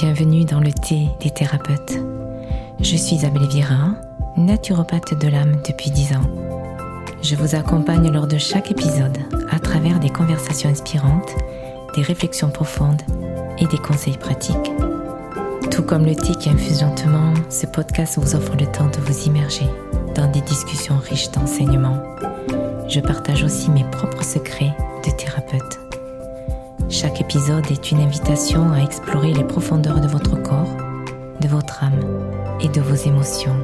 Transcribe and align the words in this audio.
Bienvenue 0.00 0.46
dans 0.46 0.58
le 0.58 0.72
thé 0.72 1.08
des 1.20 1.28
thérapeutes. 1.30 1.98
Je 2.80 2.96
suis 2.96 3.16
Isabelle 3.16 3.46
Vira, 3.46 3.90
naturopathe 4.38 5.12
de 5.18 5.28
l'âme 5.28 5.60
depuis 5.68 5.90
10 5.90 6.14
ans. 6.14 6.30
Je 7.22 7.36
vous 7.36 7.54
accompagne 7.54 8.10
lors 8.10 8.26
de 8.26 8.38
chaque 8.38 8.70
épisode 8.70 9.18
à 9.50 9.58
travers 9.58 10.00
des 10.00 10.08
conversations 10.08 10.70
inspirantes, 10.70 11.36
des 11.94 12.00
réflexions 12.00 12.48
profondes 12.48 13.02
et 13.58 13.66
des 13.66 13.76
conseils 13.76 14.16
pratiques. 14.16 14.72
Tout 15.70 15.82
comme 15.82 16.06
le 16.06 16.16
thé 16.16 16.34
qui 16.40 16.48
infuse 16.48 16.80
lentement, 16.80 17.34
ce 17.50 17.66
podcast 17.66 18.18
vous 18.18 18.34
offre 18.34 18.56
le 18.58 18.66
temps 18.66 18.88
de 18.88 19.00
vous 19.04 19.26
immerger 19.26 19.66
dans 20.14 20.30
des 20.30 20.40
discussions 20.40 20.96
riches 20.96 21.30
d'enseignements. 21.32 22.02
Je 22.88 23.00
partage 23.00 23.44
aussi 23.44 23.70
mes 23.70 23.84
propres 23.84 24.24
secrets 24.24 24.74
de 25.04 25.10
thérapeute. 25.10 25.81
Chaque 26.92 27.22
épisode 27.22 27.70
est 27.70 27.90
une 27.90 28.00
invitation 28.00 28.70
à 28.70 28.82
explorer 28.82 29.32
les 29.32 29.44
profondeurs 29.44 29.98
de 29.98 30.06
votre 30.06 30.40
corps, 30.42 30.76
de 31.40 31.48
votre 31.48 31.82
âme 31.82 31.98
et 32.60 32.68
de 32.68 32.82
vos 32.82 32.94
émotions. 32.94 33.56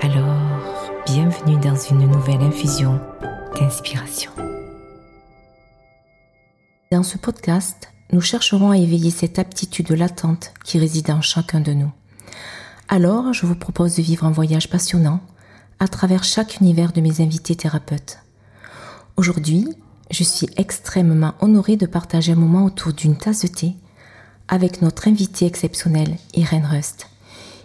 Alors, 0.00 0.90
bienvenue 1.06 1.60
dans 1.60 1.76
une 1.76 2.10
nouvelle 2.10 2.42
infusion 2.42 3.00
d'inspiration. 3.54 4.32
Dans 6.90 7.04
ce 7.04 7.18
podcast, 7.18 7.92
nous 8.10 8.20
chercherons 8.20 8.72
à 8.72 8.78
éveiller 8.78 9.12
cette 9.12 9.38
aptitude 9.38 9.92
latente 9.92 10.52
qui 10.64 10.80
réside 10.80 11.12
en 11.12 11.20
chacun 11.20 11.60
de 11.60 11.72
nous. 11.72 11.92
Alors, 12.88 13.32
je 13.32 13.46
vous 13.46 13.54
propose 13.54 13.94
de 13.94 14.02
vivre 14.02 14.24
un 14.24 14.32
voyage 14.32 14.68
passionnant 14.68 15.20
à 15.78 15.86
travers 15.86 16.24
chaque 16.24 16.58
univers 16.60 16.90
de 16.90 17.00
mes 17.00 17.20
invités 17.20 17.54
thérapeutes. 17.54 18.18
Aujourd'hui, 19.16 19.68
je 20.10 20.24
suis 20.24 20.48
extrêmement 20.56 21.34
honorée 21.40 21.76
de 21.76 21.86
partager 21.86 22.32
un 22.32 22.36
moment 22.36 22.64
autour 22.64 22.92
d'une 22.92 23.16
tasse 23.16 23.42
de 23.42 23.48
thé 23.48 23.76
avec 24.48 24.82
notre 24.82 25.06
invitée 25.06 25.46
exceptionnelle, 25.46 26.16
Irène 26.34 26.66
Rust. 26.66 27.06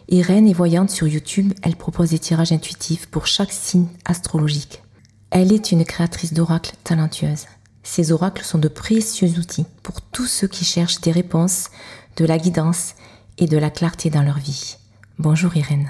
Irène 0.08 0.48
est 0.48 0.53
voyante 0.53 0.92
sur 0.92 1.08
YouTube, 1.08 1.52
elle 1.64 1.75
propose 1.75 2.11
des 2.11 2.19
tirages 2.19 2.52
intuitifs 2.52 3.08
pour 3.08 3.25
chaque 3.25 3.52
signe 3.52 3.88
astrologique. 4.06 4.84
Elle 5.31 5.52
est 5.52 5.72
une 5.72 5.84
créatrice 5.84 6.34
d'oracles 6.34 6.75
talentueuse. 6.84 7.45
Ces 7.81 8.11
oracles 8.11 8.44
sont 8.44 8.59
de 8.59 8.67
précieux 8.67 9.30
outils 9.39 9.66
pour 9.81 10.02
tous 10.02 10.28
ceux 10.28 10.47
qui 10.47 10.64
cherchent 10.64 11.02
des 11.02 11.12
réponses, 11.12 11.69
de 12.17 12.25
la 12.25 12.38
guidance 12.38 12.94
et 13.39 13.47
de 13.47 13.58
la 13.58 13.72
clarté 13.72 14.12
dans 14.12 14.23
leur 14.23 14.38
vie. 14.38 14.78
Bonjour 15.17 15.58
Irène. 15.58 15.89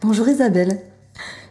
Bonjour 0.00 0.28
Isabelle. 0.28 0.80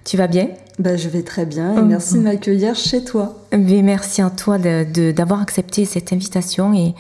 Tu 0.07 0.15
vas 0.15 0.27
bien? 0.27 0.47
Bah, 0.79 0.95
Je 0.95 1.09
vais 1.09 1.21
très 1.21 1.45
bien 1.45 1.77
et 1.77 1.81
merci 1.81 2.13
de 2.13 2.21
m'accueillir 2.21 2.75
chez 2.75 3.03
toi. 3.03 3.43
Mais 3.51 3.81
merci 3.81 4.21
à 4.21 4.29
toi 4.29 4.57
d'avoir 4.57 5.41
accepté 5.41 5.83
cette 5.83 6.13
invitation 6.13 6.73
et 6.73 6.95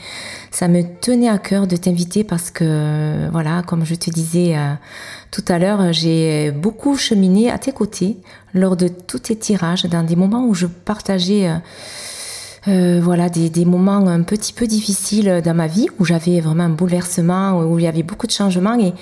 ça 0.51 0.67
me 0.67 0.81
tenait 0.99 1.29
à 1.29 1.37
cœur 1.37 1.67
de 1.67 1.77
t'inviter 1.77 2.25
parce 2.25 2.51
que, 2.51 3.29
voilà, 3.31 3.63
comme 3.65 3.85
je 3.85 3.95
te 3.95 4.09
disais 4.09 4.57
euh, 4.57 4.73
tout 5.31 5.45
à 5.47 5.57
l'heure, 5.57 5.93
j'ai 5.93 6.51
beaucoup 6.51 6.97
cheminé 6.97 7.49
à 7.49 7.57
tes 7.57 7.71
côtés 7.71 8.17
lors 8.53 8.75
de 8.75 8.89
tous 8.89 9.19
tes 9.19 9.37
tirages 9.37 9.85
dans 9.85 10.03
des 10.03 10.17
moments 10.17 10.45
où 10.45 10.53
je 10.53 10.67
partageais... 10.67 11.47
Euh, 11.47 11.55
euh, 12.67 12.99
voilà 13.01 13.29
des, 13.29 13.49
des, 13.49 13.63
moments 13.63 14.05
un 14.07 14.23
petit 14.23 14.51
peu 14.51 14.67
difficiles 14.67 15.41
dans 15.45 15.53
ma 15.53 15.67
vie 15.67 15.87
où 15.99 16.05
j'avais 16.05 16.41
vraiment 16.41 16.65
un 16.65 16.69
bouleversement 16.69 17.61
où 17.61 17.79
il 17.79 17.85
y 17.85 17.87
avait 17.87 18.03
beaucoup 18.03 18.27
de 18.27 18.33
changements 18.33 18.77
et, 18.77 18.93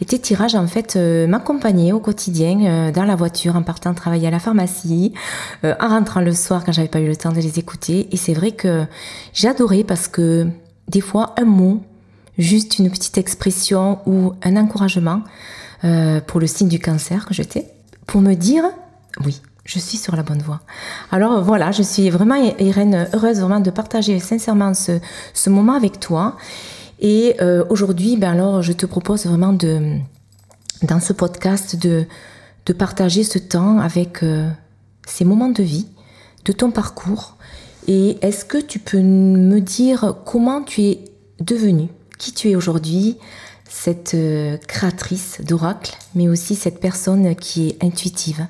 et 0.00 0.04
tes 0.04 0.18
tirages, 0.18 0.54
en 0.54 0.66
fait, 0.66 0.96
euh, 0.96 1.26
m'accompagnaient 1.26 1.92
au 1.92 2.00
quotidien, 2.00 2.60
euh, 2.60 2.92
dans 2.92 3.04
la 3.04 3.16
voiture, 3.16 3.56
en 3.56 3.62
partant 3.62 3.94
travailler 3.94 4.28
à 4.28 4.30
la 4.30 4.38
pharmacie, 4.38 5.12
euh, 5.64 5.74
en 5.80 5.88
rentrant 5.88 6.20
le 6.20 6.32
soir 6.32 6.64
quand 6.64 6.72
j'avais 6.72 6.88
pas 6.88 7.00
eu 7.00 7.06
le 7.06 7.16
temps 7.16 7.30
de 7.30 7.40
les 7.40 7.58
écouter. 7.58 8.08
Et 8.12 8.16
c'est 8.16 8.34
vrai 8.34 8.52
que 8.52 8.86
adoré 9.44 9.84
parce 9.84 10.08
que 10.08 10.46
des 10.88 11.00
fois, 11.00 11.34
un 11.38 11.44
mot, 11.44 11.82
juste 12.38 12.78
une 12.78 12.90
petite 12.90 13.18
expression 13.18 13.98
ou 14.06 14.32
un 14.42 14.56
encouragement 14.56 15.22
pour 16.26 16.40
le 16.40 16.46
signe 16.46 16.68
du 16.68 16.78
cancer 16.78 17.26
que 17.26 17.34
j'étais, 17.34 17.66
pour 18.06 18.22
me 18.22 18.32
dire, 18.32 18.64
oui, 19.22 19.42
je 19.66 19.78
suis 19.78 19.98
sur 19.98 20.16
la 20.16 20.22
bonne 20.22 20.40
voie. 20.40 20.60
Alors 21.12 21.42
voilà, 21.42 21.72
je 21.72 21.82
suis 21.82 22.08
vraiment, 22.08 22.36
Irène, 22.58 23.06
heureuse 23.12 23.40
vraiment 23.40 23.60
de 23.60 23.70
partager 23.70 24.18
sincèrement 24.18 24.72
ce, 24.72 24.98
ce 25.34 25.50
moment 25.50 25.74
avec 25.74 26.00
toi. 26.00 26.36
Et 27.00 27.36
euh, 27.40 27.64
aujourd'hui, 27.70 28.16
ben 28.16 28.32
alors, 28.32 28.62
je 28.62 28.72
te 28.72 28.86
propose 28.86 29.26
vraiment 29.26 29.52
de, 29.52 29.98
dans 30.82 31.00
ce 31.00 31.12
podcast, 31.12 31.76
de, 31.76 32.06
de 32.66 32.72
partager 32.72 33.24
ce 33.24 33.38
temps 33.38 33.78
avec 33.78 34.22
euh, 34.22 34.48
ces 35.06 35.24
moments 35.24 35.50
de 35.50 35.62
vie, 35.62 35.86
de 36.44 36.52
ton 36.52 36.70
parcours. 36.70 37.36
Et 37.86 38.18
est-ce 38.22 38.44
que 38.44 38.58
tu 38.58 38.78
peux 38.78 39.00
me 39.00 39.60
dire 39.60 40.16
comment 40.24 40.62
tu 40.62 40.82
es 40.82 41.04
devenue, 41.40 41.88
qui 42.18 42.32
tu 42.32 42.50
es 42.50 42.56
aujourd'hui, 42.56 43.18
cette 43.68 44.14
euh, 44.14 44.56
créatrice 44.56 45.40
d'oracle, 45.42 45.96
mais 46.14 46.28
aussi 46.28 46.54
cette 46.54 46.80
personne 46.80 47.34
qui 47.34 47.68
est 47.68 47.84
intuitive, 47.84 48.46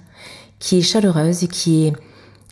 qui 0.58 0.78
est 0.78 0.82
chaleureuse, 0.82 1.46
qui 1.50 1.86
est, 1.86 1.92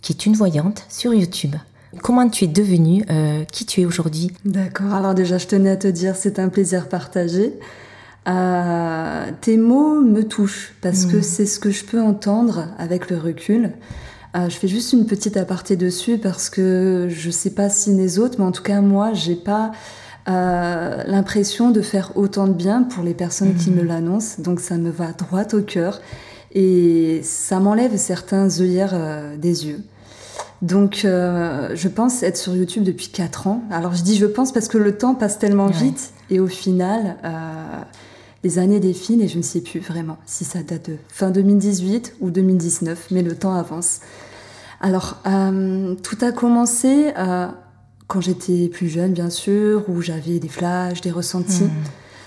qui 0.00 0.12
est 0.12 0.26
une 0.26 0.34
voyante 0.34 0.84
sur 0.88 1.14
YouTube? 1.14 1.54
Comment 2.00 2.28
tu 2.28 2.44
es 2.44 2.48
devenue, 2.48 3.04
euh, 3.10 3.44
qui 3.44 3.66
tu 3.66 3.82
es 3.82 3.84
aujourd'hui? 3.84 4.30
D'accord, 4.44 4.94
alors 4.94 5.14
déjà 5.14 5.36
je 5.36 5.46
tenais 5.46 5.70
à 5.70 5.76
te 5.76 5.88
dire 5.88 6.16
c'est 6.16 6.38
un 6.38 6.48
plaisir 6.48 6.88
partagé. 6.88 7.58
Euh, 8.28 9.26
tes 9.40 9.56
mots 9.56 10.00
me 10.00 10.22
touchent 10.22 10.74
parce 10.80 11.06
que 11.06 11.18
hmm. 11.18 11.22
c'est 11.22 11.46
ce 11.46 11.58
que 11.58 11.70
je 11.70 11.84
peux 11.84 12.00
entendre 12.00 12.68
avec 12.78 13.10
le 13.10 13.18
recul. 13.18 13.72
Euh, 14.34 14.48
je 14.48 14.56
fais 14.56 14.68
juste 14.68 14.94
une 14.94 15.06
petite 15.06 15.36
aparté 15.36 15.76
dessus 15.76 16.16
parce 16.16 16.48
que 16.48 17.08
je 17.10 17.30
sais 17.30 17.50
pas 17.50 17.68
si 17.68 17.92
les 17.92 18.18
autres, 18.18 18.36
mais 18.38 18.46
en 18.46 18.52
tout 18.52 18.62
cas 18.62 18.80
moi 18.80 19.12
j'ai 19.12 19.36
pas 19.36 19.72
l'impression 20.24 21.72
de 21.72 21.82
faire 21.82 22.12
autant 22.16 22.46
de 22.46 22.52
bien 22.52 22.84
pour 22.84 23.02
les 23.02 23.12
personnes 23.12 23.54
qui 23.56 23.70
hmm. 23.70 23.74
me 23.74 23.82
l'annoncent, 23.82 24.40
donc 24.40 24.60
ça 24.60 24.78
me 24.78 24.88
va 24.88 25.12
droit 25.12 25.52
au 25.52 25.62
cœur 25.62 26.00
et 26.54 27.20
ça 27.24 27.58
m'enlève 27.58 27.96
certains 27.96 28.48
œillères 28.60 28.94
des 29.36 29.66
yeux. 29.66 29.82
Donc, 30.62 31.04
euh, 31.04 31.70
je 31.74 31.88
pense 31.88 32.22
être 32.22 32.36
sur 32.36 32.54
YouTube 32.54 32.84
depuis 32.84 33.08
4 33.08 33.48
ans. 33.48 33.64
Alors, 33.70 33.94
je 33.94 34.02
dis 34.02 34.16
je 34.16 34.26
pense 34.26 34.52
parce 34.52 34.68
que 34.68 34.78
le 34.78 34.96
temps 34.96 35.16
passe 35.16 35.38
tellement 35.38 35.66
vite 35.66 36.12
et 36.30 36.38
au 36.38 36.46
final, 36.46 37.16
euh, 37.24 37.80
les 38.44 38.60
années 38.60 38.78
défilent 38.78 39.22
et 39.22 39.28
je 39.28 39.38
ne 39.38 39.42
sais 39.42 39.60
plus 39.60 39.80
vraiment 39.80 40.18
si 40.24 40.44
ça 40.44 40.62
date 40.62 40.90
de 40.90 40.96
fin 41.08 41.30
2018 41.30 42.16
ou 42.20 42.30
2019, 42.30 43.08
mais 43.10 43.22
le 43.22 43.34
temps 43.34 43.54
avance. 43.54 44.00
Alors, 44.80 45.20
euh, 45.26 45.96
tout 45.96 46.18
a 46.22 46.30
commencé 46.30 47.12
quand 48.06 48.20
j'étais 48.20 48.68
plus 48.68 48.88
jeune, 48.88 49.12
bien 49.12 49.30
sûr, 49.30 49.84
où 49.88 50.00
j'avais 50.00 50.38
des 50.38 50.48
flashs, 50.48 51.00
des 51.00 51.10
ressentis, 51.10 51.64
hmm. 51.64 51.70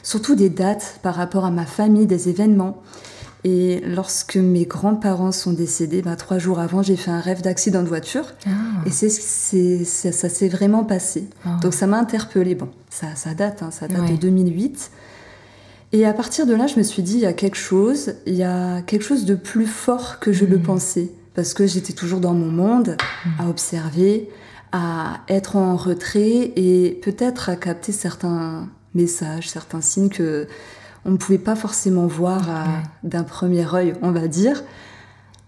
surtout 0.03 0.35
des 0.35 0.49
dates 0.49 0.99
par 1.03 1.15
rapport 1.15 1.45
à 1.45 1.51
ma 1.51 1.65
famille, 1.65 2.05
des 2.05 2.27
événements. 2.27 2.81
Et 3.47 3.79
lorsque 3.85 4.37
mes 4.37 4.65
grands-parents 4.65 5.31
sont 5.31 5.53
décédés, 5.53 6.01
bah, 6.01 6.15
trois 6.15 6.39
jours 6.39 6.57
avant, 6.57 6.81
j'ai 6.81 6.95
fait 6.95 7.11
un 7.11 7.19
rêve 7.19 7.43
d'accident 7.43 7.83
de 7.83 7.87
voiture. 7.87 8.25
Ah. 8.47 8.49
Et 8.87 8.89
c'est, 8.89 9.07
ça, 9.85 10.11
ça 10.11 10.29
s'est 10.29 10.47
vraiment 10.47 10.83
passé. 10.83 11.29
Ah. 11.45 11.59
Donc 11.61 11.75
ça 11.75 11.85
m'a 11.85 11.99
interpellée. 11.99 12.55
Bon, 12.55 12.69
ça, 12.89 13.15
ça 13.15 13.35
date, 13.35 13.61
hein, 13.61 13.69
ça 13.69 13.87
date 13.87 14.09
de 14.09 14.15
2008. 14.15 14.89
Et 15.91 16.07
à 16.07 16.13
partir 16.13 16.47
de 16.47 16.55
là, 16.55 16.65
je 16.65 16.77
me 16.77 16.81
suis 16.81 17.03
dit, 17.03 17.13
il 17.13 17.19
y 17.19 17.27
a 17.27 17.33
quelque 17.33 17.57
chose, 17.57 18.15
il 18.25 18.33
y 18.33 18.41
a 18.41 18.81
quelque 18.81 19.03
chose 19.03 19.25
de 19.25 19.35
plus 19.35 19.67
fort 19.67 20.19
que 20.19 20.33
je 20.33 20.45
le 20.45 20.57
hmm. 20.57 20.63
pensais. 20.63 21.11
Parce 21.35 21.53
que 21.53 21.67
j'étais 21.67 21.93
toujours 21.93 22.21
dans 22.21 22.33
mon 22.33 22.51
monde, 22.51 22.97
hmm. 23.25 23.41
à 23.41 23.47
observer, 23.47 24.27
à 24.71 25.21
être 25.29 25.55
en 25.55 25.75
retrait 25.75 26.51
et 26.55 26.99
peut-être 27.03 27.49
à 27.49 27.55
capter 27.55 27.91
certains 27.91 28.69
messages, 28.95 29.49
certains 29.49 29.81
signes 29.81 30.09
que 30.09 30.47
on 31.05 31.11
ne 31.11 31.17
pouvait 31.17 31.37
pas 31.37 31.55
forcément 31.55 32.07
voir 32.07 32.49
d'un 33.03 33.23
premier 33.23 33.65
œil, 33.73 33.93
on 34.01 34.11
va 34.11 34.27
dire. 34.27 34.63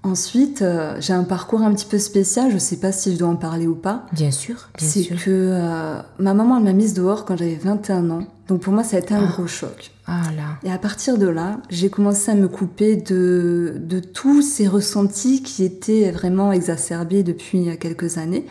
Ensuite, 0.08 0.62
euh, 0.62 0.96
j'ai 1.02 1.12
un 1.12 1.24
parcours 1.24 1.62
un 1.62 1.74
petit 1.74 1.86
peu 1.86 1.98
spécial, 1.98 2.50
je 2.50 2.56
ne 2.56 2.60
sais 2.60 2.78
pas 2.78 2.94
si 2.94 3.14
je 3.14 3.20
dois 3.20 3.28
en 3.28 3.36
parler 3.36 3.68
ou 3.68 3.76
pas. 3.76 4.06
Bien 4.14 4.32
sûr, 4.32 4.70
bien 4.78 4.88
sûr. 4.88 5.04
C'est 5.04 5.16
que 5.16 5.32
euh, 5.32 6.00
ma 6.20 6.34
maman 6.34 6.62
m'a 6.62 6.72
mise 6.72 6.94
dehors 6.94 7.26
quand 7.26 7.36
j'avais 7.36 7.56
21 7.56 8.10
ans. 8.12 8.28
Donc 8.48 8.62
pour 8.62 8.72
moi, 8.72 8.86
ça 8.86 8.96
a 8.96 9.00
été 9.00 9.14
un 9.14 9.26
ah. 9.26 9.28
gros 9.28 9.48
choc. 9.48 9.92
Ah 10.06 10.22
là. 10.38 10.60
Et 10.64 10.72
à 10.72 10.78
partir 10.78 11.18
de 11.18 11.28
là, 11.28 11.58
j'ai 11.70 11.90
commencé 11.90 12.32
à 12.32 12.36
me 12.36 12.48
couper 12.48 12.96
de, 12.96 13.76
de 13.80 14.00
tous 14.00 14.42
ces 14.42 14.68
ressentis 14.68 15.44
qui 15.44 15.66
étaient 15.66 16.12
vraiment 16.12 16.54
exacerbés 16.54 17.24
depuis 17.24 17.78
quelques 17.78 18.18
années 18.18 18.46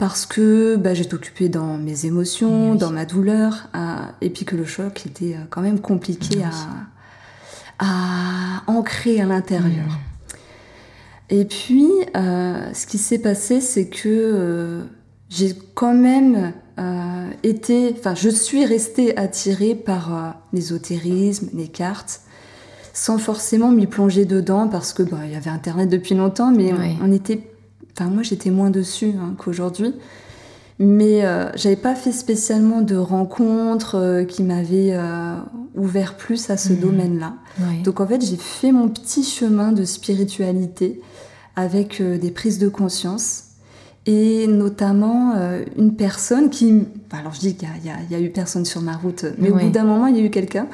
parce 0.00 0.24
que 0.24 0.76
bah, 0.76 0.94
j'étais 0.94 1.12
occupée 1.12 1.50
dans 1.50 1.76
mes 1.76 2.06
émotions, 2.06 2.74
dans 2.74 2.90
ma 2.90 3.04
douleur, 3.04 3.68
et 4.22 4.30
puis 4.30 4.46
que 4.46 4.56
le 4.56 4.64
choc 4.64 5.04
était 5.04 5.34
euh, 5.34 5.44
quand 5.50 5.60
même 5.60 5.78
compliqué 5.78 6.42
à, 7.78 8.62
ancrer 8.66 9.20
à 9.20 9.26
l'intérieur. 9.26 9.98
Et 11.28 11.44
puis, 11.44 11.90
euh, 12.16 12.72
ce 12.72 12.86
qui 12.86 12.96
s'est 12.96 13.18
passé, 13.18 13.60
c'est 13.60 13.88
que 13.88 14.08
euh, 14.08 14.84
j'ai 15.28 15.54
quand 15.74 15.94
même 15.94 16.54
été, 17.42 17.94
enfin, 17.98 18.14
je 18.14 18.30
suis 18.30 18.64
restée 18.64 19.18
attirée 19.18 19.74
par 19.74 20.40
l'ésotérisme, 20.54 21.50
les 21.52 21.68
cartes, 21.68 22.22
sans 22.94 23.18
forcément 23.18 23.70
m'y 23.70 23.86
plonger 23.86 24.24
dedans, 24.24 24.66
parce 24.66 24.94
que 24.94 25.02
bah, 25.02 25.18
il 25.26 25.32
y 25.32 25.36
avait 25.36 25.50
Internet 25.50 25.90
depuis 25.90 26.14
longtemps, 26.14 26.50
mais 26.50 26.72
on 27.02 27.12
était 27.12 27.49
Enfin, 28.00 28.08
moi, 28.10 28.22
j'étais 28.22 28.50
moins 28.50 28.70
dessus 28.70 29.12
hein, 29.20 29.34
qu'aujourd'hui. 29.36 29.94
Mais 30.78 31.26
euh, 31.26 31.50
j'avais 31.56 31.76
pas 31.76 31.94
fait 31.94 32.12
spécialement 32.12 32.80
de 32.80 32.96
rencontres 32.96 33.96
euh, 33.96 34.24
qui 34.24 34.42
m'avaient 34.42 34.92
euh, 34.94 35.34
ouvert 35.74 36.16
plus 36.16 36.48
à 36.48 36.56
ce 36.56 36.72
Mhm. 36.72 36.80
domaine-là. 36.80 37.34
Donc 37.84 38.00
en 38.00 38.06
fait, 38.06 38.24
j'ai 38.24 38.38
fait 38.38 38.72
mon 38.72 38.88
petit 38.88 39.22
chemin 39.22 39.72
de 39.72 39.84
spiritualité 39.84 41.02
avec 41.56 42.00
euh, 42.00 42.16
des 42.16 42.30
prises 42.30 42.58
de 42.58 42.68
conscience 42.70 43.44
et 44.06 44.46
notamment 44.46 45.34
une 45.76 45.94
personne 45.94 46.48
qui... 46.48 46.84
Alors 47.10 47.34
je 47.34 47.40
dis 47.40 47.54
qu'il 47.54 47.68
y 47.84 47.90
a- 47.90 48.18
y, 48.18 48.22
y 48.22 48.24
eu 48.24 48.30
personne 48.30 48.64
sur 48.64 48.80
ma 48.80 48.96
route, 48.96 49.26
mais 49.36 49.50
au 49.50 49.56
bout 49.56 49.68
d'un 49.68 49.84
moment, 49.84 50.06
il 50.06 50.16
y 50.16 50.20
a 50.20 50.22
eu 50.24 50.30
quelqu'un. 50.30 50.66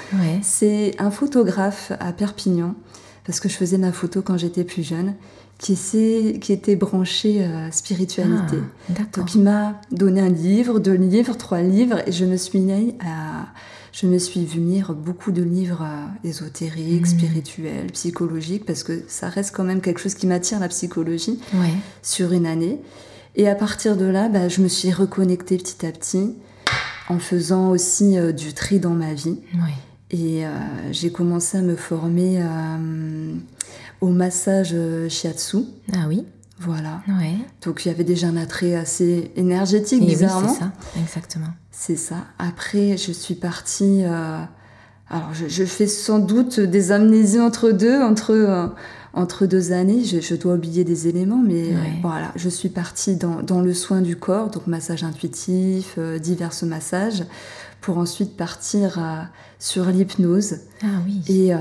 C'est 0.42 0.94
un 1.00 1.10
photographe 1.10 1.90
à 1.98 2.12
Perpignan, 2.12 2.76
parce 3.26 3.40
que 3.40 3.48
je 3.48 3.54
faisais 3.56 3.78
la 3.78 3.90
photo 3.90 4.22
quand 4.22 4.36
j'étais 4.38 4.62
plus 4.62 4.84
jeune, 4.84 5.14
qui, 5.58 5.72
essaie- 5.72 6.38
qui 6.40 6.52
était 6.52 6.76
branché 6.76 7.42
euh, 7.42 7.70
spiritualité. 7.70 8.56
Ah. 8.90 9.02
Donc 9.14 9.34
il 9.34 9.42
m'a 9.42 9.80
donné 9.90 10.20
un 10.20 10.28
livre, 10.28 10.78
deux 10.80 10.94
livres, 10.94 11.36
trois 11.36 11.62
livres, 11.62 12.00
et 12.06 12.12
je 12.12 12.24
me 12.26 12.36
suis 12.36 12.58
mis 12.60 12.94
à, 13.00 13.46
je 13.92 14.06
me 14.06 14.18
suis 14.18 14.44
vu 14.44 14.60
lire 14.60 14.92
beaucoup 14.92 15.32
de 15.32 15.42
livres 15.42 15.82
euh, 15.82 16.28
ésotériques, 16.28 17.00
Mhm. 17.06 17.06
spirituels, 17.06 17.86
psychologiques, 17.92 18.66
parce 18.66 18.82
que 18.82 19.02
ça 19.08 19.28
reste 19.30 19.54
quand 19.56 19.64
même 19.64 19.80
quelque 19.80 20.00
chose 20.00 20.14
qui 20.14 20.26
m'attire 20.26 20.60
la 20.60 20.68
psychologie 20.68 21.40
Ouais. 21.54 21.72
sur 22.02 22.32
une 22.32 22.46
année. 22.46 22.80
Et 23.34 23.48
à 23.48 23.54
partir 23.54 23.96
de 23.96 24.04
là, 24.06 24.28
bah, 24.28 24.48
je 24.48 24.60
me 24.62 24.68
suis 24.68 24.92
reconnectée 24.92 25.56
petit 25.58 25.86
à 25.86 25.90
petit, 25.92 26.34
en 27.08 27.18
faisant 27.18 27.70
aussi 27.70 28.18
euh, 28.18 28.32
du 28.32 28.52
tri 28.52 28.78
dans 28.80 28.94
ma 28.94 29.14
vie. 29.14 29.38
Et 30.10 30.46
euh, 30.46 30.50
j'ai 30.92 31.10
commencé 31.10 31.58
à 31.58 31.62
me 31.62 31.76
former 31.76 32.40
au 34.00 34.08
massage 34.08 34.70
euh, 34.74 35.08
shiatsu. 35.08 35.58
Ah 35.92 36.06
oui. 36.08 36.24
Voilà. 36.58 37.02
Ouais. 37.08 37.34
Donc 37.62 37.84
il 37.84 37.88
y 37.88 37.90
avait 37.90 38.04
déjà 38.04 38.28
un 38.28 38.36
attrait 38.36 38.74
assez 38.74 39.30
énergétique, 39.36 40.00
Et 40.02 40.06
oui, 40.06 40.12
bizarrement. 40.12 40.48
c'est 40.48 40.60
ça. 40.60 40.72
Exactement. 40.98 41.48
C'est 41.70 41.96
ça. 41.96 42.16
Après, 42.38 42.96
je 42.96 43.12
suis 43.12 43.34
partie. 43.34 44.02
euh, 44.04 44.38
alors, 45.10 45.34
je, 45.34 45.46
je 45.48 45.64
fais 45.64 45.86
sans 45.86 46.18
doute 46.18 46.58
des 46.58 46.92
amnésies 46.92 47.40
entre 47.40 47.70
deux, 47.70 48.00
entre, 48.02 48.32
euh, 48.32 48.66
entre 49.12 49.44
deux 49.46 49.72
années. 49.72 50.02
Je, 50.04 50.20
je 50.20 50.34
dois 50.34 50.54
oublier 50.54 50.82
des 50.84 51.06
éléments, 51.08 51.42
mais 51.46 51.66
Ouais. 51.68 51.98
voilà, 52.02 52.32
je 52.36 52.48
suis 52.48 52.70
partie 52.70 53.16
dans, 53.16 53.42
dans 53.42 53.60
le 53.60 53.72
soin 53.74 54.00
du 54.00 54.16
corps, 54.16 54.50
donc 54.50 54.66
massage 54.66 55.04
intuitif, 55.04 55.94
euh, 55.98 56.18
divers 56.18 56.52
massages, 56.64 57.22
pour 57.86 57.98
ensuite 57.98 58.36
partir 58.36 58.98
euh, 58.98 59.22
sur 59.60 59.84
l'hypnose. 59.84 60.56
Ah 60.82 60.86
oui. 61.06 61.22
Et 61.28 61.54
euh, 61.54 61.58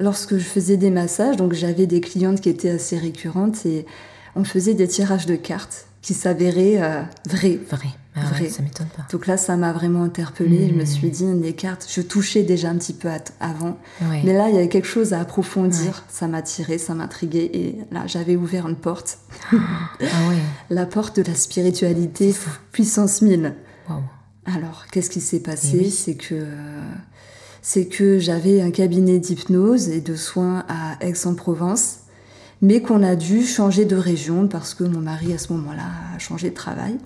lorsque 0.00 0.36
je 0.36 0.42
faisais 0.42 0.76
des 0.76 0.90
massages, 0.90 1.36
donc 1.36 1.52
j'avais 1.52 1.86
des 1.86 2.00
clientes 2.00 2.40
qui 2.40 2.48
étaient 2.48 2.70
assez 2.70 2.98
récurrentes 2.98 3.64
et 3.66 3.86
on 4.34 4.42
faisait 4.42 4.74
des 4.74 4.88
tirages 4.88 5.26
de 5.26 5.36
cartes 5.36 5.86
qui 6.02 6.12
s'avéraient 6.12 6.82
euh, 6.82 7.02
vrais. 7.24 7.60
Vrai. 7.70 7.86
Ah 8.16 8.22
ouais, 8.40 8.48
ça 8.48 8.64
m'étonne 8.64 8.88
pas. 8.88 9.06
Donc 9.12 9.28
là, 9.28 9.36
ça 9.36 9.56
m'a 9.56 9.72
vraiment 9.72 10.02
interpellée. 10.02 10.70
Je 10.70 10.74
me 10.74 10.84
suis 10.84 11.08
dit, 11.08 11.24
les 11.40 11.52
cartes, 11.52 11.86
je 11.88 12.00
touchais 12.00 12.42
déjà 12.42 12.68
un 12.68 12.74
petit 12.74 12.92
peu 12.92 13.08
avant. 13.38 13.78
Ouais. 14.02 14.22
Mais 14.24 14.32
là, 14.32 14.48
il 14.48 14.56
y 14.56 14.58
avait 14.58 14.68
quelque 14.68 14.88
chose 14.88 15.12
à 15.12 15.20
approfondir. 15.20 15.84
Ouais. 15.84 16.02
Ça 16.08 16.26
m'a 16.26 16.42
tiré, 16.42 16.78
ça 16.78 16.96
m'intriguait. 16.96 17.48
Et 17.54 17.76
là, 17.92 18.08
j'avais 18.08 18.34
ouvert 18.34 18.66
une 18.66 18.74
porte. 18.74 19.18
Ah. 19.52 19.56
La 20.70 20.84
porte 20.84 21.20
de 21.20 21.22
la 21.22 21.36
spiritualité, 21.36 22.34
puissance 22.72 23.22
1000. 23.22 23.54
Waouh. 23.88 24.02
Alors, 24.54 24.86
qu'est-ce 24.90 25.10
qui 25.10 25.20
s'est 25.20 25.36
Eh 25.36 25.40
passé 25.40 25.78
oui. 25.78 25.90
C'est 25.90 26.14
que, 26.14 26.44
c'est 27.62 27.86
que 27.86 28.18
j'avais 28.18 28.60
un 28.60 28.70
cabinet 28.70 29.18
d'hypnose 29.18 29.88
et 29.88 30.00
de 30.00 30.14
soins 30.16 30.64
à 30.68 30.96
Aix-en-Provence, 31.04 31.96
mais 32.62 32.82
qu'on 32.82 33.02
a 33.02 33.16
dû 33.16 33.42
changer 33.46 33.86
de 33.86 33.96
région 33.96 34.46
parce 34.46 34.74
que 34.74 34.84
mon 34.84 35.00
mari, 35.00 35.32
à 35.32 35.38
ce 35.38 35.50
moment-là, 35.54 35.84
a 36.14 36.18
changé 36.18 36.50
de 36.50 36.54
travail. 36.54 36.98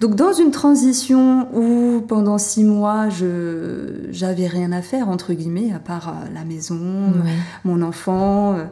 Donc, 0.00 0.14
dans 0.14 0.32
une 0.32 0.50
transition 0.50 1.48
où 1.54 2.00
pendant 2.00 2.38
six 2.38 2.64
mois, 2.64 3.10
je 3.10 4.06
j'avais 4.10 4.46
rien 4.46 4.72
à 4.72 4.80
faire, 4.80 5.08
entre 5.10 5.34
guillemets, 5.34 5.72
à 5.74 5.78
part 5.78 6.08
euh, 6.08 6.12
la 6.32 6.44
maison, 6.44 7.12
Ouais. 7.24 7.32
mon 7.64 7.82
enfant, 7.82 8.54
euh, 8.54 8.64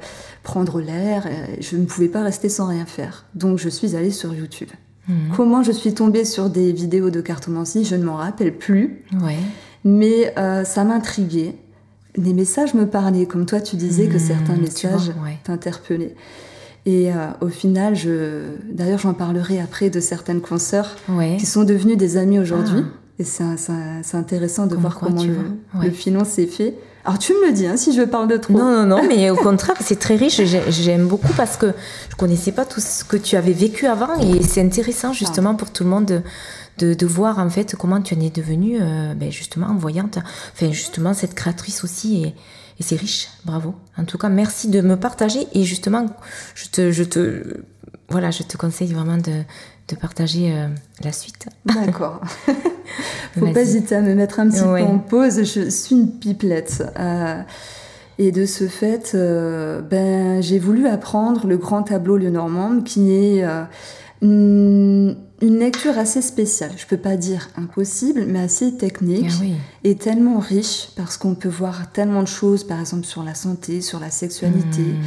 prendre 0.43 0.81
l'air, 0.81 1.27
euh, 1.27 1.31
je 1.61 1.77
ne 1.77 1.85
pouvais 1.85 2.09
pas 2.09 2.23
rester 2.23 2.49
sans 2.49 2.67
rien 2.67 2.87
faire. 2.87 3.27
Donc, 3.35 3.59
je 3.59 3.69
suis 3.69 3.95
allée 3.95 4.11
sur 4.11 4.33
YouTube. 4.35 4.71
Mhm. 5.09 5.15
Comment 5.37 5.63
je 5.63 5.73
suis 5.73 5.95
tombée 5.95 6.25
sur 6.25 6.49
des 6.51 6.73
vidéos 6.73 7.11
de 7.11 7.21
cartomancie, 7.21 7.85
je 7.85 7.97
ne 7.97 8.05
m'en 8.05 8.17
rappelle 8.17 8.57
plus, 8.57 9.05
Ouais. 9.23 9.37
mais 9.85 10.33
euh, 10.39 10.65
ça 10.65 10.85
m'intriguait. 10.85 11.55
Les 12.17 12.33
messages 12.35 12.75
me 12.75 12.87
parlaient, 12.87 13.27
comme 13.27 13.47
toi 13.47 13.61
tu 13.61 13.77
disais 13.77 14.07
que 14.07 14.15
Mhm, 14.15 14.19
certains 14.21 14.57
messages 14.57 15.09
ouais. 15.25 15.39
t'interpellaient. 15.45 16.15
Et 16.85 17.13
euh, 17.13 17.15
au 17.41 17.49
final, 17.49 17.95
je... 17.95 18.41
d'ailleurs 18.71 18.99
j'en 18.99 19.15
parlerai 19.15 19.61
après 19.61 19.89
de 19.91 20.01
certaines 20.01 20.41
consoeurs 20.41 20.97
Ouais. 21.09 21.37
qui 21.39 21.47
sont 21.47 21.65
devenues 21.65 21.97
des 21.97 22.17
amies 22.17 22.39
aujourd'hui. 22.39 22.83
Ah. 22.85 22.99
Et 23.19 23.25
c'est 23.25 24.17
intéressant 24.17 24.67
de 24.67 24.73
Comme 24.73 24.81
voir 24.81 24.99
comment 24.99 25.23
le, 25.23 25.37
le 25.83 25.91
filon 25.91 26.25
s'est 26.25 26.47
fait. 26.47 26.75
Alors 27.05 27.19
tu 27.19 27.33
me 27.35 27.47
le 27.47 27.53
dis 27.53 27.67
hein, 27.67 27.77
si 27.77 27.93
je 27.93 28.03
parle 28.03 28.29
de 28.29 28.37
trop. 28.37 28.53
Non, 28.55 28.71
non, 28.71 28.87
non, 28.87 29.03
mais 29.09 29.29
au 29.31 29.37
contraire, 29.37 29.77
c'est 29.81 29.99
très 29.99 30.15
riche. 30.17 30.41
J'ai- 30.45 30.71
J'aime 30.71 31.09
beaucoup 31.09 31.33
parce 31.37 31.57
que 31.57 31.73
je 32.11 32.15
connaissais 32.17 32.53
pas 32.53 32.65
tout 32.65 32.81
ce 32.81 33.03
que 33.05 33.17
tu 33.17 33.37
avais 33.37 33.53
vécu 33.53 33.87
avant 33.87 34.15
et 34.21 34.43
c'est 34.43 34.63
intéressant 34.63 35.13
justement 35.13 35.55
pour 35.57 35.71
tout 35.73 35.83
le 35.83 35.91
monde 35.91 36.23
de, 36.79 36.95
de, 36.95 37.07
voir 37.07 37.39
en 37.39 37.51
fait 37.51 37.75
comment 37.77 38.01
tu 38.01 38.15
en 38.15 38.21
es 38.21 38.31
devenue 38.31 38.79
euh, 38.81 39.15
ben, 39.15 39.31
justement 39.33 39.75
voyante. 39.75 40.19
Enfin, 40.55 40.71
justement, 40.73 41.13
cette 41.13 41.35
créatrice 41.35 41.83
aussi 41.85 42.23
et, 42.23 42.27
et 42.29 42.83
c'est 42.83 42.97
riche. 42.97 43.29
Bravo. 43.45 43.75
En 43.99 44.05
tout 44.05 44.17
cas, 44.17 44.29
merci 44.29 44.69
de 44.69 44.81
me 44.81 44.97
partager 44.97 45.47
et 45.55 45.65
justement, 45.65 46.07
je 46.55 46.69
te, 46.69 46.93
je 46.93 47.03
te, 47.03 47.43
voilà, 48.09 48.31
je 48.31 48.43
te 48.45 48.57
conseille 48.57 48.93
vraiment 48.93 49.17
de, 49.19 49.43
de 49.89 49.97
partager 49.97 50.53
euh, 50.53 50.69
la 51.03 51.13
suite. 51.13 51.47
D'accord. 51.67 52.21
Faut 53.39 53.47
pas 53.53 53.61
hésiter 53.63 53.95
à 53.97 54.01
me 54.01 54.15
mettre 54.15 54.41
un 54.41 54.49
petit 54.49 54.63
Ouais. 54.63 54.83
peu 54.83 54.89
en 54.89 54.99
pause. 54.99 55.39
Je 55.45 55.69
suis 55.71 55.95
une 55.97 56.11
pipelette. 56.11 56.83
Euh, 56.99 57.41
et 58.19 58.31
de 58.31 58.45
ce 58.47 58.69
fait, 58.69 59.13
euh, 59.15 59.81
ben, 59.81 60.43
j'ai 60.43 60.59
voulu 60.59 60.87
apprendre 60.87 61.47
le 61.47 61.57
grand 61.57 61.83
tableau 61.83 62.17
Lenormand, 62.17 62.81
qui 62.83 63.13
est 63.13 63.45
une, 64.23 65.17
une 65.43 65.59
lecture 65.59 65.99
assez 65.99 66.23
spéciale. 66.23 66.71
Je 66.77 66.87
peux 66.87 66.97
pas 66.97 67.17
dire 67.17 67.49
impossible, 67.57 68.25
mais 68.29 68.39
assez 68.39 68.77
technique 68.77 69.27
Ah 69.29 69.39
oui. 69.41 69.55
et 69.83 69.97
tellement 69.97 70.39
riche 70.39 70.91
parce 70.97 71.17
qu'on 71.17 71.35
peut 71.35 71.49
voir 71.49 71.91
tellement 71.93 72.23
de 72.23 72.29
choses, 72.29 72.63
par 72.65 72.79
exemple 72.81 73.05
sur 73.05 73.25
la 73.25 73.35
santé, 73.35 73.81
sur 73.81 73.99
la 74.01 74.11
sexualité, 74.11 74.83
Mmh. 74.83 75.03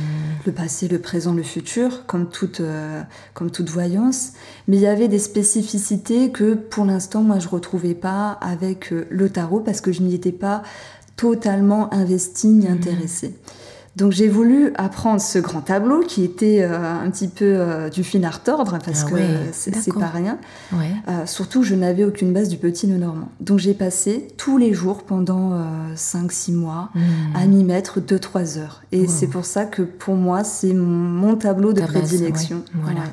le 0.46 0.52
passé, 0.52 0.88
le 0.90 1.00
présent, 1.00 1.34
le 1.34 1.44
futur, 1.44 2.06
comme 2.06 2.30
toute, 2.30 2.60
euh, 2.60 3.02
comme 3.34 3.50
toute 3.50 3.70
voyance. 3.70 4.34
Mais 4.68 4.76
il 4.76 4.82
y 4.82 4.88
avait 4.88 5.08
des 5.08 5.20
spécificités 5.20 6.32
que 6.32 6.54
pour 6.54 6.84
l'instant, 6.86 7.22
moi, 7.24 7.40
je 7.40 7.48
retrouvais 7.48 7.96
pas 7.96 8.32
avec 8.42 8.92
euh, 8.92 9.08
le 9.10 9.30
tarot 9.30 9.62
parce 9.62 9.80
que 9.82 9.92
je 9.94 10.02
n'y 10.02 10.14
étais 10.14 10.34
pas 10.34 10.62
totalement 11.16 11.94
investie 11.94 12.48
ni 12.50 12.68
intéressée. 12.68 13.36
Donc 13.96 14.12
j'ai 14.12 14.28
voulu 14.28 14.74
apprendre 14.76 15.22
ce 15.22 15.40
grand 15.40 15.62
tableau 15.62 16.02
qui 16.02 16.26
était 16.26 16.62
euh, 16.62 16.78
un 17.02 17.10
petit 17.10 17.30
peu 17.30 17.46
euh, 17.46 17.90
du 17.90 18.04
fil 18.04 18.26
à 18.26 18.30
retordre 18.30 18.78
parce 18.86 19.04
Ah 19.06 19.10
que 19.10 19.14
ouais, 19.16 19.28
c'est 19.54 19.94
pas 19.94 20.08
rien. 20.08 20.38
Ouais. 20.74 20.92
Euh, 21.08 21.26
surtout, 21.26 21.64
je 21.64 21.76
n'avais 21.76 22.04
aucune 22.04 22.34
base 22.34 22.50
du 22.50 22.58
petit 22.58 22.88
Lenormand. 22.88 23.30
Donc 23.40 23.60
j'ai 23.60 23.74
passé 23.74 24.28
tous 24.36 24.58
les 24.58 24.74
jours 24.74 25.04
pendant 25.04 25.54
5-6 25.96 26.54
mois 26.54 26.90
Mmh. 26.94 27.00
à 27.36 27.46
m'y 27.46 27.64
mettre 27.64 28.00
2-3 28.02 28.58
heures. 28.58 28.82
Et 28.92 29.02
Wow. 29.04 29.08
c'est 29.08 29.28
pour 29.28 29.46
ça 29.46 29.64
que 29.66 29.82
pour 29.82 30.16
moi, 30.16 30.44
c'est 30.44 30.74
mon, 30.74 30.86
mon 30.86 31.36
tableau 31.38 31.72
de 31.72 31.80
Ta 31.80 31.88
base, 31.88 31.94
prédilection. 32.10 32.58
ouais, 32.58 32.82
voilà. 32.84 33.00
Ouais. 33.00 33.06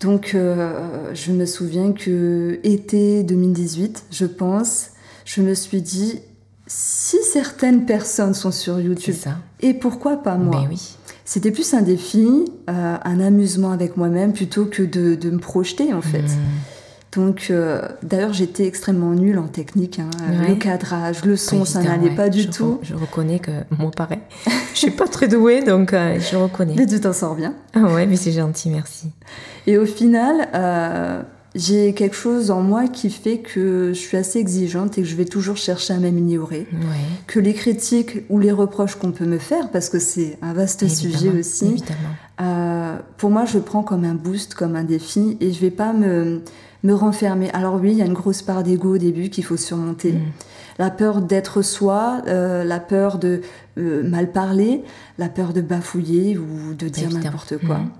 Donc 0.00 0.30
je 0.34 1.32
me 1.32 1.44
souviens 1.46 1.92
que 1.92 2.60
été 2.62 3.22
2018, 3.24 4.04
je 4.12 4.24
pense, 4.26 4.90
je 5.24 5.42
me 5.42 5.52
suis 5.54 5.82
dit, 5.82 6.20
si 6.68 7.16
certaines 7.32 7.84
personnes 7.86 8.34
sont 8.34 8.50
sur 8.52 8.78
YouTube, 8.80 9.14
ça. 9.14 9.36
Et 9.62 9.74
pourquoi 9.74 10.16
pas 10.22 10.36
moi 10.36 10.64
oui. 10.70 10.96
C'était 11.24 11.50
plus 11.52 11.74
un 11.74 11.82
défi, 11.82 12.26
euh, 12.68 12.96
un 13.04 13.20
amusement 13.20 13.70
avec 13.70 13.96
moi-même 13.96 14.32
plutôt 14.32 14.64
que 14.64 14.82
de, 14.82 15.14
de 15.14 15.30
me 15.30 15.38
projeter 15.38 15.92
en 15.94 16.00
fait. 16.02 16.22
Mmh. 16.22 16.38
Donc, 17.16 17.48
euh, 17.50 17.82
d'ailleurs, 18.04 18.32
j'étais 18.32 18.66
extrêmement 18.66 19.10
nulle 19.14 19.38
en 19.38 19.48
technique. 19.48 19.98
hein. 19.98 20.10
Euh, 20.28 20.42
Ouais. 20.42 20.48
Le 20.50 20.54
cadrage, 20.54 21.24
le 21.24 21.36
son, 21.36 21.64
ça 21.64 21.82
n'allait 21.82 22.10
ouais. 22.10 22.14
pas 22.14 22.28
du 22.28 22.42
Je 22.42 22.48
tout. 22.48 22.78
re- 22.82 22.86
je 22.86 22.94
reconnais 22.94 23.40
que 23.40 23.50
moi, 23.78 23.90
pareil. 23.90 24.20
je 24.74 24.78
suis 24.78 24.90
pas 24.92 25.08
très 25.08 25.26
douée, 25.26 25.62
donc 25.64 25.92
euh, 25.92 26.18
je 26.20 26.36
reconnais. 26.36 26.74
Mais 26.76 26.86
tu 26.86 27.00
t'en 27.00 27.12
sors 27.12 27.34
bien. 27.34 27.54
Ah 27.74 27.80
ouais, 27.82 28.06
mais 28.06 28.14
c'est 28.16 28.30
gentil, 28.32 28.70
merci. 28.70 29.08
Et 29.66 29.76
au 29.76 29.86
final, 29.86 30.48
j'ai 31.54 31.94
quelque 31.94 32.14
chose 32.14 32.50
en 32.50 32.60
moi 32.60 32.86
qui 32.86 33.10
fait 33.10 33.38
que 33.38 33.88
je 33.92 33.98
suis 33.98 34.16
assez 34.16 34.38
exigeante 34.38 34.98
et 34.98 35.02
que 35.02 35.08
je 35.08 35.16
vais 35.16 35.24
toujours 35.24 35.56
chercher 35.56 35.94
à 35.94 35.98
m'améliorer. 35.98 36.66
Ouais. 36.72 36.78
Que 37.26 37.40
les 37.40 37.54
critiques 37.54 38.24
ou 38.28 38.38
les 38.38 38.52
reproches 38.52 38.94
qu'on 38.94 39.10
peut 39.10 39.24
me 39.24 39.38
faire, 39.38 39.70
parce 39.70 39.88
que 39.88 39.98
c'est 39.98 40.38
un 40.42 40.52
vaste 40.52 40.86
sujet 40.88 41.30
aussi. 41.30 41.82
Euh, 42.40 42.96
pour 43.16 43.30
moi, 43.30 43.44
je 43.44 43.58
prends 43.58 43.82
comme 43.82 44.04
un 44.04 44.14
boost, 44.14 44.54
comme 44.54 44.76
un 44.76 44.84
défi, 44.84 45.36
et 45.40 45.52
je 45.52 45.60
vais 45.60 45.72
pas 45.72 45.92
me, 45.92 46.42
me 46.82 46.94
renfermer. 46.94 47.50
Alors 47.50 47.74
oui, 47.74 47.92
il 47.92 47.98
y 47.98 48.02
a 48.02 48.06
une 48.06 48.14
grosse 48.14 48.42
part 48.42 48.62
d'ego 48.62 48.94
au 48.94 48.98
début 48.98 49.30
qu'il 49.30 49.44
faut 49.44 49.56
surmonter. 49.56 50.12
Mm. 50.12 50.32
La 50.78 50.90
peur 50.90 51.20
d'être 51.20 51.60
soi, 51.60 52.22
euh, 52.26 52.64
la 52.64 52.80
peur 52.80 53.18
de 53.18 53.42
euh, 53.76 54.02
mal 54.02 54.32
parler, 54.32 54.82
la 55.18 55.28
peur 55.28 55.52
de 55.52 55.60
bafouiller 55.60 56.38
ou 56.38 56.74
de 56.74 56.88
dire 56.88 57.10
n'importe 57.10 57.58
quoi. 57.58 57.78
Mm. 57.78 57.90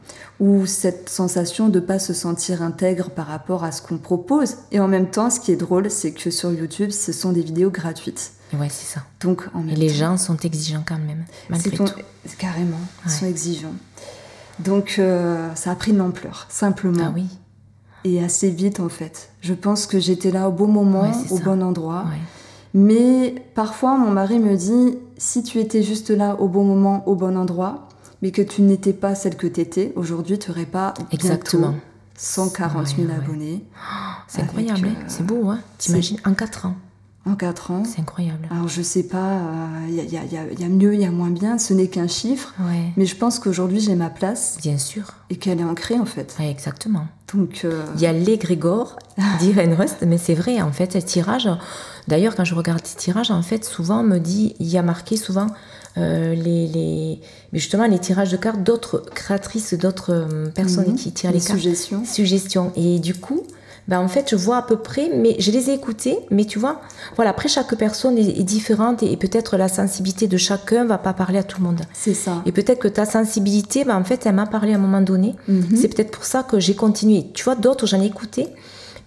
Ou 0.41 0.67
cette 0.67 1.11
sensation 1.11 1.69
de 1.69 1.81
ne 1.81 1.85
pas 1.85 1.99
se 1.99 2.15
sentir 2.15 2.63
intègre 2.63 3.11
par 3.11 3.27
rapport 3.27 3.65
à 3.65 3.73
ce 3.73 3.83
qu'on 3.83 3.99
propose. 3.99 4.57
Et 4.73 4.81
en 4.81 4.89
même 4.89 5.11
temps, 5.11 5.29
ce 5.29 5.41
qui 5.41 5.53
est 5.53 5.57
drôle, 5.57 5.91
c'est 5.91 6.13
que 6.13 6.31
sur 6.31 6.53
YouTube, 6.53 6.91
ce 6.91 7.13
sont 7.13 7.33
des 7.33 7.43
vidéos 7.43 7.71
gratuites. 7.71 8.33
Ouais, 8.55 8.69
c'est 8.71 8.87
ça. 8.87 9.05
Donc, 9.21 9.47
Et 9.69 9.77
les 9.77 9.91
gens 9.91 10.17
sont 10.17 10.37
exigeants 10.39 10.83
quand 10.85 10.99
même, 10.99 11.25
malgré 11.51 11.77
tout. 11.77 11.85
Carrément, 12.39 12.81
ils 13.05 13.11
sont 13.11 13.27
exigeants. 13.27 13.75
Donc, 14.59 14.97
euh, 14.99 15.49
ça 15.55 15.71
a 15.71 15.75
pris 15.75 15.93
de 15.93 15.99
l'ampleur, 15.99 16.47
simplement. 16.49 17.05
Ah 17.07 17.13
oui 17.15 17.27
et 18.05 18.23
assez 18.23 18.51
vite 18.51 18.81
en 18.81 18.89
fait. 18.89 19.31
Je 19.41 19.55
pense 19.55 19.87
que 19.87 19.99
j'étais 19.99 20.31
là 20.31 20.49
au 20.49 20.53
bon 20.53 20.67
moment, 20.67 21.11
au 21.31 21.39
bon 21.39 21.63
endroit. 21.63 22.05
Mais 22.73 23.35
parfois 23.55 23.97
mon 23.97 24.11
mari 24.11 24.39
me 24.39 24.57
dit 24.57 24.97
si 25.17 25.43
tu 25.43 25.59
étais 25.59 25.83
juste 25.83 26.11
là 26.11 26.37
au 26.41 26.49
bon 26.49 26.65
moment, 26.65 27.07
au 27.09 27.15
bon 27.15 27.37
endroit, 27.37 27.89
mais 28.23 28.31
que 28.31 28.43
tu 28.43 28.63
n'étais 28.63 28.93
pas 28.93 29.15
celle 29.15 29.37
que 29.37 29.47
tu 29.47 29.61
étais, 29.61 29.93
aujourd'hui 29.97 30.39
tu 30.39 30.51
n'aurais 30.51 30.67
pas 30.67 30.95
Exactement. 31.11 31.75
140 32.17 32.87
000 32.87 33.09
abonnés. 33.11 33.65
c'est 34.29 34.43
incroyable, 34.43 34.89
hein. 34.89 35.05
c'est 35.09 35.25
beau, 35.25 35.49
hein 35.49 35.61
T'imagines 35.79 36.19
en 36.27 36.35
4 36.35 36.67
ans 36.67 36.75
en 37.27 37.35
4 37.35 37.71
ans. 37.71 37.83
C'est 37.85 38.01
incroyable. 38.01 38.49
Alors 38.51 38.69
je 38.69 38.83
sais 38.83 39.03
pas, 39.03 39.41
il 39.89 39.95
y, 39.95 40.17
a, 40.17 40.69
mieux, 40.69 40.95
il 40.95 41.01
y 41.01 41.05
a 41.05 41.11
moins 41.11 41.31
bien, 41.31 41.59
ce 41.59 41.75
n'est 41.75 41.89
qu'un 41.89 42.09
chiffre. 42.09 42.55
Mais 42.97 43.07
je 43.07 43.17
pense 43.17 43.39
qu'aujourd'hui 43.39 43.81
j'ai 43.81 43.95
ma 43.95 44.11
place. 44.11 44.59
Bien 44.63 44.79
sûr. 44.79 45.15
Et 45.29 45.37
qu'elle 45.37 45.61
est 45.61 45.65
ancrée 45.65 45.99
en 45.99 46.07
fait. 46.07 46.37
exactement. 46.41 47.07
Donc 47.35 47.63
euh, 47.65 47.85
il 47.95 48.01
y 48.01 48.07
a 48.07 48.13
les 48.13 48.39
Grégor 48.39 48.99
d'Irene 49.41 49.75
Rust, 49.75 49.99
mais 50.07 50.19
c'est 50.19 50.35
vrai 50.35 50.61
en 50.61 50.73
fait, 50.73 50.95
le 50.95 51.03
tirage. 51.03 51.49
D'ailleurs, 52.09 52.35
quand 52.35 52.45
je 52.45 52.55
regarde 52.55 52.81
les 52.83 52.97
tirages, 52.97 53.31
en 53.31 53.43
fait, 53.43 53.65
souvent 53.65 54.01
on 54.01 54.05
me 54.05 54.19
dit, 54.19 54.57
il 54.59 54.69
y 54.69 54.79
a 54.79 54.83
marqué 54.83 55.17
souvent 55.17 55.47
euh, 55.99 56.35
les, 56.35 56.67
les, 56.69 57.21
justement 57.53 57.87
les 57.87 57.99
tirages 57.99 58.31
de 58.31 58.37
cartes 58.37 58.63
d'autres 58.63 58.99
créatrices, 59.15 59.75
d'autres 59.75 60.13
euh, 60.13 60.49
personnes 60.49 60.91
mhm. 60.91 60.97
qui 60.97 61.13
tirent 61.13 61.33
les, 61.33 61.41
cartes. 61.41 61.59
Suggestions. 61.59 62.05
Suggestions. 62.05 62.73
Et 62.77 62.99
du 62.99 63.15
coup, 63.15 63.43
ben 63.91 63.99
en 63.99 64.07
fait, 64.07 64.31
je 64.31 64.37
vois 64.37 64.59
à 64.59 64.63
peu 64.63 64.77
près, 64.77 65.11
mais 65.13 65.35
je 65.41 65.51
les 65.51 65.69
ai 65.69 65.75
écoutés, 65.75 66.17
mais 66.31 66.45
tu 66.45 66.61
vois, 66.61 66.81
voilà, 67.17 67.33
après 67.33 67.49
chaque 67.49 67.75
personne 67.75 68.17
est, 68.19 68.45
différente 68.45 69.03
et, 69.03 69.17
peut-être 69.17 69.57
la 69.57 69.67
sensibilité 69.67 70.29
de 70.29 70.37
chacun 70.37 70.85
va 70.85 70.97
pas 70.97 71.13
parler 71.13 71.41
à 71.41 71.43
tout 71.43 71.61
le 71.61 71.67
monde. 71.67 71.81
C'est 71.93 72.15
ça. 72.15 72.41
Et 72.47 72.53
peut-être 72.53 72.79
que 72.79 72.87
ta 72.87 73.05
sensibilité, 73.05 73.85
ben 73.85 73.97
en 73.97 74.05
fait, 74.05 74.27
elle 74.27 74.37
m'a 74.37 74.47
parlé 74.47 74.75
à 74.75 74.77
un 74.77 74.79
moment 74.79 75.01
donné. 75.01 75.35
Mhm. 75.49 75.77
C'est 75.77 75.89
peut-être 75.89 76.13
pour 76.13 76.25
ça 76.25 76.45
que 76.45 76.61
j'ai 76.61 76.77
continué. 76.77 77.27
Tu 77.35 77.43
vois, 77.43 77.57
d'autres, 77.57 77.89
j'en 77.89 78.01
ai 78.01 78.07
écouté, 78.07 78.47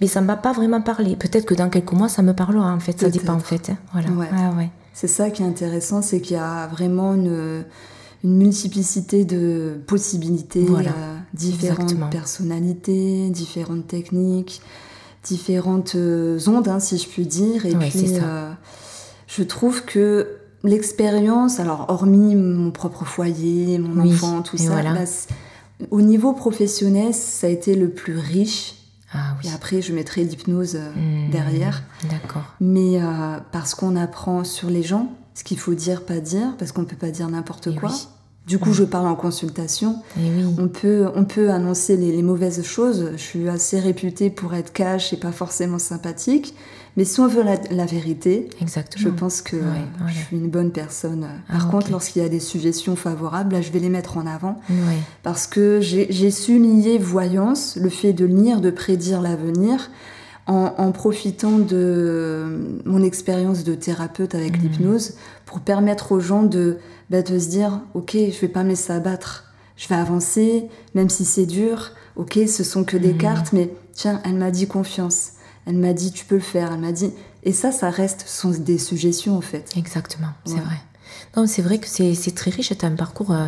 mais 0.01 0.07
ça 0.07 0.19
ne 0.19 0.25
m'a 0.25 0.35
pas 0.35 0.51
vraiment 0.51 0.81
parlé. 0.81 1.15
Peut-être 1.15 1.45
que 1.45 1.53
dans 1.53 1.69
quelques 1.69 1.93
mois, 1.93 2.09
ça 2.09 2.21
me 2.21 2.33
parlera, 2.33 2.73
en 2.73 2.79
fait. 2.81 2.99
Ça 2.99 3.09
dépend, 3.09 3.35
en 3.35 3.39
fait. 3.39 3.69
Hein. 3.69 3.77
Voilà. 3.93 4.09
Ah, 4.33 4.51
ouais. 4.57 4.69
C'est 4.93 5.07
ça 5.07 5.29
qui 5.29 5.43
est 5.43 5.47
intéressant, 5.47 6.01
c'est 6.01 6.19
qu'il 6.19 6.35
y 6.35 6.39
a 6.39 6.67
vraiment 6.67 7.13
une 7.13 7.63
une 8.23 8.37
multiplicité 8.37 9.25
de 9.25 9.81
possibilités, 9.85 10.65
euh, 10.69 11.17
différentes 11.33 12.09
personnalités, 12.09 13.29
différentes 13.29 13.87
techniques, 13.87 14.61
différentes 15.23 15.95
euh, 15.95 16.39
ondes, 16.47 16.67
hein, 16.67 16.79
si 16.79 16.97
je 16.97 17.07
puis 17.07 17.25
dire. 17.25 17.65
Et 17.65 17.75
puis, 17.75 18.17
euh, 18.21 18.51
je 19.27 19.43
trouve 19.43 19.83
que 19.85 20.27
l'expérience, 20.63 21.59
alors 21.59 21.85
hormis 21.89 22.35
mon 22.35 22.71
propre 22.71 23.05
foyer, 23.05 23.79
mon 23.79 24.03
enfant, 24.03 24.41
tout 24.41 24.57
ça, 24.57 24.81
bah, 24.81 24.99
au 25.91 26.01
niveau 26.01 26.33
professionnel, 26.33 27.13
ça 27.13 27.47
a 27.47 27.49
été 27.49 27.75
le 27.75 27.89
plus 27.89 28.17
riche. 28.17 28.75
Ah, 29.11 29.35
oui. 29.37 29.49
Et 29.49 29.53
après, 29.53 29.81
je 29.81 29.93
mettrai 29.93 30.23
l'hypnose 30.23 30.75
mmh, 30.75 31.29
derrière. 31.31 31.83
D'accord. 32.09 32.43
Mais 32.59 32.99
parce 33.51 33.75
qu'on 33.75 33.95
apprend 33.95 34.43
sur 34.43 34.69
les 34.69 34.83
gens, 34.83 35.13
ce 35.35 35.43
qu'il 35.43 35.59
faut 35.59 35.73
dire, 35.73 36.05
pas 36.05 36.19
dire, 36.19 36.55
parce 36.57 36.71
qu'on 36.71 36.81
ne 36.81 36.87
peut 36.87 36.95
pas 36.95 37.11
dire 37.11 37.27
n'importe 37.29 37.75
quoi. 37.75 37.91
Du 38.47 38.59
coup, 38.59 38.73
je 38.73 38.83
parle 38.83 39.07
en 39.07 39.15
consultation. 39.15 40.01
On, 40.57 40.67
peut, 40.67 41.07
on 41.15 41.23
peut 41.23 41.49
annoncer 41.49 41.95
les, 41.95 42.21
mauvaises 42.21 42.61
choses. 42.63 43.11
Je 43.13 43.21
suis 43.21 43.47
assez 43.47 43.79
réputée 43.79 44.29
pour 44.29 44.53
être 44.53 44.73
cash 44.73 45.13
et 45.13 45.17
pas 45.17 45.31
forcément 45.31 45.79
sympathique. 45.79 46.53
Mais 46.97 47.05
si 47.05 47.21
on 47.21 47.27
veut 47.27 47.43
la, 47.43 47.85
vérité, 47.85 48.49
je 48.97 49.09
pense 49.09 49.41
que 49.41 49.57
je 50.07 50.13
suis 50.13 50.37
une 50.37 50.49
bonne 50.49 50.71
personne. 50.71 51.25
Ah, 51.47 51.53
Par 51.53 51.71
contre, 51.71 51.89
lorsqu'il 51.89 52.21
y 52.21 52.25
a 52.25 52.29
des 52.29 52.41
suggestions 52.41 52.97
favorables, 52.97 53.53
là, 53.53 53.61
je 53.61 53.71
vais 53.71 53.79
les 53.79 53.89
mettre 53.89 54.17
en 54.17 54.27
avant. 54.27 54.59
Parce 55.23 55.47
que 55.47 55.79
j'ai 55.81 56.31
su 56.31 56.59
lier 56.59 56.97
voyance, 56.97 57.77
le 57.77 57.89
fait 57.89 58.11
de 58.11 58.25
lire, 58.25 58.59
de 58.59 58.71
prédire 58.71 59.21
l'avenir, 59.21 59.89
en, 60.47 60.91
profitant 60.91 61.59
de 61.59 62.81
mon 62.83 63.01
expérience 63.01 63.63
de 63.63 63.75
thérapeute 63.75 64.35
avec 64.35 64.57
mmh. 64.57 64.61
l'hypnose, 64.61 65.13
pour 65.45 65.61
permettre 65.61 66.11
aux 66.11 66.19
gens 66.19 66.43
de 66.43 66.77
bah, 67.13 67.21
de 67.21 67.37
se 67.37 67.47
dire, 67.47 67.79
ok, 67.93 68.13
je 68.15 68.41
vais 68.41 68.47
pas 68.47 68.63
me 68.63 68.69
laisser 68.69 68.91
abattre, 68.91 69.53
je 69.77 69.87
vais 69.87 69.93
avancer, 69.93 70.67
même 70.95 71.11
si 71.11 71.25
c'est 71.25 71.45
dur, 71.45 71.91
ok, 72.15 72.39
ce 72.47 72.63
sont 72.63 72.83
que 72.83 72.97
des 72.97 73.13
mmh. 73.13 73.17
cartes, 73.19 73.53
mais 73.53 73.71
tiens, 73.93 74.19
elle 74.25 74.33
m'a 74.33 74.49
dit 74.49 74.65
confiance, 74.65 75.33
elle 75.67 75.77
m'a 75.77 75.93
dit 75.93 76.11
tu 76.11 76.25
peux 76.25 76.33
le 76.33 76.41
faire, 76.41 76.71
elle 76.73 76.79
m'a 76.79 76.91
dit... 76.91 77.11
Et 77.43 77.51
ça, 77.51 77.71
ça 77.71 77.91
reste, 77.91 78.27
sont 78.27 78.49
des 78.49 78.79
suggestions 78.79 79.37
en 79.37 79.41
fait. 79.41 79.73
Exactement, 79.77 80.29
c'est 80.43 80.55
vrai. 80.55 80.77
Non, 81.37 81.45
c'est 81.45 81.61
vrai 81.61 81.77
que 81.77 81.87
c'est 81.87 82.35
très 82.35 82.49
riche, 82.49 82.69
c'est 82.69 82.83
un 82.83 82.95
parcours 82.95 83.31
euh, 83.31 83.45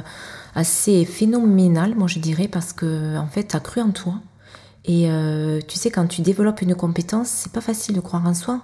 assez 0.53 1.03
phénoménal, 1.03 1.95
moi 1.95 2.07
je 2.07 2.19
dirais, 2.19 2.47
parce 2.47 2.71
que 2.71 3.17
en 3.17 3.27
fait, 3.27 3.45
tu 3.47 3.55
as 3.55 3.61
cru 3.61 3.81
en 3.81 3.89
toi. 3.89 4.13
Et 4.87 5.09
euh, 5.09 5.59
tu 5.67 5.79
sais, 5.79 5.89
quand 5.89 6.05
tu 6.05 6.21
développes 6.21 6.61
une 6.61 6.75
compétence, 6.75 7.27
c'est 7.27 7.51
pas 7.51 7.61
facile 7.61 7.95
de 7.95 8.01
croire 8.01 8.25
en 8.27 8.35
soi. 8.35 8.61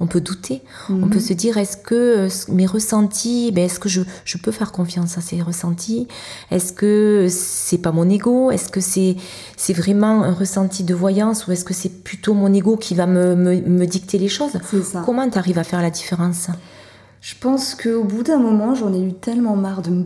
On, 0.00 0.06
peut 0.06 0.22
douter. 0.22 0.62
On 0.88 0.94
mhm. 0.94 1.10
peut 1.10 1.20
se 1.20 1.34
dire 1.34 1.58
est-ce 1.58 1.76
que 1.76 1.94
euh, 1.94 2.28
mes 2.48 2.64
ressentis, 2.64 3.52
ben, 3.52 3.64
est-ce 3.64 3.78
que 3.78 3.90
je, 3.90 4.00
je, 4.24 4.38
peux 4.38 4.52
faire 4.52 4.72
confiance 4.72 5.18
à 5.18 5.20
ces 5.20 5.42
ressentis? 5.42 6.08
Est-ce 6.50 6.72
que 6.72 7.26
c'est 7.28 7.76
pas 7.78 7.92
mon 7.92 8.08
ego? 8.08 8.50
Est-ce 8.50 8.70
que 8.70 8.80
c'est 8.80 9.16
c'est 9.56 9.74
vraiment 9.74 10.22
un 10.22 10.32
ressenti 10.32 10.82
de 10.82 10.94
voyance? 10.94 11.46
Ou 11.46 11.52
est-ce 11.52 11.66
que 11.66 11.74
c'est 11.74 12.02
plutôt 12.02 12.32
mon 12.32 12.52
ego 12.54 12.78
qui 12.78 12.94
va 12.94 13.06
me, 13.06 13.34
me, 13.34 13.60
me 13.60 13.84
dicter 13.84 14.16
les 14.16 14.28
choses? 14.28 14.52
Ça. 14.82 15.02
Comment 15.04 15.28
tu 15.28 15.36
arrives 15.36 15.58
à 15.58 15.64
faire 15.64 15.82
la 15.82 15.90
différence? 15.90 16.48
Je 17.20 17.34
pense 17.38 17.74
qu'au 17.74 18.02
bout 18.02 18.22
d'un 18.22 18.38
moment, 18.38 18.74
j'en 18.74 18.94
ai 18.94 19.00
eu 19.00 19.12
tellement 19.12 19.56
marre 19.56 19.82
de 19.82 19.90
me 19.90 20.04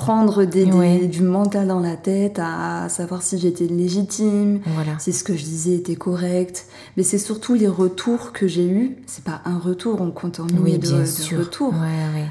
prendre 0.00 0.46
des, 0.46 0.64
du 1.08 1.22
mental 1.22 1.68
dans 1.68 1.78
la 1.78 1.94
tête, 1.94 2.38
à 2.38 2.88
savoir 2.88 3.22
si 3.22 3.38
j'étais 3.38 3.66
légitime, 3.66 4.60
si 4.98 5.12
ce 5.12 5.22
que 5.22 5.36
je 5.36 5.44
disais 5.44 5.74
était 5.74 5.94
correct. 5.94 6.66
Mais 6.96 7.02
c'est 7.02 7.18
surtout 7.18 7.52
les 7.52 7.68
retours 7.68 8.32
que 8.32 8.48
j'ai 8.48 8.66
eus, 8.66 8.96
c'est 9.06 9.22
pas 9.22 9.42
un 9.44 9.58
retour, 9.58 10.00
on 10.00 10.10
compte 10.10 10.40
en 10.40 10.46
milliers 10.46 10.78
de, 10.78 10.88
de, 10.88 11.38
retours, 11.38 11.74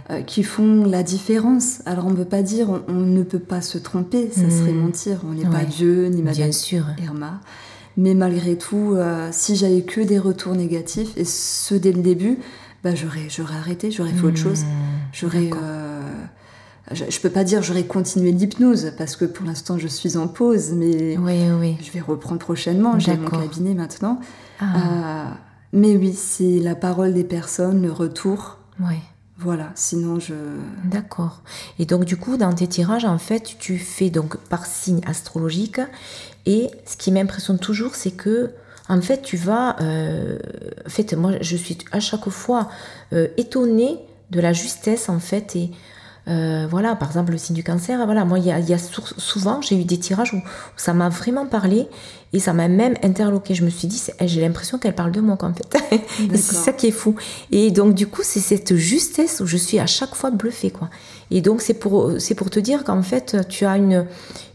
euh, 0.10 0.22
qui 0.24 0.42
font 0.42 0.84
la 0.84 1.04
différence. 1.04 1.84
Alors 1.86 2.08
on 2.08 2.10
ne 2.10 2.16
peut 2.16 2.26
pas 2.26 2.42
dire 2.42 2.72
on, 2.88 2.94
ne 2.94 3.22
peut 3.22 3.38
pas 3.38 3.62
se 3.62 3.78
tromper, 3.78 4.32
ça 4.32 4.50
serait 4.50 4.72
hmm. 4.72 4.82
mentir. 4.82 5.22
On 5.30 5.34
n'est 5.34 5.48
pas 5.48 5.64
Dieu 5.64 6.08
ni 6.08 6.24
Madame 6.24 6.50
Irma. 7.04 7.40
Mais 7.98 8.16
malgré 8.16 8.58
tout, 8.58 8.94
euh, 8.96 9.30
si 9.32 9.56
j'avais 9.56 9.82
que 9.84 10.02
des 10.02 10.18
retours 10.18 10.56
négatifs, 10.56 11.16
et 11.18 11.26
ce 11.26 11.76
dès 11.76 11.92
le 11.92 12.02
début, 12.02 12.40
bah, 12.84 12.96
j'aurais, 12.96 13.28
j'aurais 13.30 13.58
arrêté, 13.58 13.92
j'aurais 13.92 14.12
fait 14.12 14.26
autre 14.26 14.40
hmm. 14.40 14.44
chose. 14.44 14.64
J'aurais 15.14 15.50
je, 16.92 17.04
ne 17.06 17.22
peux 17.22 17.30
pas 17.30 17.44
dire 17.44 17.62
j'aurais 17.62 17.86
continué 17.86 18.32
l'hypnose 18.32 18.94
parce 18.98 19.16
que 19.16 19.26
pour 19.26 19.46
l'instant 19.46 19.78
je 19.78 19.88
suis 19.88 20.18
en 20.18 20.28
pause, 20.28 20.72
mais 20.72 21.16
je 21.16 21.92
vais 21.92 22.02
reprendre 22.02 22.40
prochainement. 22.40 23.00
J'ai 23.00 23.16
mon 23.18 23.30
cabinet 23.30 23.74
maintenant. 23.74 24.20
Ah. 24.60 24.66
Euh, 24.66 25.34
mais 25.74 25.96
oui, 25.96 26.14
c'est 26.14 26.60
la 26.60 26.76
parole 26.76 27.14
des 27.14 27.24
personnes, 27.24 27.82
le 27.82 27.92
retour. 27.92 28.58
Oui. 28.80 28.96
Voilà, 29.38 29.72
sinon 29.76 30.20
je. 30.20 30.34
D'accord. 30.84 31.42
Et 31.78 31.86
donc 31.86 32.04
du 32.04 32.18
coup, 32.18 32.36
dans 32.36 32.54
tes 32.54 32.68
tirages, 32.68 33.06
en 33.06 33.18
fait, 33.18 33.56
tu 33.58 33.78
fais 33.78 34.10
donc 34.10 34.38
par 34.38 34.66
signe 34.66 35.02
astrologique. 35.06 35.80
Et 36.46 36.70
ce 36.86 36.98
qui 36.98 37.12
m'impressionne 37.12 37.60
toujours, 37.60 37.96
c'est 37.96 38.12
que 38.12 38.52
en 38.90 39.00
fait, 39.02 39.22
tu 39.22 39.38
vas. 39.38 39.78
Euh, 39.82 40.40
en 40.86 40.90
fait, 40.90 41.14
moi, 41.14 41.34
je 41.40 41.56
suis 41.56 41.78
à 41.92 42.02
chaque 42.02 42.28
fois 42.30 42.70
euh, 43.14 43.28
étonnée 43.38 44.00
de 44.32 44.40
la 44.42 44.54
justesse 44.54 45.10
en 45.10 45.20
fait 45.20 45.56
et 45.56 45.72
euh, 46.30 46.68
voilà, 46.70 46.96
par 46.96 47.08
exemple, 47.08 47.32
le 47.32 47.38
signe 47.40 47.56
du 47.56 47.64
cancer, 47.64 48.06
voilà, 48.06 48.24
moi, 48.24 48.38
il 48.38 48.46
y 48.46 48.52
a, 48.52 48.78
souvent, 48.78 49.62
j'ai 49.62 49.80
eu 49.80 49.84
des 49.84 49.98
tirages 49.98 50.34
où, 50.34 50.42
ça 50.78 50.94
m'a 50.94 51.10
vraiment 51.10 51.48
parlé 51.48 51.88
et 52.34 52.40
ça 52.40 52.54
m'a 52.54 52.68
même 52.68 52.94
interloqué. 53.02 53.56
Je 53.56 53.66
me 53.66 53.70
suis 53.70 53.88
dit, 53.88 54.02
j'ai 54.22 54.42
l'impression 54.42 54.78
qu'elle 54.78 54.94
parle 54.94 55.12
de 55.12 55.22
moi, 55.22 55.38
en 55.42 55.54
fait. 55.54 56.02
c'est 56.32 56.56
ça 56.56 56.72
qui 56.72 56.88
est 56.88 56.92
fou. 56.92 57.16
Et 57.52 57.72
donc, 57.72 57.96
du 57.96 58.06
coup, 58.06 58.22
c'est 58.24 58.40
cette 58.42 58.76
justesse 58.76 59.40
où 59.40 59.48
je 59.48 59.58
suis 59.58 59.80
à 59.80 59.88
chaque 59.88 60.14
fois 60.14 60.30
bluffée, 60.30 60.70
quoi. 60.70 60.90
Et 61.32 61.42
donc, 61.42 61.62
c'est 61.62 61.74
pour, 61.74 62.14
c'est 62.20 62.36
pour 62.36 62.50
te 62.52 62.60
dire 62.60 62.84
qu'en 62.84 63.02
fait, 63.02 63.38
tu 63.50 63.66
as 63.66 63.78
une, 63.78 64.06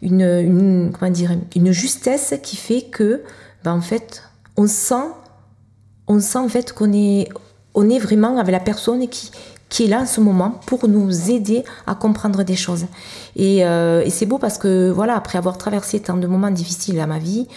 une, 0.03 0.93
comment 0.97 1.11
dire, 1.11 1.33
une 1.57 1.73
justesse 1.73 2.35
qui 2.43 2.57
fait 2.57 2.83
que, 2.83 3.23
ben, 3.65 3.73
en 3.73 3.81
fait, 3.81 4.23
on 4.57 4.69
sent, 4.69 5.09
on 6.07 6.21
sent, 6.21 6.39
en 6.39 6.49
fait, 6.49 6.73
qu'on 6.73 6.93
est, 6.93 7.29
on 7.75 7.91
est 7.91 7.99
vraiment 7.99 8.39
avec 8.39 8.53
la 8.53 8.61
personne 8.61 9.09
qui, 9.09 9.33
qui 9.75 9.87
est 9.87 9.89
là 9.89 10.03
en 10.03 10.07
ce 10.07 10.21
moment 10.21 10.61
pour 10.67 10.87
nous 10.87 11.33
aider 11.33 11.65
à 11.89 11.97
comprendre 11.97 12.45
des 12.45 12.55
choses. 12.55 12.87
Et, 13.35 13.67
euh, 13.67 14.05
et 14.05 14.11
c'est 14.11 14.25
beau 14.25 14.39
parce 14.39 14.57
que 14.57 14.89
voilà, 14.89 15.17
après 15.17 15.37
avoir 15.37 15.59
traversé 15.59 15.99
tant 15.99 16.17
de 16.17 16.29
moments 16.29 16.53
difficiles 16.53 17.01
à 17.01 17.09
ma 17.09 17.19
vie, 17.19 17.49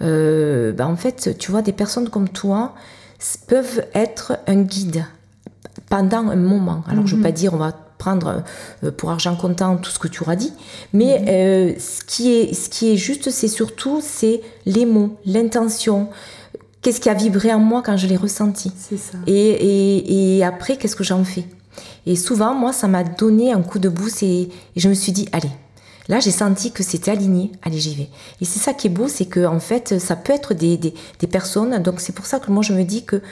euh, 0.00 0.70
bah, 0.72 0.86
en 0.86 0.94
fait, 0.94 1.36
tu 1.36 1.50
vois, 1.50 1.62
des 1.62 1.72
personnes 1.72 2.10
comme 2.10 2.28
toi 2.28 2.74
peuvent 3.48 3.84
être 3.92 4.38
un 4.46 4.62
guide 4.62 5.04
pendant 5.88 6.28
un 6.28 6.36
moment. 6.36 6.84
Alors, 6.88 7.08
je 7.08 7.14
ne 7.14 7.18
veux 7.18 7.24
pas 7.24 7.30
mhm. 7.30 7.34
dire 7.34 7.54
on 7.54 7.56
va 7.56 7.72
prendre 7.98 8.44
euh, 8.84 8.92
pour 8.92 9.10
argent 9.10 9.34
comptant 9.34 9.76
tout 9.76 9.90
ce 9.90 9.98
que 9.98 10.06
tu 10.06 10.22
auras 10.22 10.36
dit, 10.36 10.52
mais 10.92 11.18
mhm. 11.18 11.26
euh, 11.28 11.72
ce, 11.80 12.04
qui 12.04 12.30
est, 12.36 12.54
ce 12.54 12.68
qui 12.68 12.92
est 12.92 12.96
juste, 12.96 13.30
c'est 13.30 13.48
surtout 13.48 14.00
c'est 14.00 14.42
les 14.64 14.86
mots, 14.86 15.18
l'intention. 15.26 16.08
Qu'est-ce 16.82 17.00
qui 17.00 17.08
a 17.08 17.14
vibré 17.14 17.52
en 17.52 17.58
moi 17.58 17.82
quand 17.84 17.96
je 17.96 18.06
l'ai 18.06 18.16
ressenti 18.16 18.70
C'est 18.76 18.96
ça. 18.96 19.18
Et, 19.26 19.32
et, 19.32 20.36
et 20.36 20.44
après, 20.44 20.76
qu'est-ce 20.76 20.94
que 20.94 21.02
j'en 21.02 21.24
fais? 21.24 21.44
Et 22.06 22.16
souvent, 22.16 22.54
moi, 22.54 22.72
ça 22.72 22.88
m'a 22.88 23.04
donné 23.04 23.52
un 23.52 23.62
coup 23.62 23.78
de 23.78 23.88
boost 23.88 24.22
et, 24.22 24.50
je 24.76 24.88
me 24.88 24.94
suis 24.94 25.12
dit, 25.12 25.28
allez, 25.32 25.50
Là, 26.06 26.20
j'ai 26.20 26.30
senti 26.30 26.70
que 26.70 26.82
c'était 26.82 27.12
aligné. 27.12 27.50
Allez, 27.62 27.78
j'y 27.78 27.94
vais. 27.94 28.10
Et 28.42 28.44
c'est 28.44 28.58
ça 28.58 28.74
qui 28.74 28.88
est 28.88 28.90
beau, 28.90 29.08
c'est 29.08 29.24
que 29.24 29.46
en 29.46 29.58
fait, 29.58 29.98
ça 29.98 30.16
peut 30.16 30.34
être 30.34 30.52
des, 30.52 30.76
des, 30.76 30.92
des 31.18 31.26
personnes. 31.26 31.82
Donc, 31.82 31.98
c'est 31.98 32.14
pour 32.14 32.26
ça 32.26 32.40
que 32.40 32.50
moi, 32.50 32.62
je 32.62 32.74
me 32.74 32.82
dis 32.82 33.06
que 33.06 33.22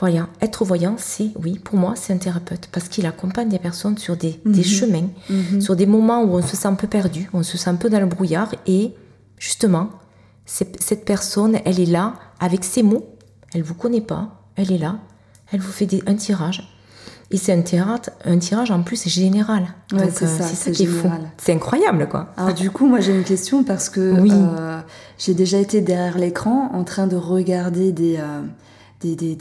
voilà, 0.00 0.28
être 0.40 0.64
voyant, 0.64 0.96
c'est, 0.98 1.30
oui, 1.42 1.58
pour 1.58 1.78
moi, 1.78 1.94
c'est 1.96 2.12
un 2.12 2.16
thérapeute 2.16 2.68
parce 2.72 2.88
qu'il 2.88 3.06
accompagne 3.06 3.48
des 3.48 3.60
personnes 3.60 3.96
sur 3.96 4.16
des, 4.16 4.40
des 4.44 4.58
mhm. 4.58 4.64
chemins, 4.64 5.08
mhm. 5.30 5.60
sur 5.60 5.76
des 5.76 5.86
moments 5.86 6.22
où 6.22 6.36
on 6.36 6.42
se 6.42 6.56
sent 6.56 6.66
un 6.66 6.74
peu 6.74 6.88
perdu, 6.88 7.30
on 7.32 7.42
se 7.42 7.56
sent 7.56 7.70
un 7.70 7.76
peu 7.76 7.88
dans 7.88 8.00
le 8.00 8.06
brouillard 8.06 8.52
et 8.66 8.92
justement, 9.38 9.90
cette 10.46 11.04
personne, 11.04 11.58
elle 11.64 11.80
est 11.80 11.86
là 11.86 12.14
avec 12.40 12.64
ses 12.64 12.82
mots, 12.82 13.06
elle 13.54 13.62
vous 13.62 13.74
connaît 13.74 14.00
pas, 14.00 14.50
elle 14.56 14.72
est 14.72 14.78
là, 14.78 14.98
elle 15.52 15.60
vous 15.60 15.72
fait 15.72 15.88
un 16.06 16.14
tirage. 16.14 16.73
Et 17.30 17.36
c'est 17.36 17.52
un 17.52 17.62
tirage, 17.62 18.00
un 18.24 18.38
tirage 18.38 18.70
en 18.70 18.82
plus 18.82 19.08
général. 19.08 19.66
Ouais, 19.92 20.10
c'est 20.12 20.26
euh, 20.26 20.28
ça, 20.28 20.44
c'est 20.44 20.74
général. 20.74 21.30
C'est 21.38 21.52
incroyable, 21.52 22.08
quoi. 22.08 22.32
Alors 22.36 22.54
du 22.54 22.70
coup, 22.70 22.86
moi 22.86 23.00
j'ai 23.00 23.14
une 23.14 23.24
question 23.24 23.64
parce 23.64 23.88
que 23.88 24.20
oui. 24.20 24.30
Euh, 24.32 24.80
j'ai 25.18 25.34
déjà 25.34 25.58
été 25.58 25.80
derrière 25.80 26.18
l'écran 26.18 26.70
en 26.72 26.84
train 26.84 27.06
de 27.06 27.16
regarder 27.16 27.92
des, 27.92 28.16
euh, 28.18 28.42
des, 29.00 29.14
des, 29.14 29.36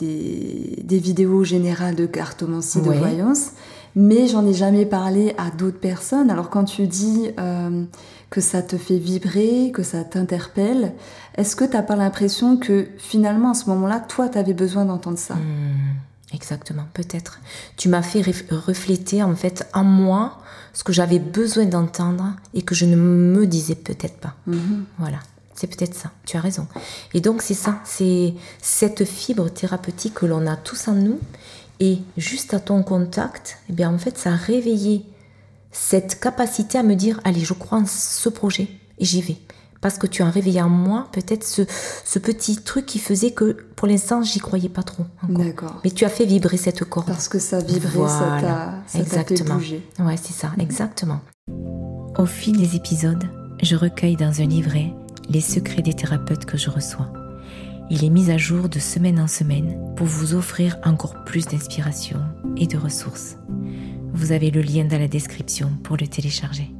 des, 0.83 0.97
vidéos 0.97 1.43
générales 1.43 1.95
de 1.95 2.05
cartomancie, 2.05 2.81
de 2.81 2.91
voyance, 2.91 3.51
mais 3.95 4.27
j'en 4.27 4.45
ai 4.45 4.53
jamais 4.53 4.85
parlé 4.85 5.35
à 5.37 5.49
d'autres 5.49 5.79
personnes. 5.79 6.29
Alors 6.29 6.49
quand 6.49 6.65
tu 6.65 6.87
dis 6.87 7.29
euh, 7.39 7.83
que 8.29 8.41
ça 8.41 8.61
te 8.61 8.77
fait 8.77 8.97
vibrer, 8.97 9.71
que 9.73 9.83
ça 9.83 10.03
t'interpelle, 10.03 10.93
est-ce 11.37 11.55
que 11.55 11.65
tu 11.65 11.71
n'as 11.71 11.83
pas 11.83 11.95
l'impression 11.95 12.57
que 12.57 12.87
finalement 12.97 13.51
à 13.51 13.53
ce 13.53 13.69
moment-là, 13.69 13.99
toi, 13.99 14.29
tu 14.29 14.37
avais 14.37 14.53
besoin 14.53 14.85
d'entendre 14.85 15.17
ça? 15.17 15.35
Hmm, 15.35 15.97
Exactement, 16.33 16.85
peut-être. 16.93 17.39
Tu 17.77 17.89
m'as 17.89 18.01
fait 18.01 18.21
refléter 18.49 19.21
en 19.21 19.35
fait 19.35 19.67
en 19.73 19.83
moi 19.83 20.39
ce 20.73 20.83
que 20.83 20.91
j'avais 20.91 21.19
besoin 21.19 21.65
d'entendre 21.65 22.33
et 22.53 22.63
que 22.63 22.73
je 22.73 22.85
ne 22.85 22.95
me 22.95 23.45
disais 23.45 23.75
peut-être 23.75 24.17
pas. 24.17 24.35
Mhm. 24.47 24.85
Voilà. 24.97 25.19
C'est 25.53 25.67
peut-être 25.67 25.93
ça, 25.93 26.11
tu 26.25 26.35
as 26.35 26.41
raison. 26.41 26.67
Et 27.13 27.21
donc 27.21 27.43
c'est 27.43 27.53
ça, 27.53 27.79
c'est 27.85 28.33
cette 28.59 29.05
fibre 29.05 29.49
thérapeutique 29.49 30.15
que 30.15 30.25
l'on 30.25 30.47
a 30.47 30.55
tous 30.55 30.87
en 30.87 30.93
nous. 30.93 31.19
Et 31.79 31.99
juste 32.17 32.55
à 32.55 32.59
ton 32.59 32.81
contact, 32.81 33.59
eh 33.69 33.73
bien 33.73 33.93
en 33.93 33.99
fait, 33.99 34.17
ça 34.17 34.33
a 34.33 34.35
réveillé 34.35 35.05
cette 35.71 36.19
capacité 36.19 36.77
à 36.79 36.83
me 36.83 36.95
dire, 36.95 37.19
allez, 37.23 37.41
je 37.41 37.53
crois 37.53 37.79
en 37.79 37.85
ce 37.85 38.29
projet 38.29 38.67
et 38.97 39.05
j'y 39.05 39.21
vais. 39.21 39.37
Parce 39.83 39.97
que 39.97 40.07
tu 40.07 40.23
as 40.23 40.29
réveillé 40.29 40.61
en 40.61 40.69
moi 40.69 41.09
peut-être 41.11 41.43
ce, 41.43 41.63
ce, 42.05 42.17
petit 42.17 42.55
truc 42.55 42.85
qui 42.85 42.99
faisait 42.99 43.31
que 43.31 43.57
pour 43.75 43.85
l'instant, 43.85 44.23
j'y 44.23 44.39
croyais 44.39 44.69
pas 44.69 44.81
trop. 44.81 45.03
D'accord. 45.27 45.81
Mais 45.83 45.91
tu 45.91 46.05
as 46.05 46.09
fait 46.09 46.25
vibrer 46.25 46.55
cette 46.55 46.85
corde. 46.85 47.07
Parce 47.07 47.27
que 47.27 47.37
ça 47.37 47.59
vibrait, 47.59 48.07
ça 48.07 48.37
t'a 49.03 49.23
fait 49.25 49.43
bouger. 49.43 49.85
Ouais, 49.99 50.15
c'est 50.15 50.31
ça, 50.31 50.53
exactement. 50.57 51.19
Au 52.17 52.25
fil 52.25 52.55
des 52.55 52.77
épisodes, 52.77 53.25
je 53.61 53.75
recueille 53.75 54.15
dans 54.15 54.39
un 54.39 54.45
livret 54.45 54.93
les 55.29 55.41
secrets 55.41 55.81
des 55.81 55.93
thérapeutes 55.93 56.45
que 56.45 56.57
je 56.57 56.69
reçois. 56.69 57.11
Il 57.89 58.05
est 58.05 58.09
mis 58.09 58.31
à 58.31 58.37
jour 58.37 58.69
de 58.69 58.79
semaine 58.79 59.19
en 59.19 59.27
semaine 59.27 59.77
pour 59.97 60.07
vous 60.07 60.33
offrir 60.33 60.77
encore 60.85 61.25
plus 61.25 61.45
d'inspiration 61.45 62.21
et 62.55 62.67
de 62.67 62.77
ressources. 62.77 63.35
Vous 64.13 64.31
avez 64.31 64.49
le 64.49 64.61
lien 64.61 64.85
dans 64.85 64.99
la 64.99 65.09
description 65.09 65.71
pour 65.83 65.97
le 65.97 66.07
télécharger. 66.07 66.71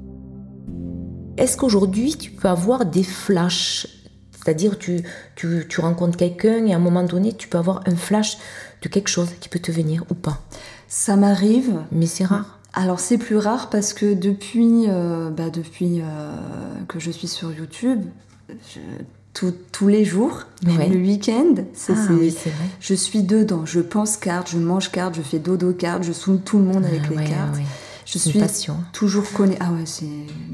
Est-ce 1.38 1.58
qu'aujourd'hui 1.58 2.16
tu 2.16 2.32
peux 2.32 2.48
avoir 2.48 2.86
des 2.86 3.04
flashs? 3.04 3.88
C'est-à-dire 4.32 4.78
tu, 4.78 5.04
tu, 5.36 5.66
tu 5.68 5.82
rencontres 5.82 6.18
quelqu'un 6.18 6.66
et 6.66 6.74
à 6.74 6.76
un 6.76 6.80
moment 6.80 7.04
donné 7.04 7.34
tu 7.34 7.48
peux 7.48 7.58
avoir 7.58 7.82
un 7.88 7.96
flash 7.96 8.38
de 8.82 8.90
quelque 8.90 9.08
chose 9.08 9.30
qui 9.40 9.50
peut 9.50 9.60
te 9.60 9.72
venir 9.72 10.04
ou 10.10 10.14
pas? 10.14 10.42
Ça 10.88 11.16
m'arrive. 11.16 11.82
Mais 11.92 12.06
c'est 12.06 12.26
rare. 12.26 12.60
Alors 12.74 13.00
c'est 13.00 13.18
plus 13.18 13.38
rare 13.38 13.70
parce 13.70 13.94
que 13.94 14.14
depuis, 14.14 14.86
euh, 14.88 15.30
bah, 15.30 15.50
depuis 15.50 16.02
euh, 16.02 16.36
que 16.88 17.00
je 17.00 17.12
suis 17.12 17.28
sur 17.28 17.52
YouTube, 17.52 18.02
tous 19.72 19.88
les 19.88 20.06
jours, 20.06 20.44
même 20.64 20.92
le 20.92 21.00
week-end. 21.00 21.56
Ah 21.90 21.94
je 22.80 22.94
suis 22.94 23.24
dedans. 23.24 23.66
Je 23.66 23.80
pense 23.80 24.18
carte, 24.18 24.50
je 24.52 24.58
mange 24.58 24.92
carte, 24.92 25.16
je 25.16 25.22
fais 25.22 25.40
dodo 25.40 25.74
carte, 25.74 26.04
je 26.04 26.14
saoule 26.14 26.42
tout 26.42 26.60
le 26.60 26.66
monde 26.66 26.86
avec 26.86 27.02
ah 27.06 27.10
les 27.10 27.28
cartes. 27.28 27.58
Je 28.14 28.20
suis 28.20 28.40
toujours 28.92 29.32
connue. 29.32 29.56
Ah 29.60 29.72
ouais, 29.72 29.86
c'est 29.86 30.06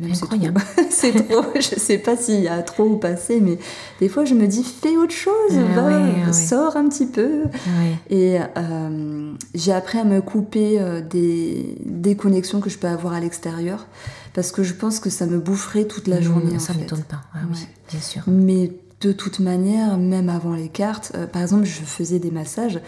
incroyable. 0.10 0.62
C'est 0.90 1.12
trop. 1.12 1.44
je 1.56 1.80
sais 1.80 1.98
pas 1.98 2.16
s'il 2.16 2.42
y 2.42 2.48
a 2.48 2.62
trop 2.62 2.86
ou 2.86 2.98
passé, 2.98 3.42
mais 3.42 3.58
des 4.00 4.10
fois 4.10 4.26
je 4.26 4.34
me 4.34 4.48
dis 4.48 4.64
fais 4.64 4.96
autre 4.98 5.14
chose, 5.14 5.34
ah 5.52 6.34
sors 6.34 6.78
un 6.78 6.88
petit 6.88 7.06
peu. 7.06 7.44
Et 8.10 8.40
euh, 8.58 9.34
j'ai 9.54 9.74
appris 9.74 10.00
à 10.00 10.04
me 10.04 10.22
couper 10.22 10.80
euh, 10.80 11.02
des, 11.02 11.76
des 11.86 12.16
connexions 12.16 12.60
que 12.62 12.70
je 12.70 12.78
peux 12.78 12.88
avoir 12.88 13.14
à 13.14 13.20
l'extérieur 13.20 13.88
parce 14.34 14.52
que 14.52 14.64
je 14.64 14.74
pense 14.74 15.00
que 15.00 15.10
ça 15.10 15.26
me 15.26 15.40
boufferait 15.40 15.86
toute 15.86 16.08
la 16.08 16.20
mmh, 16.20 16.24
journée. 16.24 16.60
ça 16.60 16.74
ne 16.74 16.80
m'étonne 16.80 17.04
pas, 17.04 17.22
ah 17.34 17.40
oui, 17.52 17.68
bien 17.90 18.02
sûr. 18.02 18.22
Mais 18.28 18.72
de 19.02 19.12
toute 19.12 19.40
manière, 19.40 19.98
même 19.98 20.30
avant 20.30 20.54
les 20.54 20.70
cartes, 20.70 21.12
euh, 21.16 21.26
par 21.28 21.42
exemple, 21.42 21.66
je 21.66 21.82
faisais 21.82 22.20
des 22.20 22.32
massages. 22.32 22.80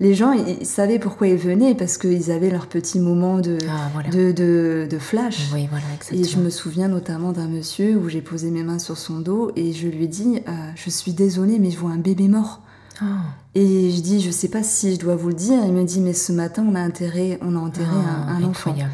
Les 0.00 0.14
gens, 0.14 0.32
ils, 0.32 0.64
savaient 0.64 1.00
pourquoi 1.00 1.26
ils 1.26 1.36
venaient 1.36 1.74
parce 1.74 1.98
qu'ils 1.98 2.30
avaient 2.30 2.50
leur 2.50 2.68
petit 2.68 3.00
moment 3.00 3.38
de, 3.38 3.58
ah, 3.68 4.10
de, 4.10 4.86
de, 4.88 4.98
flash. 4.98 5.48
Oui, 5.52 5.68
voilà. 5.68 5.84
Et 6.12 6.22
je 6.22 6.38
me 6.38 6.50
souviens 6.50 6.88
notamment 6.88 7.32
d'un 7.32 7.48
monsieur 7.48 7.96
où 7.96 8.08
j'ai 8.08 8.22
posé 8.22 8.50
mes 8.50 8.62
mains 8.62 8.78
sur 8.78 8.96
son 8.96 9.18
dos 9.18 9.50
et 9.56 9.72
je 9.72 9.88
lui 9.88 10.04
ai 10.04 10.08
dit 10.08 10.40
euh, 10.46 10.52
Je 10.76 10.90
suis 10.90 11.12
désolée, 11.12 11.58
mais 11.58 11.70
je 11.70 11.78
vois 11.78 11.90
un 11.90 11.98
bébé 11.98 12.28
mort. 12.28 12.60
Oh. 13.02 13.06
Et 13.54 13.90
je 13.90 14.00
dis, 14.00 14.20
je 14.20 14.30
sais 14.30 14.48
pas 14.48 14.62
si 14.62 14.94
je 14.94 15.00
dois 15.00 15.16
vous 15.16 15.28
le 15.28 15.34
dire. 15.34 15.64
Il 15.64 15.72
me 15.72 15.84
dit, 15.84 16.00
mais 16.00 16.12
ce 16.12 16.32
matin, 16.32 16.64
on 16.68 16.74
a, 16.74 16.86
enterré, 16.86 17.38
on 17.42 17.56
a 17.56 17.58
enterré 17.58 17.86
un, 17.86 18.28
un 18.28 18.42
enfant. 18.44 18.70
Incroyable. 18.70 18.92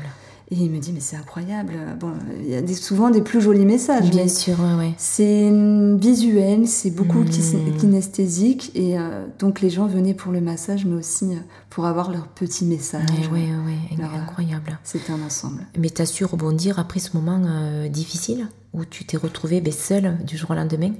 Et 0.50 0.56
il 0.56 0.70
me 0.70 0.78
dit, 0.78 0.92
mais 0.92 1.00
c'est 1.00 1.16
incroyable. 1.16 1.72
Bon, 1.98 2.12
il 2.38 2.50
y 2.50 2.54
a 2.54 2.76
souvent 2.76 3.08
des 3.08 3.22
plus 3.22 3.40
jolis 3.40 3.64
messages. 3.64 4.10
Bien 4.10 4.28
sûr, 4.28 4.56
ouais, 4.78 4.92
C'est 4.98 5.50
visuel, 5.96 6.68
c'est 6.68 6.90
beaucoup 6.90 7.20
mmh. 7.20 7.76
kinesthésique. 7.78 8.70
Et 8.74 8.98
euh, 8.98 9.26
donc, 9.38 9.62
les 9.62 9.70
gens 9.70 9.86
venaient 9.86 10.12
pour 10.12 10.32
le 10.32 10.42
massage, 10.42 10.84
mais 10.84 10.96
aussi 10.96 11.24
euh, 11.32 11.38
pour 11.70 11.86
avoir 11.86 12.10
leur 12.10 12.28
petit 12.28 12.66
message. 12.66 13.08
Oui, 13.32 13.48
oui, 13.66 13.76
oui, 13.96 14.04
incroyable. 14.04 14.78
C'est 14.84 15.08
un 15.08 15.22
ensemble. 15.22 15.66
Mais 15.78 15.88
tu 15.88 16.02
as 16.02 16.06
su 16.06 16.26
rebondir 16.26 16.78
après 16.78 17.00
ce 17.00 17.16
moment 17.16 17.40
euh, 17.46 17.88
difficile 17.88 18.46
où 18.74 18.84
tu 18.84 19.06
t'es 19.06 19.16
retrouvée 19.16 19.62
ben, 19.62 19.72
seule 19.72 20.18
du 20.24 20.36
jour 20.36 20.50
au 20.50 20.54
lendemain, 20.54 20.92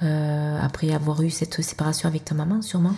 après 0.00 0.90
avoir 0.92 1.22
eu 1.22 1.30
cette 1.30 1.62
séparation 1.62 2.08
avec 2.08 2.24
ta 2.24 2.34
maman, 2.34 2.62
sûrement? 2.62 2.94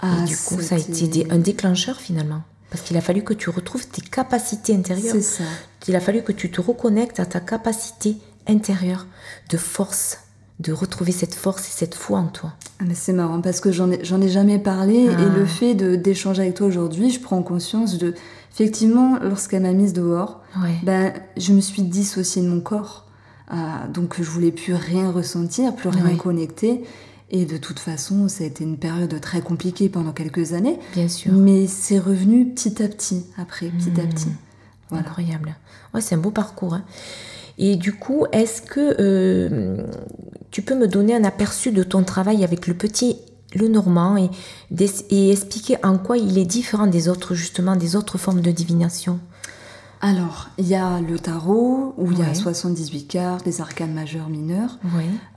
Ah, 0.00 0.18
et 0.22 0.26
du 0.26 0.36
coup, 0.36 0.60
ça 0.60 0.74
a 0.74 0.78
été 0.78 1.26
un 1.30 1.38
déclencheur 1.38 1.98
finalement. 1.98 2.42
Parce 2.72 2.84
qu'il 2.84 2.96
a 2.96 3.02
fallu 3.02 3.22
que 3.22 3.34
tu 3.34 3.50
retrouves 3.50 3.86
tes 3.86 4.00
capacités 4.00 4.74
intérieures. 4.74 5.14
C'est 5.14 5.20
ça. 5.20 5.44
Il 5.88 5.94
a 5.94 6.00
fallu 6.00 6.22
que 6.22 6.32
tu 6.32 6.50
te 6.50 6.58
reconnectes 6.58 7.20
à 7.20 7.26
ta 7.26 7.38
capacité 7.38 8.16
intérieure 8.48 9.06
de 9.50 9.58
force, 9.58 10.20
de 10.58 10.72
retrouver 10.72 11.12
cette 11.12 11.34
force 11.34 11.68
et 11.68 11.70
cette 11.70 11.94
foi 11.94 12.20
en 12.20 12.28
toi. 12.28 12.54
Ah, 12.80 12.84
mais 12.86 12.94
c'est 12.94 13.12
marrant 13.12 13.42
parce 13.42 13.60
que 13.60 13.70
j'en 13.72 13.90
ai, 13.90 14.00
ai 14.00 14.28
jamais 14.30 14.58
parlé 14.58 15.04
et 15.04 15.10
ah. 15.14 15.36
le 15.36 15.44
fait 15.44 15.74
d'échanger 15.74 16.40
avec 16.40 16.54
toi 16.54 16.66
aujourd'hui, 16.66 17.10
je 17.10 17.20
prends 17.20 17.42
conscience 17.42 17.98
de. 17.98 18.14
Effectivement, 18.54 19.18
lorsqu'elle 19.22 19.62
m'a 19.62 19.72
mise 19.72 19.92
dehors, 19.92 20.40
ben, 20.82 21.12
je 21.36 21.52
me 21.52 21.60
suis 21.60 21.82
dissociée 21.82 22.40
de 22.40 22.48
mon 22.48 22.60
corps. 22.60 23.06
Ah, 23.48 23.86
donc 23.92 24.16
je 24.16 24.30
voulais 24.30 24.52
plus 24.52 24.74
rien 24.74 25.10
ressentir, 25.10 25.74
plus 25.74 25.90
rien 25.90 26.16
connecter. 26.16 26.84
Et 27.34 27.46
de 27.46 27.56
toute 27.56 27.78
façon, 27.78 28.28
ça 28.28 28.44
a 28.44 28.46
été 28.46 28.62
une 28.62 28.76
période 28.76 29.18
très 29.20 29.40
compliquée 29.40 29.88
pendant 29.88 30.12
quelques 30.12 30.52
années. 30.52 30.78
Bien 30.92 31.08
sûr. 31.08 31.32
Mais 31.32 31.66
c'est 31.66 31.98
revenu 31.98 32.50
petit 32.50 32.82
à 32.82 32.88
petit, 32.88 33.24
après, 33.38 33.68
petit 33.68 33.98
à 34.00 34.04
petit. 34.04 34.28
Mmh. 34.28 34.96
Incroyable. 34.96 35.56
Ouais, 35.94 36.02
c'est 36.02 36.14
un 36.14 36.18
beau 36.18 36.30
parcours. 36.30 36.74
Hein. 36.74 36.84
Et 37.56 37.76
du 37.76 37.94
coup, 37.94 38.26
est-ce 38.32 38.60
que 38.60 38.96
euh, 39.00 39.86
tu 40.50 40.60
peux 40.60 40.74
me 40.74 40.86
donner 40.86 41.14
un 41.14 41.24
aperçu 41.24 41.72
de 41.72 41.82
ton 41.82 42.04
travail 42.04 42.44
avec 42.44 42.66
le 42.66 42.74
petit 42.74 43.16
le 43.54 43.68
normand 43.68 44.16
et, 44.16 44.30
et, 45.10 45.30
expliquer 45.30 45.76
en 45.82 45.98
quoi 45.98 46.16
il 46.16 46.38
est 46.38 46.46
différent 46.46 46.86
des 46.86 47.08
autres, 47.10 47.34
justement, 47.34 47.76
des 47.76 47.96
autres 47.96 48.16
formes 48.16 48.40
de 48.40 48.50
divination? 48.50 49.20
Alors, 50.04 50.48
il 50.58 50.66
y 50.66 50.74
a 50.74 51.00
le 51.00 51.16
tarot, 51.16 51.94
où 51.96 52.10
il 52.10 52.18
y 52.18 52.22
a 52.22 52.34
78 52.34 53.06
cartes, 53.06 53.46
les 53.46 53.60
arcanes 53.60 53.94
majeures, 53.94 54.28
mineures. 54.28 54.80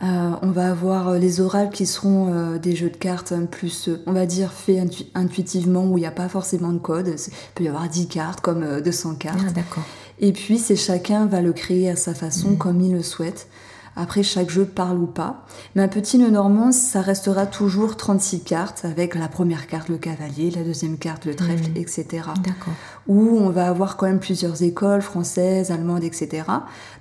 Euh, 0.01 0.32
on 0.41 0.49
va 0.49 0.71
avoir 0.71 1.10
euh, 1.10 1.17
les 1.19 1.39
oracles 1.39 1.75
qui 1.75 1.86
seront 1.86 2.34
euh, 2.34 2.58
des 2.58 2.75
jeux 2.75 2.89
de 2.89 2.97
cartes 2.97 3.32
plus, 3.51 3.91
on 4.08 4.12
va 4.12 4.25
dire, 4.25 4.51
faits 4.51 5.06
intuitivement, 5.13 5.86
où 5.86 5.99
il 5.99 6.01
n'y 6.01 6.08
a 6.08 6.12
pas 6.12 6.30
forcément 6.30 6.73
de 6.73 6.80
code. 6.80 7.10
Il 7.10 7.32
peut 7.54 7.63
y 7.63 7.67
avoir 7.67 7.88
10 7.88 8.08
cartes, 8.08 8.41
comme 8.41 8.82
200 8.82 9.15
cartes. 9.15 9.38
Ah, 9.47 9.51
d'accord. 9.51 9.84
Et 10.17 10.34
puis, 10.34 10.58
c'est 10.58 10.75
chacun 10.75 11.28
va 11.28 11.41
le 11.41 11.54
créer 11.54 11.91
à 11.91 11.95
sa 11.95 12.15
façon, 12.15 12.51
mm. 12.51 12.58
comme 12.58 12.82
il 12.82 12.91
le 12.91 13.04
souhaite. 13.04 13.47
Après, 13.97 14.23
chaque 14.23 14.49
jeu 14.49 14.65
parle 14.65 14.97
ou 14.97 15.05
pas. 15.05 15.45
Mais 15.75 15.81
un 15.81 15.88
petit 15.88 16.17
nœud 16.17 16.29
normand, 16.29 16.71
ça 16.73 17.01
restera 17.01 17.45
toujours 17.45 17.95
36 17.95 18.41
cartes, 18.41 18.84
avec 18.84 19.15
la 19.15 19.29
première 19.29 19.67
carte 19.67 19.88
le 19.88 19.97
cavalier, 19.97 20.51
la 20.51 20.63
deuxième 20.63 20.97
carte 20.97 21.25
le 21.25 21.34
trèfle, 21.34 21.71
mmh. 21.71 21.77
etc. 21.77 22.05
D'accord. 22.43 22.73
Où 23.08 23.38
on 23.39 23.49
va 23.49 23.67
avoir 23.67 23.95
quand 23.95 24.08
même 24.08 24.19
plusieurs 24.19 24.63
écoles, 24.63 25.01
françaises, 25.01 25.71
allemandes, 25.71 26.03
etc. 26.03 26.43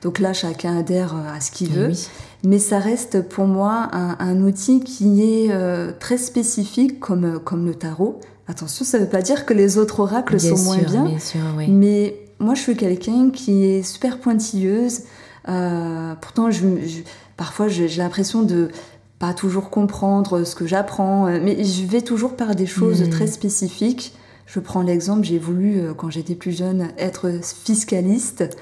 Donc 0.02 0.20
là, 0.20 0.33
chacun 0.33 0.78
adhère 0.78 1.16
euh, 1.16 1.37
à 1.37 1.40
ce 1.40 1.50
qu'il 1.50 1.70
veut. 1.70 1.90
Mais 2.44 2.59
ça 2.59 2.78
reste 2.78 3.28
pour 3.28 3.46
moi 3.46 3.88
un, 3.92 4.40
outil 4.42 4.80
qui 4.80 5.22
est 5.22 5.48
euh, 5.50 5.92
très 5.98 6.18
spécifique 6.18 7.00
comme, 7.00 7.24
euh, 7.24 7.38
comme 7.38 7.64
le 7.66 7.74
tarot. 7.74 8.20
Attention, 8.46 8.85
ça 8.85 8.98
ne 8.98 9.04
veut 9.04 9.09
pas 9.09 9.22
dire 9.22 9.46
que 9.46 9.54
les 9.54 9.78
autres 9.78 10.00
oracles 10.00 10.38
sont 10.38 10.62
moins 10.62 10.76
bien. 10.76 11.07
bien 11.07 11.18
sûr, 11.18 11.40
oui. 11.57 11.68
Mais 11.68 12.20
moi, 12.38 12.54
je 12.54 12.61
suis 12.61 12.76
quelqu'un 12.76 13.30
qui 13.30 13.64
est 13.64 13.83
super 13.83 14.20
pointilleuse. 14.20 15.00
Euh, 15.48 16.14
pourtant, 16.20 16.50
je, 16.50 16.66
parfois, 17.37 17.68
j'ai 17.68 17.88
l'impression 17.88 18.42
de 18.42 18.70
pas 19.18 19.35
toujours 19.35 19.70
comprendre 19.70 20.44
ce 20.44 20.54
que 20.54 20.66
j'apprends, 20.66 21.26
euh, 21.26 21.38
mais 21.42 21.62
je 21.64 21.87
vais 21.87 22.02
toujours 22.02 22.37
par 22.37 22.54
des 22.54 22.66
choses 22.66 23.02
hmm. 23.02 23.11
très 23.11 23.26
spécifiques. 23.26 24.14
Je 24.46 24.61
prends 24.61 24.83
l'exemple, 24.83 25.24
j'ai 25.24 25.38
voulu, 25.38 25.78
euh, 25.78 25.94
quand 25.94 26.11
j'étais 26.11 26.35
plus 26.35 26.57
jeune, 26.57 26.88
être 26.98 27.40
fiscaliste. 27.42 28.57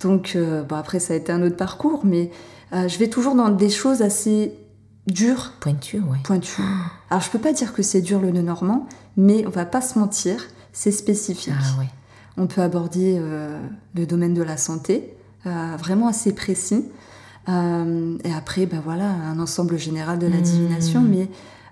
Donc, 0.00 0.36
bon, 0.68 0.76
après, 0.76 1.00
ça 1.00 1.14
a 1.14 1.16
été 1.16 1.32
un 1.32 1.42
autre 1.42 1.56
parcours, 1.56 2.04
mais 2.04 2.30
je 2.72 2.98
vais 2.98 3.08
toujours 3.08 3.34
dans 3.34 3.50
des 3.50 3.70
choses 3.70 4.02
assez 4.02 4.52
dures. 5.06 5.52
Pointues, 5.60 6.02
oui. 6.08 6.18
Pointues. 6.24 6.62
Alors, 7.10 7.22
je 7.22 7.30
peux 7.30 7.38
pas 7.38 7.52
dire 7.52 7.72
que 7.72 7.82
c'est 7.82 8.00
dur 8.00 8.20
le 8.20 8.30
nœud 8.30 8.42
normand, 8.42 8.86
mais 9.16 9.46
on 9.46 9.50
va 9.50 9.64
pas 9.64 9.80
se 9.80 9.98
mentir, 9.98 10.44
c'est 10.72 10.92
spécifique. 10.92 11.54
Ah. 11.56 11.82
On 12.36 12.46
peut 12.46 12.62
aborder 12.62 13.18
le 13.94 14.06
domaine 14.06 14.34
de 14.34 14.42
la 14.42 14.56
santé, 14.56 15.13
vraiment 15.44 16.08
assez 16.08 16.34
précis. 16.34 16.84
Euh, 17.48 18.16
et 18.24 18.32
après, 18.32 18.66
ben 18.66 18.80
voilà, 18.82 19.06
un 19.06 19.38
ensemble 19.38 19.78
général 19.78 20.18
de 20.18 20.26
la 20.26 20.38
hmm. 20.38 20.42
divination, 20.42 21.00
mais 21.02 21.28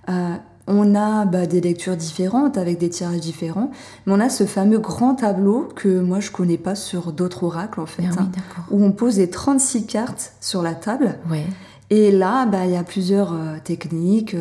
euh, 0.08 0.35
on 0.66 0.94
a 0.94 1.24
bah, 1.24 1.46
des 1.46 1.61
lectures 1.61 1.96
différentes 1.96 2.58
avec 2.58 2.78
des 2.78 2.90
tirages 2.90 3.20
différents, 3.20 3.70
mais 4.06 4.12
on 4.12 4.20
a 4.20 4.28
ce 4.28 4.44
fameux 4.44 4.78
grand 4.78 5.14
tableau 5.14 5.68
que 5.74 6.00
moi 6.00 6.20
je 6.20 6.30
connais 6.30 6.58
pas 6.58 6.74
sur 6.74 7.12
d'autres 7.12 7.44
oracles 7.44 7.80
en 7.80 7.87
fait, 7.87 8.04
ah 8.11 8.22
hein, 8.22 8.30
où 8.70 8.85
on 8.85 8.92
pose 8.92 9.18
les 9.18 9.30
36 9.30 9.87
cartes 9.87 10.35
sur 10.40 10.62
la 10.62 10.74
table. 10.74 11.18
Ouais. 11.30 11.46
Et 11.90 12.11
là, 12.11 12.46
bah, 12.46 12.64
il 12.64 12.70
y 12.70 12.76
a 12.76 12.85
plusieurs 12.85 13.37
techniques. 13.64 14.35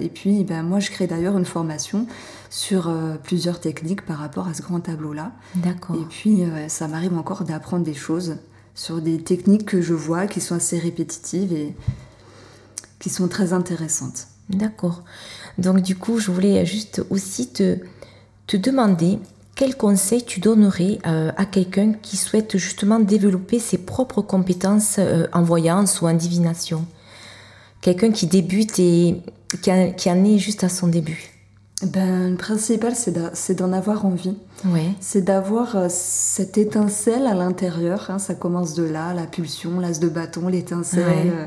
et 0.00 0.08
puis, 0.08 0.42
bah, 0.42 0.64
moi, 0.64 0.80
je 0.80 0.90
crée 0.90 1.06
d'ailleurs 1.06 1.38
une 1.38 1.44
formation 1.44 2.08
sur 2.50 2.92
plusieurs 3.22 3.60
techniques 3.60 4.04
par 4.04 4.18
rapport 4.18 4.48
à 4.48 4.54
ce 4.54 4.62
grand 4.62 4.80
tableau-là. 4.80 5.30
D'accord. 5.54 5.94
Et 5.94 6.04
puis, 6.10 6.42
ça 6.66 6.88
m'arrive 6.88 7.16
encore 7.16 7.44
d'apprendre 7.44 7.84
des 7.84 7.94
choses 7.94 8.38
sur 8.78 9.00
des 9.02 9.18
techniques 9.18 9.64
que 9.64 9.82
je 9.82 9.92
vois 9.92 10.28
qui 10.28 10.40
sont 10.40 10.54
assez 10.54 10.78
répétitives 10.78 11.52
et 11.52 11.74
qui 13.00 13.10
sont 13.10 13.26
très 13.26 13.52
intéressantes. 13.52 14.28
D'accord. 14.50 15.02
Donc 15.58 15.82
du 15.82 15.96
coup, 15.96 16.20
je 16.20 16.30
voulais 16.30 16.64
juste 16.64 17.02
aussi 17.10 17.48
te, 17.48 17.78
te 18.46 18.56
demander 18.56 19.18
quel 19.56 19.76
conseil 19.76 20.22
tu 20.22 20.38
donnerais 20.38 21.00
euh, 21.06 21.32
à 21.36 21.44
quelqu'un 21.44 21.92
qui 21.92 22.16
souhaite 22.16 22.56
justement 22.56 23.00
développer 23.00 23.58
ses 23.58 23.78
propres 23.78 24.22
compétences 24.22 24.96
euh, 25.00 25.26
en 25.32 25.42
voyance 25.42 26.00
ou 26.00 26.06
en 26.06 26.14
divination? 26.14 26.86
Quelqu'un 27.80 28.12
qui 28.12 28.28
débute 28.28 28.78
et 28.78 29.20
qui, 29.60 29.70
qui 29.96 30.08
en 30.08 30.24
est 30.24 30.38
juste 30.38 30.62
à 30.62 30.68
son 30.68 30.86
début 30.86 31.32
ben, 31.82 32.30
Le 32.30 32.36
principal, 32.36 32.94
c'est 32.94 33.54
d'en 33.54 33.72
avoir 33.72 34.04
envie. 34.04 34.36
Ouais. 34.64 34.90
C'est 35.00 35.22
d'avoir 35.22 35.76
euh, 35.76 35.86
cette 35.88 36.58
étincelle 36.58 37.26
à 37.26 37.34
l'intérieur. 37.34 38.10
Hein, 38.10 38.18
ça 38.18 38.34
commence 38.34 38.74
de 38.74 38.82
là, 38.82 39.14
la 39.14 39.26
pulsion, 39.26 39.78
l'as 39.78 40.00
de 40.00 40.08
bâton, 40.08 40.48
l'étincelle. 40.48 41.30
Euh, 41.32 41.46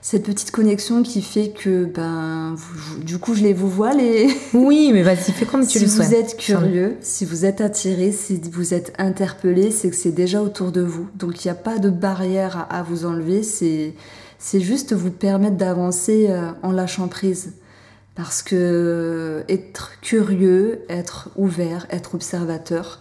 cette 0.00 0.24
petite 0.24 0.50
connexion 0.50 1.02
qui 1.02 1.22
fait 1.22 1.48
que, 1.48 1.86
ben, 1.86 2.56
du 3.00 3.18
coup, 3.18 3.34
je 3.34 3.42
les 3.42 3.54
vous 3.54 3.70
vois 3.70 3.94
les. 3.94 4.28
Oui, 4.54 4.90
mais 4.92 5.02
vas-y, 5.02 5.32
fais 5.32 5.46
comme 5.46 5.66
tu 5.66 5.78
le 5.80 5.88
souhaites. 5.88 6.08
Si 6.08 6.14
vous 6.14 6.20
êtes 6.20 6.36
curieux, 6.36 6.96
si 7.00 7.24
vous 7.24 7.44
êtes 7.46 7.62
attiré, 7.62 8.12
si 8.12 8.38
vous 8.52 8.74
êtes 8.74 8.92
interpellé, 8.98 9.70
c'est 9.70 9.88
que 9.88 9.96
c'est 9.96 10.12
déjà 10.12 10.42
autour 10.42 10.72
de 10.72 10.82
vous. 10.82 11.08
Donc, 11.16 11.42
il 11.44 11.48
n'y 11.48 11.52
a 11.52 11.56
pas 11.56 11.78
de 11.78 11.88
barrière 11.88 12.66
à, 12.68 12.82
vous 12.82 13.06
enlever. 13.06 13.42
C'est 13.42 13.94
juste 14.60 14.92
vous 14.92 15.10
permettre 15.10 15.56
d'avancer 15.56 16.26
euh, 16.28 16.50
en 16.62 16.70
lâchant 16.70 17.08
prise. 17.08 17.54
Parce 18.14 18.42
que 18.42 19.44
être 19.48 20.00
curieux, 20.00 20.82
être 20.88 21.30
ouvert, 21.36 21.86
être 21.90 22.14
observateur, 22.14 23.00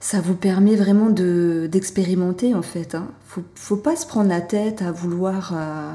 ça 0.00 0.20
vous 0.20 0.34
permet 0.34 0.76
vraiment 0.76 1.10
d'expérimenter 1.10 2.54
en 2.54 2.62
fait. 2.62 2.94
Hein. 2.94 3.08
Faut, 3.26 3.42
faut 3.54 3.76
pas 3.76 3.96
se 3.96 4.06
prendre 4.06 4.28
la 4.28 4.40
tête 4.40 4.80
à 4.80 4.92
vouloir 4.92 5.52
euh, 5.54 5.92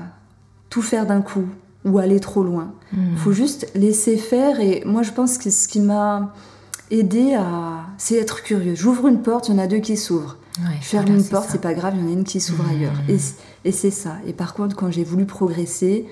tout 0.69 0.81
faire 0.81 1.05
d'un 1.05 1.21
coup 1.21 1.45
ou 1.85 1.97
aller 1.97 2.19
trop 2.19 2.43
loin. 2.43 2.73
Il 2.93 2.99
hmm. 2.99 3.17
Faut 3.17 3.31
juste 3.31 3.71
laisser 3.73 4.17
faire 4.17 4.59
et 4.59 4.83
moi 4.85 5.01
je 5.01 5.11
pense 5.11 5.37
que 5.37 5.49
ce 5.49 5.67
qui 5.67 5.79
m'a 5.79 6.33
aidé 6.91 7.33
à 7.33 7.85
c'est 7.97 8.15
être 8.15 8.43
curieux. 8.43 8.75
J'ouvre 8.75 9.07
une 9.07 9.21
porte, 9.21 9.47
il 9.47 9.53
y 9.53 9.55
en 9.55 9.59
a 9.59 9.67
deux 9.67 9.79
qui 9.79 9.97
s'ouvrent. 9.97 10.37
je 10.81 10.85
ferme 10.85 11.07
une 11.07 11.23
porte, 11.23 11.47
c'est 11.49 11.61
pas 11.61 11.73
grave, 11.73 11.93
il 11.95 12.01
y 12.01 12.05
en 12.05 12.09
a 12.09 12.13
une 12.13 12.25
qui 12.25 12.41
s'ouvre 12.41 12.65
ailleurs. 12.69 12.93
Et, 13.07 13.17
et 13.63 13.71
c'est 13.71 13.91
ça. 13.91 14.17
Et 14.27 14.33
par 14.33 14.53
contre, 14.53 14.75
quand 14.75 14.91
j'ai 14.91 15.03
voulu 15.03 15.25
progresser, 15.25 16.05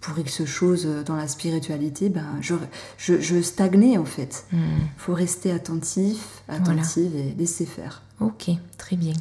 pour 0.00 0.18
X 0.18 0.44
chose 0.44 0.86
dans 1.04 1.16
la 1.16 1.26
spiritualité, 1.26 2.08
ben, 2.08 2.26
je, 2.40 2.54
je, 2.98 3.42
stagnais 3.42 3.98
en 3.98 4.04
fait. 4.04 4.44
Il 4.52 4.58
hmm. 4.58 4.88
faut 4.96 5.14
rester 5.14 5.50
attentif, 5.50 6.18
attentive 6.48 7.16
et 7.16 7.34
laisser 7.36 7.66
faire. 7.66 8.02
Ok, 8.20 8.50
très 8.78 8.96
bien. 8.96 9.14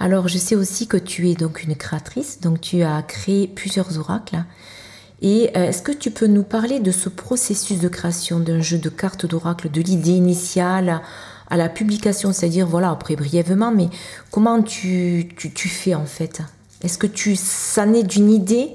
Alors, 0.00 0.28
je 0.28 0.38
sais 0.38 0.56
aussi 0.56 0.88
que 0.88 0.96
tu 0.96 1.28
es 1.30 1.34
donc 1.34 1.62
une 1.62 1.76
créatrice, 1.76 2.40
donc 2.40 2.60
tu 2.60 2.82
as 2.82 3.02
créé 3.02 3.46
plusieurs 3.46 3.98
oracles. 3.98 4.42
Et 5.20 5.50
euh, 5.56 5.68
est-ce 5.68 5.82
que 5.82 5.92
tu 5.92 6.10
peux 6.10 6.26
nous 6.26 6.42
parler 6.42 6.80
de 6.80 6.90
ce 6.90 7.08
processus 7.08 7.78
de 7.78 7.88
création 7.88 8.40
d'un 8.40 8.60
jeu 8.60 8.78
de 8.78 8.88
cartes 8.88 9.26
d'oracle, 9.26 9.70
de 9.70 9.80
l'idée 9.80 10.10
initiale 10.10 11.02
à 11.48 11.56
la 11.56 11.68
publication, 11.68 12.32
c'est-à-dire, 12.32 12.66
voilà, 12.66 12.90
après 12.90 13.14
brièvement, 13.14 13.70
mais 13.70 13.88
comment 14.32 14.60
tu, 14.62 15.28
tu, 15.36 15.52
tu 15.52 15.68
fais 15.68 15.94
en 15.94 16.06
fait? 16.06 16.42
Est-ce 16.82 16.98
que 16.98 17.06
tu, 17.06 17.36
ça 17.36 17.86
naît 17.86 18.02
d'une 18.02 18.30
idée 18.30 18.70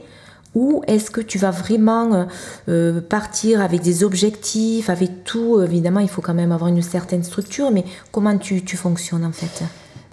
ou 0.58 0.82
est-ce 0.88 1.12
que 1.12 1.22
tu 1.22 1.38
vas 1.38 1.52
vraiment 1.52 2.14
euh, 2.16 2.26
euh, 2.68 3.00
partir 3.00 3.62
avec 3.62 3.82
des 3.82 4.04
objectifs, 4.04 4.90
avec 4.90 5.24
tout? 5.24 5.62
Évidemment, 5.62 6.00
il 6.00 6.10
faut 6.10 6.24
quand 6.24 6.34
même 6.34 6.52
avoir 6.52 6.68
une 6.68 6.82
certaine 6.82 7.24
structure, 7.24 7.70
mais 7.70 7.86
comment 8.12 8.36
tu, 8.40 8.60
fonctionnes 8.76 9.24
en 9.24 9.32
fait? 9.32 9.64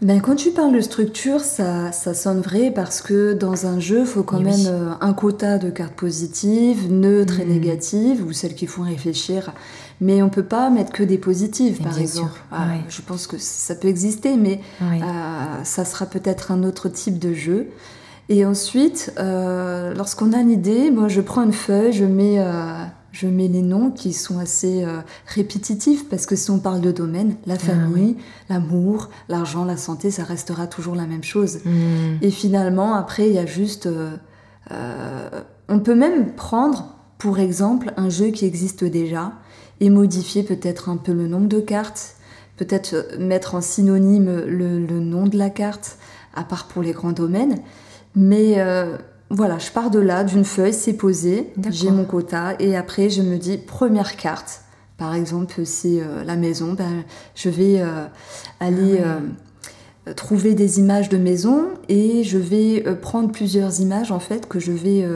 Ben, 0.02 0.20
quand 0.20 0.36
tu 0.36 0.50
parles 0.50 0.74
de 0.74 0.82
structure, 0.82 1.40
ça, 1.40 1.92
sonne 1.92 2.42
vrai 2.42 2.70
parce 2.70 3.00
que 3.00 3.32
dans 3.32 3.64
un 3.64 3.80
jeu, 3.80 4.00
il 4.00 4.06
faut 4.06 4.22
quand 4.22 4.40
même 4.40 4.66
euh, 4.66 4.90
un 5.00 5.14
quota 5.14 5.56
de 5.56 5.70
cartes 5.70 5.94
positives, 5.94 6.92
neutres 6.92 7.40
et 7.40 7.46
hmm. 7.46 7.48
négatives, 7.48 8.26
ou 8.26 8.34
celles 8.34 8.54
qui 8.54 8.66
font 8.66 8.82
réfléchir. 8.82 9.54
Mais 10.02 10.22
on 10.22 10.28
peut 10.28 10.44
pas 10.44 10.68
mettre 10.68 10.92
que 10.92 11.04
des 11.04 11.16
positives, 11.16 11.80
par 11.80 11.98
exemple. 11.98 12.38
Ah, 12.52 12.66
je 12.90 13.00
pense 13.00 13.26
que 13.26 13.38
ça 13.38 13.74
peut 13.74 13.88
exister, 13.88 14.36
mais 14.36 14.60
ça 15.62 15.86
sera 15.86 16.04
peut-être 16.04 16.52
un 16.52 16.64
autre 16.64 16.90
type 16.90 17.18
de 17.18 17.32
jeu. 17.32 17.68
Et 18.28 18.44
ensuite, 18.46 19.12
euh, 19.18 19.94
lorsqu'on 19.94 20.32
a 20.32 20.38
une 20.38 20.50
idée, 20.50 20.90
moi 20.90 21.08
je 21.08 21.20
prends 21.20 21.42
une 21.42 21.52
feuille, 21.52 21.92
je 21.92 22.04
mets, 22.04 22.38
euh, 22.38 22.84
je 23.12 23.26
mets 23.26 23.48
les 23.48 23.60
noms 23.60 23.90
qui 23.90 24.14
sont 24.14 24.38
assez 24.38 24.82
euh, 24.82 25.00
répétitifs 25.26 26.08
parce 26.08 26.24
que 26.24 26.34
si 26.34 26.50
on 26.50 26.58
parle 26.58 26.80
de 26.80 26.90
domaine, 26.90 27.36
la 27.44 27.54
ah 27.54 27.58
famille, 27.58 28.16
l'amour, 28.48 29.10
l'argent, 29.28 29.64
la 29.64 29.76
santé, 29.76 30.10
ça 30.10 30.24
restera 30.24 30.66
toujours 30.66 30.94
la 30.94 31.06
même 31.06 31.22
chose. 31.22 31.58
Hmm. 31.64 32.16
Et 32.22 32.30
finalement, 32.30 32.94
après, 32.94 33.28
il 33.28 33.34
y 33.34 33.38
a 33.38 33.46
juste... 33.46 33.88
on 35.68 35.78
peut 35.80 35.94
même 35.94 36.32
prendre, 36.32 36.96
pour 37.18 37.38
exemple, 37.38 37.92
un 37.98 38.08
jeu 38.08 38.28
qui 38.28 38.46
existe 38.46 38.84
déjà 38.84 39.32
et 39.80 39.90
modifier 39.90 40.44
peut-être 40.44 40.88
un 40.88 40.96
peu 40.96 41.12
le 41.12 41.28
nombre 41.28 41.48
de 41.48 41.60
cartes, 41.60 42.16
peut-être 42.56 43.18
mettre 43.18 43.54
en 43.54 43.60
synonyme 43.60 44.44
le, 44.46 44.78
le 44.78 45.00
nom 45.00 45.26
de 45.26 45.36
la 45.36 45.50
carte, 45.50 45.98
à 46.34 46.42
part 46.42 46.68
pour 46.68 46.82
les 46.82 46.92
grands 46.92 47.12
domaines. 47.12 47.60
Mais 48.16 48.60
euh, 48.60 48.96
voilà, 49.30 49.58
je 49.58 49.70
pars 49.70 49.90
de 49.90 49.98
là, 49.98 50.24
d'une 50.24 50.44
feuille, 50.44 50.72
c'est 50.72 50.92
posé, 50.92 51.52
j'ai 51.70 51.90
mon 51.90 52.04
quota, 52.04 52.54
et 52.58 52.76
après 52.76 53.10
je 53.10 53.22
me 53.22 53.36
dis, 53.36 53.58
première 53.58 54.16
carte, 54.16 54.62
par 54.96 55.14
exemple, 55.14 55.64
c'est 55.64 56.00
euh, 56.00 56.22
la 56.24 56.36
maison, 56.36 56.74
ben, 56.74 57.04
je 57.34 57.48
vais 57.48 57.80
euh, 57.80 58.06
aller 58.60 59.00
ah 59.02 59.20
trouver 60.16 60.52
des 60.52 60.80
images 60.80 61.08
de 61.08 61.16
maison 61.16 61.68
et 61.88 62.24
je 62.24 62.36
vais 62.36 62.84
prendre 63.00 63.32
plusieurs 63.32 63.80
images 63.80 64.12
en 64.12 64.20
fait 64.20 64.46
que 64.46 64.60
je 64.60 64.70
vais 64.70 65.08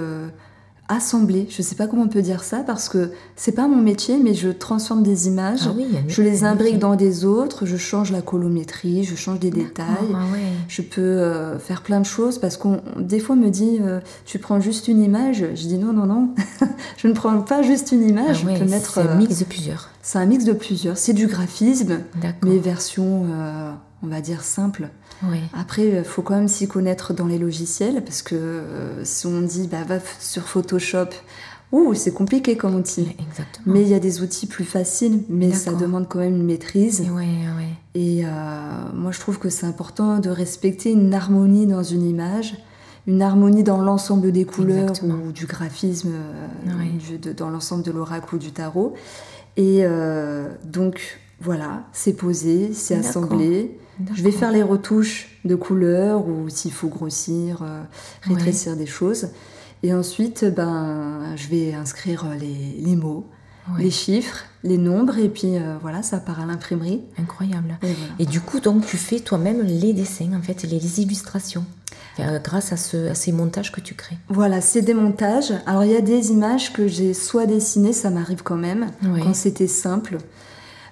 assembler. 0.89 1.47
Je 1.51 1.63
sais 1.63 1.75
pas 1.75 1.87
comment 1.87 2.03
on 2.03 2.09
peut 2.09 2.23
dire 2.23 2.43
ça 2.43 2.59
parce 2.59 2.89
que 2.89 3.13
c'est 3.37 3.53
pas 3.53 3.69
mon 3.69 3.77
métier, 3.77 4.19
mais 4.23 4.35
je 4.35 4.49
transforme 4.49 5.03
des 5.03 5.29
images, 5.29 5.61
Ah 5.65 5.73
oui, 5.77 5.85
il 5.89 5.95
y 5.95 5.99
a 5.99 6.01
je 6.07 6.23
les 6.23 6.45
imbrique 6.45 6.79
dans 6.79 6.97
des 6.97 7.25
autres, 7.25 7.67
je 7.67 7.77
change 7.77 8.11
la 8.11 8.23
colorimétrie, 8.23 9.05
je 9.05 9.15
change 9.15 9.39
des 9.39 9.51
détails. 9.51 9.87
Ah 10.15 10.33
ouais. 10.33 10.41
Je 10.69 10.83
peux 10.83 11.01
euh, 11.01 11.59
faire 11.59 11.83
plein 11.83 12.01
de 12.01 12.07
choses 12.07 12.39
parce 12.39 12.57
qu'on 12.57 12.81
des 12.99 13.21
fois 13.21 13.37
on 13.37 13.39
me 13.39 13.51
dit 13.51 13.79
euh, 13.81 14.01
tu 14.25 14.39
prends 14.39 14.61
juste 14.61 14.89
une 14.89 15.03
image. 15.03 15.45
Je 15.55 15.67
dis 15.67 15.79
non 15.79 15.93
non 15.93 16.07
non, 16.07 16.35
je 16.97 17.09
ne 17.09 17.13
prends 17.13 17.39
pas 17.41 17.63
juste 17.63 17.93
une 17.93 18.09
image. 18.09 18.41
Ah 18.43 18.47
ouais, 18.47 18.55
je 18.57 18.65
peux 18.65 18.71
mettre. 18.71 18.93
c'est 18.93 19.01
un 19.01 19.09
euh, 19.09 19.17
mix 19.17 19.39
de 19.39 19.45
plusieurs. 19.45 19.91
c'est 20.03 20.19
un 20.19 20.27
mix 20.27 20.45
de 20.45 20.53
plusieurs. 20.53 20.97
C'est 20.97 21.13
du 21.13 21.27
graphisme, 21.27 21.99
mais 22.43 22.59
version 22.59 23.27
euh, 23.31 23.73
on 24.03 24.07
va 24.07 24.21
dire 24.21 24.43
simple. 24.43 24.89
Ouais. 25.25 25.41
Après, 25.53 25.87
il 25.89 26.05
faut 26.05 26.23
quand 26.23 26.35
même 26.37 26.49
s'y 26.49 26.69
connaître 26.69 27.13
dans 27.15 27.27
les 27.27 27.39
logiciels 27.39 28.03
parce 28.05 28.23
que 28.23 28.35
euh, 28.37 29.05
si 29.05 29.27
on 29.27 29.41
dit 29.41 29.67
bah, 29.69 29.83
va 29.87 29.99
sur 30.21 30.43
Photoshop, 30.49 31.09
ouh, 31.73 31.95
c'est 31.95 32.13
compliqué 32.13 32.57
comme 32.57 32.77
outil. 32.77 33.17
Exactement. 33.19 33.75
Mais 33.75 33.83
il 33.83 33.89
y 33.89 33.95
a 33.95 33.99
des 33.99 34.23
outils 34.23 34.47
plus 34.47 34.65
faciles, 34.65 35.23
mais 35.29 35.53
ça 35.53 35.73
demande 35.73 36.07
quand 36.09 36.21
même 36.21 36.37
une 36.37 36.45
maîtrise. 36.47 37.01
Et 37.01 37.11
ouais, 37.11 37.17
ouais. 37.57 37.69
Et 37.95 38.25
euh, 38.25 38.29
moi, 38.95 39.11
je 39.11 39.19
trouve 39.21 39.39
que 39.39 39.49
c'est 39.49 39.67
important 39.67 40.19
de 40.21 40.31
respecter 40.31 40.93
une 40.93 41.13
harmonie 41.13 41.67
dans 41.67 41.83
une 41.83 42.05
image, 42.09 42.55
une 43.09 43.21
harmonie 43.23 43.65
dans 43.65 43.83
l'ensemble 43.83 44.31
des 44.31 44.45
couleurs 44.45 44.93
ou 45.03 45.33
du 45.33 45.47
graphisme, 45.47 46.11
euh, 46.13 46.79
Ouais. 46.79 46.91
du- 46.91 47.19
de- 47.19 47.33
dans 47.33 47.51
l'ensemble 47.51 47.83
de 47.83 47.91
l'oracle 47.91 48.37
ou 48.37 48.39
du 48.39 48.53
tarot. 48.53 48.95
Et 49.57 49.81
euh, 49.83 50.49
donc, 50.65 51.19
voilà, 51.41 51.85
c'est 51.93 52.13
posé, 52.13 52.73
c'est 52.73 52.95
assemblé. 52.97 53.79
Je 54.15 54.23
vais 54.23 54.31
faire 54.33 54.53
les 54.53 54.63
retouches 54.63 55.29
de 55.45 55.55
couleurs 55.55 56.27
ou 56.27 56.49
s'il 56.49 56.73
faut 56.73 56.89
grossir, 56.89 57.63
euh, 57.63 57.83
rétrécir 58.23 58.77
des 58.77 58.87
choses. 58.87 59.29
Et 59.83 59.95
ensuite, 59.95 60.45
ben, 60.45 61.35
je 61.37 61.49
vais 61.49 61.75
inscrire 61.75 62.27
les, 62.39 62.81
les 62.81 62.97
mots, 62.97 63.27
Ouais. 63.77 63.83
les 63.83 63.91
chiffres, 63.91 64.45
les 64.65 64.79
nombres, 64.79 65.19
et 65.19 65.29
puis 65.29 65.57
euh, 65.59 65.77
voilà, 65.83 66.03
ça 66.03 66.17
part 66.21 66.41
à 66.41 66.47
l'imprimerie. 66.47 67.03
Incroyable. 67.19 67.77
Et 67.83 67.93
voilà. 67.93 68.13
Et 68.19 68.25
du 68.25 68.41
coup, 68.41 68.61
donc, 68.61 68.87
tu 68.87 68.97
fais 68.97 69.21
toi-même 69.21 69.61
les 69.61 69.93
dessins, 69.93 70.33
en 70.35 70.41
fait, 70.41 70.63
les, 70.63 70.81
les 70.81 71.01
illustrations, 71.03 71.67
euh, 72.19 72.39
grâce 72.39 72.73
à, 72.73 72.79
ce, 72.79 73.11
à 73.11 73.15
ces 73.15 73.31
montages 73.31 73.71
que 73.71 73.83
tu 73.83 73.95
crées. 73.95 74.17
Voilà, 74.31 74.63
c'est 74.63 74.81
des 74.81 74.95
montages. 74.95 75.53
Alors 75.67 75.85
il 75.85 75.91
y 75.91 75.97
a 75.97 76.01
des 76.01 76.31
images 76.31 76.73
que 76.73 76.89
j'ai 76.89 77.13
soit 77.13 77.45
dessinées, 77.45 77.93
ça 77.93 78.09
m'arrive 78.09 78.43
quand 78.43 78.57
même, 78.57 78.87
quand 79.03 79.35
c'était 79.35 79.67
simple. 79.69 80.17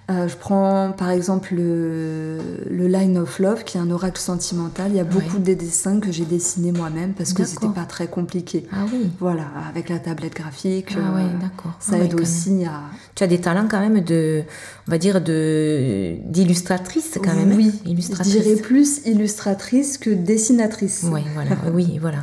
Euh, 0.09 0.29
je 0.29 0.37
prends 0.37 0.92
par 0.97 1.11
exemple 1.11 1.53
le, 1.53 2.38
le 2.71 2.87
Line 2.87 3.19
of 3.19 3.40
Love, 3.40 3.64
qui 3.64 3.77
est 3.77 3.81
un 3.81 3.90
oracle 3.90 4.21
sentimental. 4.21 4.92
Il 4.92 4.97
y 4.97 5.01
a 5.01 5.05
beaucoup 5.05 5.38
Oui. 5.38 5.42
de 5.42 5.55
dessins 5.55 5.99
que 5.99 6.12
j'ai 6.12 6.25
dessinés 6.25 6.71
moi-même 6.71 7.12
parce 7.12 7.33
que 7.33 7.45
c'était 7.45 7.66
pas 7.66 7.87
très 7.87 8.07
compliqué. 8.07 8.66
Ah 8.73 8.85
oui. 8.92 9.11
Voilà, 9.19 9.47
avec 9.69 9.88
la 9.88 9.99
tablette 9.99 10.35
graphique, 10.35 10.90
Ah 10.97 10.99
euh, 10.99 11.16
ouais, 11.16 11.31
d'accord. 11.40 11.73
ça 11.81 11.95
Ah 11.95 12.05
aide 12.05 12.14
aussi 12.21 12.64
à. 12.64 12.83
Tu 13.16 13.25
as 13.25 13.27
des 13.27 13.40
talents 13.40 13.66
quand 13.69 13.81
même 13.81 14.01
de, 14.01 14.45
on 14.87 14.90
va 14.92 14.99
dire, 14.99 15.21
de 15.21 16.14
d'illustratrice 16.27 17.19
quand 17.21 17.35
même. 17.35 17.51
hein 17.51 17.57
Oui, 17.57 17.73
je 17.85 17.90
illustratrice. 17.90 18.33
dirais 18.33 18.61
plus 18.61 19.01
illustratrice 19.07 19.99
que 19.99 20.11
dessinatrice. 20.11 21.05
Oui, 21.11 21.23
voilà. 21.35 21.51
oui, 21.75 21.99
voilà. 22.01 22.19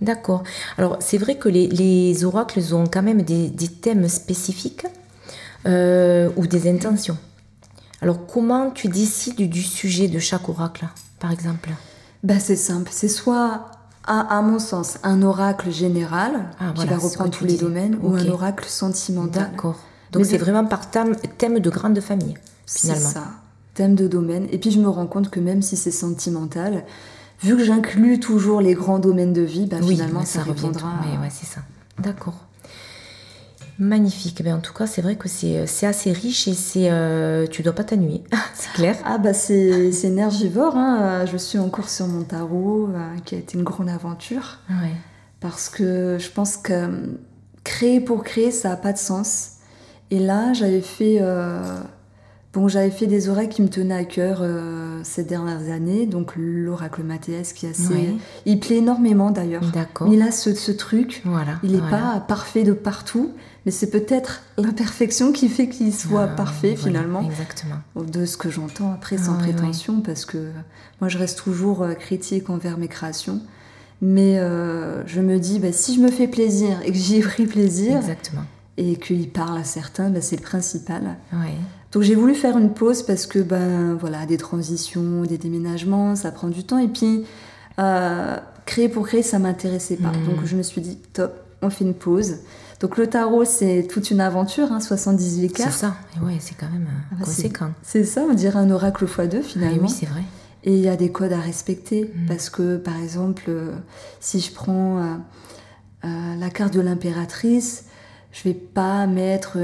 D'accord. 0.00 0.42
Alors, 0.76 0.96
c'est 0.98 1.18
vrai 1.18 1.36
que 1.36 1.48
les, 1.48 1.68
les 1.68 2.24
oracles 2.24 2.60
ont 2.74 2.86
quand 2.92 3.02
même 3.02 3.22
des, 3.22 3.48
des 3.48 3.68
thèmes 3.68 4.08
spécifiques 4.08 4.86
euh, 5.66 6.30
ou 6.36 6.46
des 6.48 6.68
intentions. 6.68 7.16
Alors, 8.00 8.26
comment 8.26 8.70
tu 8.70 8.88
décides 8.88 9.48
du 9.48 9.62
sujet 9.62 10.08
de 10.08 10.18
chaque 10.18 10.48
oracle, 10.48 10.86
par 11.18 11.32
exemple? 11.32 11.70
Bah, 12.22 12.38
c'est 12.38 12.56
simple, 12.56 12.90
c'est 12.92 13.08
soit, 13.08 13.70
à, 14.06 14.38
à 14.38 14.42
mon 14.42 14.58
sens, 14.58 14.98
un 15.02 15.22
oracle 15.22 15.70
général 15.70 16.50
Ah, 16.60 16.68
qui 16.70 16.74
voilà, 16.76 16.92
va 16.92 16.98
c'est 17.00 17.06
reprendre 17.06 17.30
tous 17.30 17.44
les 17.44 17.56
domaines 17.56 17.98
ou 18.02 18.14
un 18.14 18.26
oracle 18.28 18.66
sentimental. 18.68 19.50
D'accord. 19.50 19.76
Donc, 20.12 20.22
Mais 20.22 20.28
c'est 20.28 20.38
vraiment 20.38 20.64
par 20.64 20.90
thème, 20.90 21.16
thème 21.38 21.58
de 21.58 21.70
grande 21.70 22.00
famille, 22.00 22.34
C'est 22.66 22.80
finalement. 22.88 23.10
ça, 23.10 23.24
thème 23.74 23.94
de 23.94 24.06
domaine. 24.08 24.46
Et 24.52 24.58
puis 24.58 24.70
je 24.70 24.80
me 24.80 24.88
rends 24.88 25.06
compte 25.06 25.28
que 25.30 25.40
même 25.40 25.60
si 25.62 25.76
c'est 25.76 25.90
sentimental, 25.90 26.84
vu 27.42 27.56
que 27.56 27.64
j'inclus 27.64 28.18
toujours 28.20 28.60
les 28.60 28.74
grands 28.74 28.98
domaines 28.98 29.32
de 29.32 29.42
vie, 29.42 29.66
bah, 29.66 29.76
oui, 29.82 29.94
finalement 29.94 30.20
mais 30.20 30.26
ça, 30.26 30.40
revient. 30.42 30.52
répondra. 30.66 30.88
à- 30.88 31.00
Ouais, 31.06 31.18
ouais, 31.18 31.28
c'est 31.30 31.46
ça. 31.46 31.60
D'accord. 31.98 32.46
Magnifique. 33.78 34.42
Ben, 34.42 34.54
en 34.56 34.60
tout 34.60 34.72
cas, 34.72 34.86
c'est 34.86 35.02
vrai 35.02 35.14
que 35.16 35.28
c'est 35.28 35.66
c'est 35.66 35.86
assez 35.86 36.10
riche 36.12 36.48
et 36.48 36.54
c'est 36.54 36.90
euh, 36.90 37.46
tu 37.46 37.62
dois 37.62 37.72
pas 37.74 37.84
t'ennuyer. 37.84 38.24
c'est 38.54 38.72
clair. 38.72 38.96
Ah 39.04 39.18
bah 39.18 39.32
c'est 39.32 39.92
c'est 39.92 40.08
énergivore, 40.08 40.76
hein. 40.76 41.24
je 41.26 41.36
suis 41.36 41.58
en 41.58 41.68
cours 41.68 41.88
sur 41.88 42.08
mon 42.08 42.24
tarot, 42.24 42.88
euh, 42.92 43.16
qui 43.24 43.36
a 43.36 43.38
été 43.38 43.56
une 43.56 43.64
grande 43.64 43.88
aventure, 43.88 44.58
Ouais. 44.68 44.90
parce 45.40 45.68
que 45.68 46.16
je 46.18 46.28
pense 46.30 46.56
que 46.56 46.72
euh, 46.72 47.06
créer 47.62 48.00
pour 48.00 48.24
créer, 48.24 48.50
ça 48.50 48.70
n'a 48.70 48.76
pas 48.76 48.92
de 48.92 48.98
sens. 48.98 49.52
Et 50.10 50.18
là, 50.18 50.52
j'avais 50.54 50.80
fait, 50.80 51.18
euh, 51.20 51.60
bon, 52.52 52.68
j'avais 52.68 52.90
fait 52.90 53.06
des 53.06 53.28
oracles 53.28 53.54
qui 53.54 53.62
me 53.62 53.68
tenaient 53.68 53.94
à 53.94 54.04
cœur 54.04 54.38
euh, 54.40 55.00
ces 55.04 55.24
dernières 55.24 55.70
années, 55.72 56.06
donc 56.06 56.32
l'oracle 56.36 57.02
Mathias 57.02 57.52
qui 57.52 57.66
est 57.66 57.70
assez... 57.70 58.14
Il 58.46 58.60
plaît 58.60 58.76
énormément 58.78 59.30
d'ailleurs. 59.30 59.64
D'accord. 59.72 60.08
Mais 60.08 60.16
là, 60.16 60.30
ce, 60.30 60.54
ce 60.54 60.72
truc, 60.72 61.22
Voilà. 61.24 61.58
il 61.62 61.72
n'est 61.72 61.78
voilà. 61.78 61.96
pas 62.14 62.20
parfait 62.20 62.64
de 62.64 62.72
partout, 62.72 63.32
mais 63.66 63.72
c'est 63.72 63.90
peut-être 63.90 64.42
l'imperfection 64.56 65.32
qui 65.32 65.48
fait 65.48 65.68
qu'il 65.68 65.92
soit 65.94 66.24
Ah, 66.24 66.36
parfait 66.36 66.74
voilà, 66.74 66.98
finalement. 67.00 67.22
Exactement. 67.28 67.76
De 67.96 68.24
ce 68.24 68.36
que 68.36 68.50
j'entends 68.50 68.92
après, 68.92 69.18
sans 69.18 69.34
Ah, 69.34 69.42
ouais, 69.42 69.52
prétention, 69.52 70.00
parce 70.00 70.24
que 70.24 70.50
moi 71.00 71.08
je 71.08 71.18
reste 71.18 71.38
toujours 71.38 71.82
euh, 71.82 71.94
critique 71.94 72.48
envers 72.50 72.78
mes 72.78 72.88
créations. 72.88 73.40
Mais 74.00 74.38
euh, 74.38 75.04
je 75.08 75.20
me 75.20 75.38
dis, 75.40 75.58
bah, 75.58 75.72
si 75.72 75.96
je 75.96 76.00
me 76.00 76.08
fais 76.10 76.28
plaisir 76.28 76.80
et 76.84 76.92
que 76.92 76.96
j'y 76.96 77.16
ai 77.16 77.20
pris 77.20 77.46
plaisir, 77.46 77.96
Exactement. 77.96 78.42
et 78.76 78.94
qu'il 78.96 79.28
parle 79.28 79.58
à 79.58 79.64
certains, 79.64 80.08
bah, 80.08 80.20
c'est 80.20 80.36
le 80.36 80.42
principal. 80.42 81.16
Ouais. 81.32 81.54
Donc 81.92 82.02
j'ai 82.02 82.14
voulu 82.14 82.34
faire 82.34 82.58
une 82.58 82.74
pause 82.74 83.02
parce 83.02 83.26
que 83.26 83.38
ben 83.38 83.94
voilà 83.94 84.26
des 84.26 84.36
transitions, 84.36 85.22
des 85.22 85.38
déménagements, 85.38 86.16
ça 86.16 86.30
prend 86.30 86.48
du 86.48 86.64
temps 86.64 86.78
et 86.78 86.88
puis 86.88 87.24
euh, 87.78 88.36
créer 88.66 88.88
pour 88.88 89.06
créer 89.06 89.22
ça 89.22 89.38
m'intéressait 89.38 89.96
pas. 89.96 90.12
Mhm. 90.12 90.26
Donc 90.26 90.44
je 90.44 90.56
me 90.56 90.62
suis 90.62 90.80
dit 90.82 90.98
top, 91.14 91.32
on 91.62 91.70
fait 91.70 91.84
une 91.84 91.94
pause. 91.94 92.36
Donc 92.80 92.96
le 92.98 93.06
tarot 93.06 93.44
c'est 93.46 93.86
toute 93.90 94.10
une 94.10 94.20
aventure, 94.20 94.70
hein, 94.70 94.80
78 94.80 95.48
C'est 95.48 95.62
cartes. 95.64 95.72
ça. 95.72 95.96
Et 96.16 96.24
ouais, 96.24 96.36
c'est 96.40 96.54
quand 96.56 96.70
même 96.70 96.86
euh, 96.86 97.06
Ah 97.12 97.14
bah, 97.20 97.24
conséquent. 97.24 97.70
C'est 97.82 98.04
ça, 98.04 98.24
on 98.28 98.34
dirait 98.34 98.58
un 98.58 98.70
oracle 98.70 99.06
x2 99.06 99.36
Ah, 99.38 99.42
finalement. 99.42 99.82
oui, 99.82 99.88
c'est 99.88 100.06
vrai. 100.06 100.22
Et 100.64 100.74
il 100.74 100.80
y 100.80 100.88
a 100.88 100.96
des 100.96 101.10
codes 101.10 101.32
à 101.32 101.40
respecter 101.40 102.12
Mhm. 102.14 102.26
parce 102.26 102.50
que, 102.50 102.76
par 102.76 103.00
exemple, 103.00 103.44
euh, 103.48 103.72
si 104.20 104.40
je 104.40 104.52
prends 104.52 104.98
euh, 104.98 105.02
euh, 106.04 106.36
la 106.38 106.50
carte 106.50 106.74
de 106.74 106.80
l'impératrice, 106.80 107.84
je 108.32 108.42
vais 108.44 108.54
pas 108.54 109.06
mettre 109.06 109.56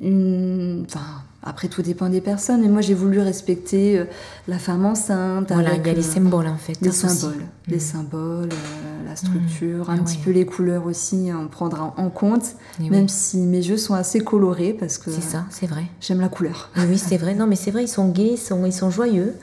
une. 0.00 0.84
Enfin, 0.88 1.00
après, 1.46 1.68
tout 1.68 1.80
dépend 1.82 2.08
des 2.08 2.20
personnes. 2.20 2.60
Mais 2.60 2.68
moi, 2.68 2.80
j'ai 2.82 2.94
voulu 2.94 3.20
respecter 3.20 3.98
euh, 3.98 4.04
la 4.48 4.58
femme 4.58 4.84
enceinte. 4.84 5.50
Voilà, 5.52 5.70
avec, 5.70 5.82
il 5.84 5.86
y 5.88 5.90
a 5.90 5.94
les 5.94 6.00
euh, 6.06 6.12
symboles 6.14 6.46
en 6.48 6.56
fait. 6.56 6.74
les 6.82 6.88
associés. 6.88 7.08
symboles, 7.20 7.42
les 7.68 7.74
Mhm. 7.76 7.80
symboles, 7.80 8.48
euh, 8.52 9.08
la 9.08 9.16
structure, 9.16 9.86
Ah 9.88 9.92
un 9.92 9.96
ouais. 9.98 10.02
petit 10.04 10.18
peu 10.18 10.30
les 10.32 10.44
couleurs 10.44 10.84
aussi, 10.86 11.30
on 11.34 11.48
prendra 11.48 11.94
en 11.96 12.10
compte. 12.10 12.44
Et 12.80 12.90
Même 12.90 13.02
oui, 13.04 13.08
si 13.08 13.38
mes 13.38 13.62
jeux 13.62 13.76
sont 13.78 13.94
assez 13.94 14.20
colorés 14.20 14.72
parce 14.78 14.98
que 14.98 15.10
C'est 15.10 15.22
ça, 15.22 15.44
c'est 15.50 15.66
vrai. 15.66 15.84
j'aime 16.00 16.20
la 16.20 16.28
couleur. 16.28 16.70
Et 16.76 16.80
oui, 16.88 16.98
c'est 16.98 17.16
vrai. 17.16 17.34
Non, 17.34 17.46
mais 17.46 17.56
c'est 17.56 17.70
vrai, 17.70 17.84
ils 17.84 17.88
sont 17.88 18.08
gays, 18.08 18.32
ils 18.32 18.38
sont, 18.38 18.66
ils 18.66 18.72
sont 18.72 18.90
joyeux 18.90 19.34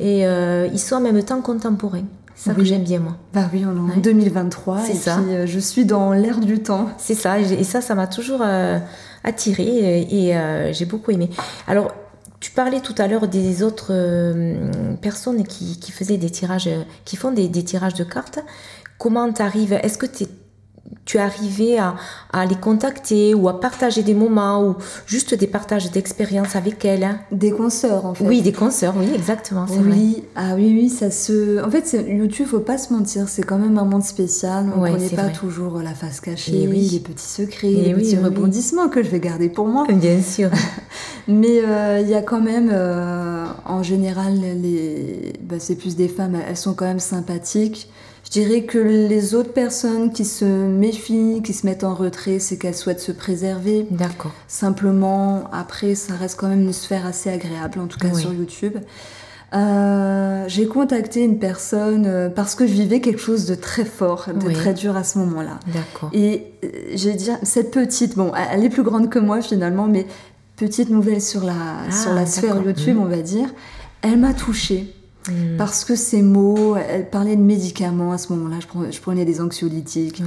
et 0.00 0.26
euh, 0.26 0.68
ils 0.72 0.78
sont 0.78 0.96
en 0.96 1.00
même 1.00 1.22
temps 1.22 1.40
contemporains. 1.40 2.04
C'est 2.36 2.50
ça 2.50 2.54
que 2.54 2.62
j'aime 2.62 2.84
bien 2.84 3.00
moi. 3.00 3.16
Bah 3.34 3.50
oui, 3.52 3.64
on 3.66 3.74
est 3.76 3.80
en 3.80 3.88
Ouais. 3.96 4.00
2023 4.00 4.78
C'est 4.84 4.92
et 4.92 4.94
ça. 4.94 5.16
puis 5.20 5.34
euh, 5.34 5.44
je 5.46 5.58
suis 5.58 5.84
dans 5.84 6.12
l'air 6.12 6.38
du 6.38 6.60
temps. 6.62 6.88
C'est 6.96 7.16
ça, 7.16 7.40
et 7.40 7.52
et 7.52 7.64
ça, 7.64 7.80
ça 7.80 7.96
m'a 7.96 8.06
toujours 8.06 8.42
euh, 8.44 8.78
attiré 9.24 10.06
et, 10.10 10.36
euh, 10.36 10.72
j'ai 10.72 10.84
beaucoup 10.84 11.10
aimé. 11.10 11.30
Alors, 11.66 11.92
tu 12.40 12.52
parlais 12.52 12.80
tout 12.80 12.94
à 12.98 13.08
l'heure 13.08 13.26
des 13.28 13.62
autres 13.62 13.88
euh, 13.90 14.94
personnes 15.02 15.44
qui, 15.44 15.90
faisaient 15.90 16.18
des 16.18 16.30
tirages, 16.30 16.70
qui 17.04 17.16
font 17.16 17.32
des, 17.32 17.48
des 17.48 17.64
tirages 17.64 17.94
de 17.94 18.04
cartes. 18.04 18.38
Comment 18.98 19.32
t'arrives? 19.32 19.72
Est-ce 19.72 19.98
que 19.98 20.06
t'es- 20.06 20.28
tu 21.08 21.16
es 21.16 21.20
arrivé 21.20 21.78
à, 21.78 21.94
à 22.34 22.44
les 22.44 22.54
contacter 22.54 23.32
ou 23.34 23.48
à 23.48 23.60
partager 23.60 24.02
des 24.02 24.12
moments 24.12 24.62
ou 24.62 24.74
juste 25.06 25.32
des 25.34 25.46
partages 25.46 25.90
d'expériences 25.90 26.54
avec 26.54 26.84
elles 26.84 27.02
hein 27.02 27.18
Des 27.32 27.50
consoeurs 27.50 28.04
en 28.04 28.12
fait. 28.12 28.24
Oui, 28.26 28.42
des 28.42 28.52
consoeurs, 28.52 28.94
oui, 28.98 29.08
exactement, 29.14 29.64
vrai. 29.64 29.78
Oui, 29.90 30.24
ah 30.36 30.52
oui, 30.54 30.70
oui, 30.78 30.90
ça 30.90 31.10
se. 31.10 31.64
En 31.64 31.70
fait, 31.70 31.96
YouTube, 32.06 32.46
faut 32.46 32.60
pas 32.60 32.76
se 32.76 32.92
mentir, 32.92 33.26
c'est 33.26 33.42
quand 33.42 33.56
même 33.56 33.78
un 33.78 33.84
monde 33.86 34.02
spécial. 34.04 34.66
On 34.76 34.82
Ouais, 34.82 34.92
connaît 34.92 35.08
c'est 35.08 35.16
pas 35.16 35.22
vrai. 35.22 35.32
toujours 35.32 35.78
la 35.80 35.94
face 35.94 36.20
cachée, 36.20 36.64
Et 36.64 36.68
oui. 36.68 36.90
les 36.92 37.00
petits 37.00 37.24
secrets, 37.26 37.72
Et 37.72 37.82
les 37.88 37.94
oui, 37.94 38.02
petits 38.02 38.16
oui, 38.18 38.24
rebondissements 38.24 38.88
que 38.90 39.02
je 39.02 39.08
vais 39.08 39.20
garder 39.20 39.48
pour 39.48 39.66
moi. 39.66 39.86
Bien 39.88 40.20
sûr. 40.20 40.50
Mais 41.26 41.60
euh, 41.64 42.00
il 42.02 42.08
y 42.10 42.14
a 42.14 42.22
quand 42.22 42.42
même, 42.42 42.68
euh, 42.70 43.46
en 43.64 43.82
général, 43.82 44.34
les... 44.38 45.32
bah, 45.42 45.56
c'est 45.58 45.76
plus 45.76 45.96
des 45.96 46.08
femmes, 46.08 46.36
elles 46.46 46.56
sont 46.56 46.74
quand 46.74 46.84
même 46.86 47.00
sympathiques. 47.00 47.88
Je 48.28 48.32
dirais 48.32 48.64
que 48.64 48.76
les 48.76 49.34
autres 49.34 49.54
personnes 49.54 50.12
qui 50.12 50.26
se 50.26 50.44
méfient, 50.44 51.40
qui 51.42 51.54
se 51.54 51.64
mettent 51.66 51.82
en 51.82 51.94
retrait, 51.94 52.40
c'est 52.40 52.58
qu'elles 52.58 52.74
souhaitent 52.74 53.00
se 53.00 53.10
préserver. 53.12 53.86
D'accord. 53.90 54.32
Simplement, 54.48 55.44
après, 55.50 55.94
ça 55.94 56.12
reste 56.12 56.38
quand 56.38 56.48
même 56.48 56.60
une 56.60 56.74
sphère 56.74 57.06
assez 57.06 57.30
agréable, 57.30 57.80
en 57.80 57.86
tout 57.86 57.98
cas 57.98 58.08
Oui. 58.12 58.20
sur 58.20 58.34
YouTube. 58.34 58.76
Euh, 59.54 60.44
j'ai 60.46 60.66
contacté 60.66 61.22
une 61.24 61.38
personne 61.38 62.04
euh, 62.04 62.28
parce 62.28 62.54
que 62.54 62.66
je 62.66 62.72
vivais 62.74 63.00
quelque 63.00 63.20
chose 63.20 63.46
de 63.46 63.54
très 63.54 63.86
fort, 63.86 64.26
de 64.34 64.52
très 64.52 64.74
dur 64.74 64.94
à 64.94 65.04
ce 65.04 65.16
moment-là. 65.20 65.58
D'accord. 65.72 66.10
Et 66.12 66.52
euh, 66.64 66.68
j'ai 66.96 67.14
dit, 67.14 67.30
cette 67.44 67.70
petite, 67.70 68.14
bon, 68.14 68.30
elle 68.52 68.62
est 68.62 68.68
plus 68.68 68.82
grande 68.82 69.08
que 69.08 69.18
moi 69.18 69.40
finalement, 69.40 69.86
mais 69.86 70.06
petite 70.56 70.90
nouvelle 70.90 71.22
sur 71.22 71.44
la, 71.44 71.54
Ah, 71.88 71.90
sur 71.90 72.12
la 72.12 72.26
sphère. 72.26 72.56
YouTube, 72.62 72.96
Mhm. 72.96 73.02
on 73.02 73.06
va 73.06 73.22
dire, 73.22 73.48
elle 74.02 74.18
m'a 74.18 74.34
touchée. 74.34 74.94
Hmm. 75.26 75.56
Parce 75.58 75.84
que 75.84 75.94
ces 75.96 76.22
mots, 76.22 76.76
elle 76.76 77.08
parlait 77.10 77.36
de 77.36 77.42
médicaments 77.42 78.12
à 78.12 78.18
ce 78.18 78.32
moment-là, 78.32 78.56
je 78.90 79.00
prenais, 79.00 79.24
des 79.24 79.40
anxiolytiques. 79.40 80.22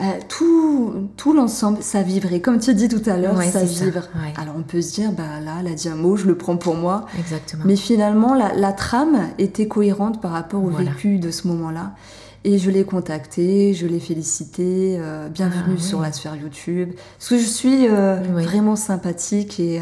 Euh, 0.00 0.04
tout 0.28 1.08
tout 1.18 1.34
l'ensemble, 1.34 1.78
ça 1.82 2.02
vibrait. 2.02 2.40
Comme 2.40 2.58
tu 2.58 2.72
dit 2.74 2.88
tout 2.88 3.02
à 3.08 3.16
l'heure, 3.18 3.40
ça 3.42 3.62
vibre. 3.64 4.08
Alors 4.36 4.54
on 4.56 4.62
peut 4.62 4.80
se 4.80 4.94
dire, 4.94 5.12
bah 5.12 5.40
là, 5.44 5.56
elle 5.60 5.66
a 5.66 5.74
dit 5.74 5.88
un 5.88 5.94
mot, 5.94 6.16
je 6.16 6.26
le 6.26 6.36
prends 6.36 6.56
pour 6.56 6.74
moi. 6.74 7.04
Exactement. 7.18 7.64
Mais 7.66 7.76
finalement, 7.76 8.34
la, 8.34 8.54
la 8.54 8.72
trame 8.72 9.28
était 9.38 9.68
cohérente 9.68 10.20
par 10.22 10.30
rapport 10.32 10.64
au 10.64 10.70
Voilà. 10.70 10.90
vécu 10.92 11.18
de 11.18 11.30
ce 11.30 11.46
moment-là. 11.48 11.92
Et 12.44 12.56
je 12.56 12.70
l'ai 12.70 12.84
contactée, 12.84 13.74
je 13.74 13.86
l'ai 13.86 14.00
félicitée, 14.00 14.96
euh, 14.98 15.28
bienvenue 15.28 15.74
Ah, 15.76 15.82
sur 15.82 16.00
la 16.00 16.10
sphère 16.10 16.34
YouTube. 16.36 16.92
Parce 17.18 17.28
que 17.28 17.38
je 17.38 17.44
suis 17.44 17.86
euh, 17.86 18.16
vraiment 18.32 18.76
sympathique 18.76 19.60
et. 19.60 19.80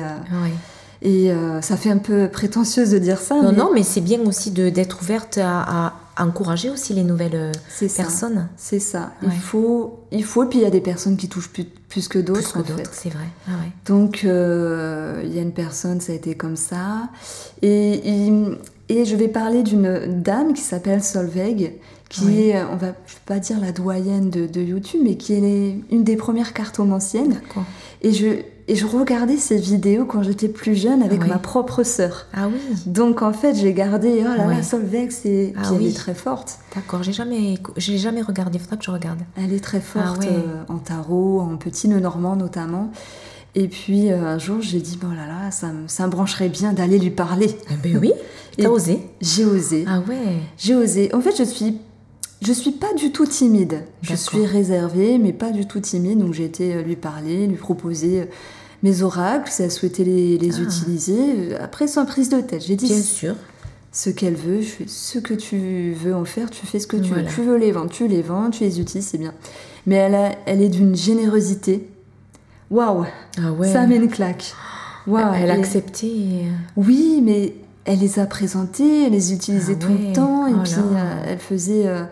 Et 1.03 1.31
euh, 1.31 1.61
ça 1.63 1.77
fait 1.77 1.91
un 1.91 1.99
peu 1.99 2.29
prétentieuse 2.29 2.91
de 2.91 2.99
dire 2.99 3.19
ça. 3.19 3.37
Non, 3.37 3.51
mais 3.53 3.57
non, 3.57 3.71
mais 3.75 3.83
c'est 3.83 4.01
bien 4.01 4.21
aussi 4.27 4.51
d'être 4.51 5.01
ouverte 5.03 5.39
à, 5.43 5.95
à 6.17 6.27
encourager 6.27 6.69
aussi 6.71 6.95
les 6.95 7.05
nouvelles 7.05 7.35
euh, 7.35 7.89
personnes. 7.97 8.49
C'est 8.57 8.81
ça. 8.81 9.13
Ouais. 9.23 9.29
Il 9.33 9.41
faut, 9.41 10.01
il 10.11 10.25
faut. 10.25 10.43
Et 10.45 10.47
puis 10.49 10.59
il 10.59 10.63
y 10.63 10.67
a 10.67 10.71
des 10.71 10.81
personnes 10.81 11.17
qui 11.17 11.29
touchent 11.29 11.51
plus, 11.51 11.65
plus 11.89 12.09
que 12.09 12.19
Plus 12.19 12.25
d'autres. 12.25 12.53
que 12.55 12.59
en 12.59 12.77
d'autres, 12.77 12.91
c'est 12.93 13.11
vrai. 13.11 13.27
Ah 13.47 13.53
ouais. 13.53 13.71
Donc, 13.87 14.23
euh, 14.25 15.23
il 15.25 15.35
y 15.35 15.39
a 15.39 15.43
une 15.43 15.53
personne, 15.53 16.01
ça 16.01 16.13
a 16.13 16.17
été 16.17 16.35
comme 16.35 16.57
ça. 16.57 17.09
Et, 17.63 18.27
et 18.89 19.05
je 19.05 19.15
vais 19.17 19.29
parler 19.29 19.63
d'une 19.63 20.21
dame 20.23 20.53
qui 20.55 20.63
s'appelle 20.63 21.03
Solveig, 21.05 21.75
qui 22.09 22.25
Oui. 22.25 22.41
est, 22.49 22.65
on 22.65 22.77
va, 22.77 22.89
je 23.07 23.13
vais 23.15 23.21
pas 23.27 23.39
dire 23.39 23.61
la 23.61 23.71
doyenne 23.71 24.31
de, 24.31 24.47
de 24.47 24.61
YouTube, 24.61 25.01
mais 25.05 25.17
qui 25.17 25.35
est 25.35 25.79
une 25.91 26.03
des 26.05 26.17
premières 26.17 26.55
cartomanciennes. 26.55 27.35
D'accord. 27.35 27.65
Et 28.03 28.13
je, 28.13 28.27
et 28.69 28.77
je 28.77 28.87
regardais 28.87 29.37
ses 29.39 29.57
vidéos 29.57 30.05
quand 30.05 30.23
j'étais 30.23 30.49
plus 30.49 30.75
jeune 30.77 31.03
avec 31.03 31.23
Oui. 31.23 31.29
ma 31.29 31.39
propre 31.39 31.83
sœur. 31.83 32.27
Ah 32.35 32.49
oui, 32.49 32.61
Donc, 32.87 33.23
en 33.23 33.33
fait, 33.33 33.55
j'ai 33.55 33.73
gardé, 33.73 34.19
oh 34.21 34.25
là 34.25 34.37
là, 34.37 34.47
Ouais. 34.47 34.63
Solveig, 34.63 35.09
c'est. 35.11 35.55
Ah 35.57 35.61
Puis 35.63 35.71
elle 35.75 35.81
oui. 35.83 35.89
est 35.89 35.97
très 35.97 36.15
forte. 36.15 36.59
d'accord. 36.75 37.03
J'ai 37.03 37.13
jamais, 37.13 37.55
j'ai 37.77 37.99
jamais 37.99 38.23
regardé. 38.23 38.59
Faudra 38.59 38.77
que 38.77 38.85
je 38.85 38.91
regarde. 38.91 39.19
Elle 39.37 39.53
est 39.53 39.65
très 39.65 39.81
forte 39.81 40.05
Ah 40.07 40.19
ouais. 40.21 40.27
euh, 40.29 40.63
en 40.73 40.79
tarot, 40.79 41.41
en 41.41 41.57
petit 41.57 41.89
nœud 41.89 42.01
normand 42.01 42.37
notamment. 42.37 42.93
Et 43.55 43.67
puis 43.69 44.13
euh, 44.13 44.23
un 44.25 44.39
jour, 44.39 44.59
j'ai 44.61 44.81
dit, 44.81 44.99
bon 45.01 45.09
là 45.09 45.27
là, 45.27 45.51
ça, 45.51 45.69
me- 45.69 45.89
ça 45.89 46.07
me 46.07 46.13
brancherait 46.13 46.51
bien 46.51 46.73
d'aller 46.75 46.99
lui 46.99 47.11
parler. 47.11 47.57
Eh 47.71 47.75
ben 47.83 47.99
oui. 47.99 48.13
Et- 48.59 48.63
T'as 48.65 48.69
osé. 48.69 49.01
J'ai 49.21 49.45
osé. 49.45 49.85
Ah 49.89 50.01
ouais. 50.09 50.17
J'ai 50.59 50.75
osé. 50.75 51.15
En 51.15 51.21
fait, 51.21 51.35
je 51.39 51.45
suis, 51.45 51.79
je 52.43 52.53
suis 52.53 52.73
pas 52.73 52.93
du 52.95 53.11
tout 53.13 53.25
timide. 53.25 53.85
Je 54.03 54.15
suis 54.15 54.45
réservée, 54.45 55.17
mais 55.19 55.33
pas 55.33 55.51
du 55.51 55.67
tout 55.67 55.81
timide. 55.81 56.19
Donc 56.19 56.35
j'ai 56.35 56.45
été 56.45 56.75
euh, 56.75 56.83
lui 56.83 56.97
parler, 56.97 57.47
lui 57.47 57.57
proposer 57.57 58.21
euh, 58.21 58.25
mes 58.83 59.03
oracles, 59.03 59.51
si 59.51 59.63
elle 59.63 59.71
souhaitait 59.71 60.05
les, 60.05 60.39
les 60.39 60.57
Ah. 60.59 60.63
utiliser. 60.63 61.19
Euh, 61.19 61.59
Après, 61.61 61.87
sans 61.89 62.05
prise 62.07 62.29
de 62.29 62.41
tête. 62.41 62.65
J'ai 62.67 62.77
dit 62.77 62.87
Bien 62.87 63.01
sûr. 63.01 63.35
ce 63.93 64.11
qu'elle 64.11 64.35
veut, 64.37 64.61
je 64.61 64.67
fais 64.69 64.85
ce 64.87 65.19
que 65.19 65.35
tu 65.35 65.93
veux 65.93 66.15
en 66.15 66.25
faire, 66.25 66.51
tu 66.51 66.65
fais 66.67 66.79
ce 66.79 66.87
que 66.87 66.97
tu 66.97 67.09
Voilà. 67.09 67.25
veux. 67.25 67.29
Tu 67.35 67.43
veux 67.43 67.57
les 67.57 67.73
vendre, 67.73 67.91
tu 67.91 68.07
les 68.07 68.23
vends, 68.23 68.51
tu 68.51 68.63
les 68.65 68.81
utilises, 68.81 69.07
c'est 69.07 69.19
bien. 69.19 69.35
Mais 69.87 69.97
elle, 69.97 70.15
a- 70.15 70.33
elle 70.47 70.63
est 70.63 70.69
d'une 70.69 70.95
générosité. 70.95 71.89
Waouh, 72.71 73.05
Ah 73.43 73.53
ouais. 73.53 73.73
ça 73.73 73.87
met 73.87 73.97
une 73.97 74.09
claque. 74.09 74.53
Waouh, 75.07 75.33
Elle 75.35 75.51
a 75.51 75.57
et- 75.57 75.59
accepté. 75.59 76.07
euh, 76.45 76.51
Oui, 76.77 77.23
mais 77.25 77.55
elle 77.87 77.99
les 78.01 78.19
a 78.19 78.27
présentées, 78.27 79.05
elle 79.07 79.13
les 79.13 79.33
utilisait 79.33 79.77
Ah 79.81 79.85
tout 79.87 79.93
ouais, 79.93 80.09
le 80.09 80.13
temps, 80.13 80.47
et 80.47 80.53
oh 80.55 80.59
puis 80.63 80.75
euh, 80.77 81.23
elle 81.27 81.39
faisait 81.39 81.87
euh, 81.87 82.03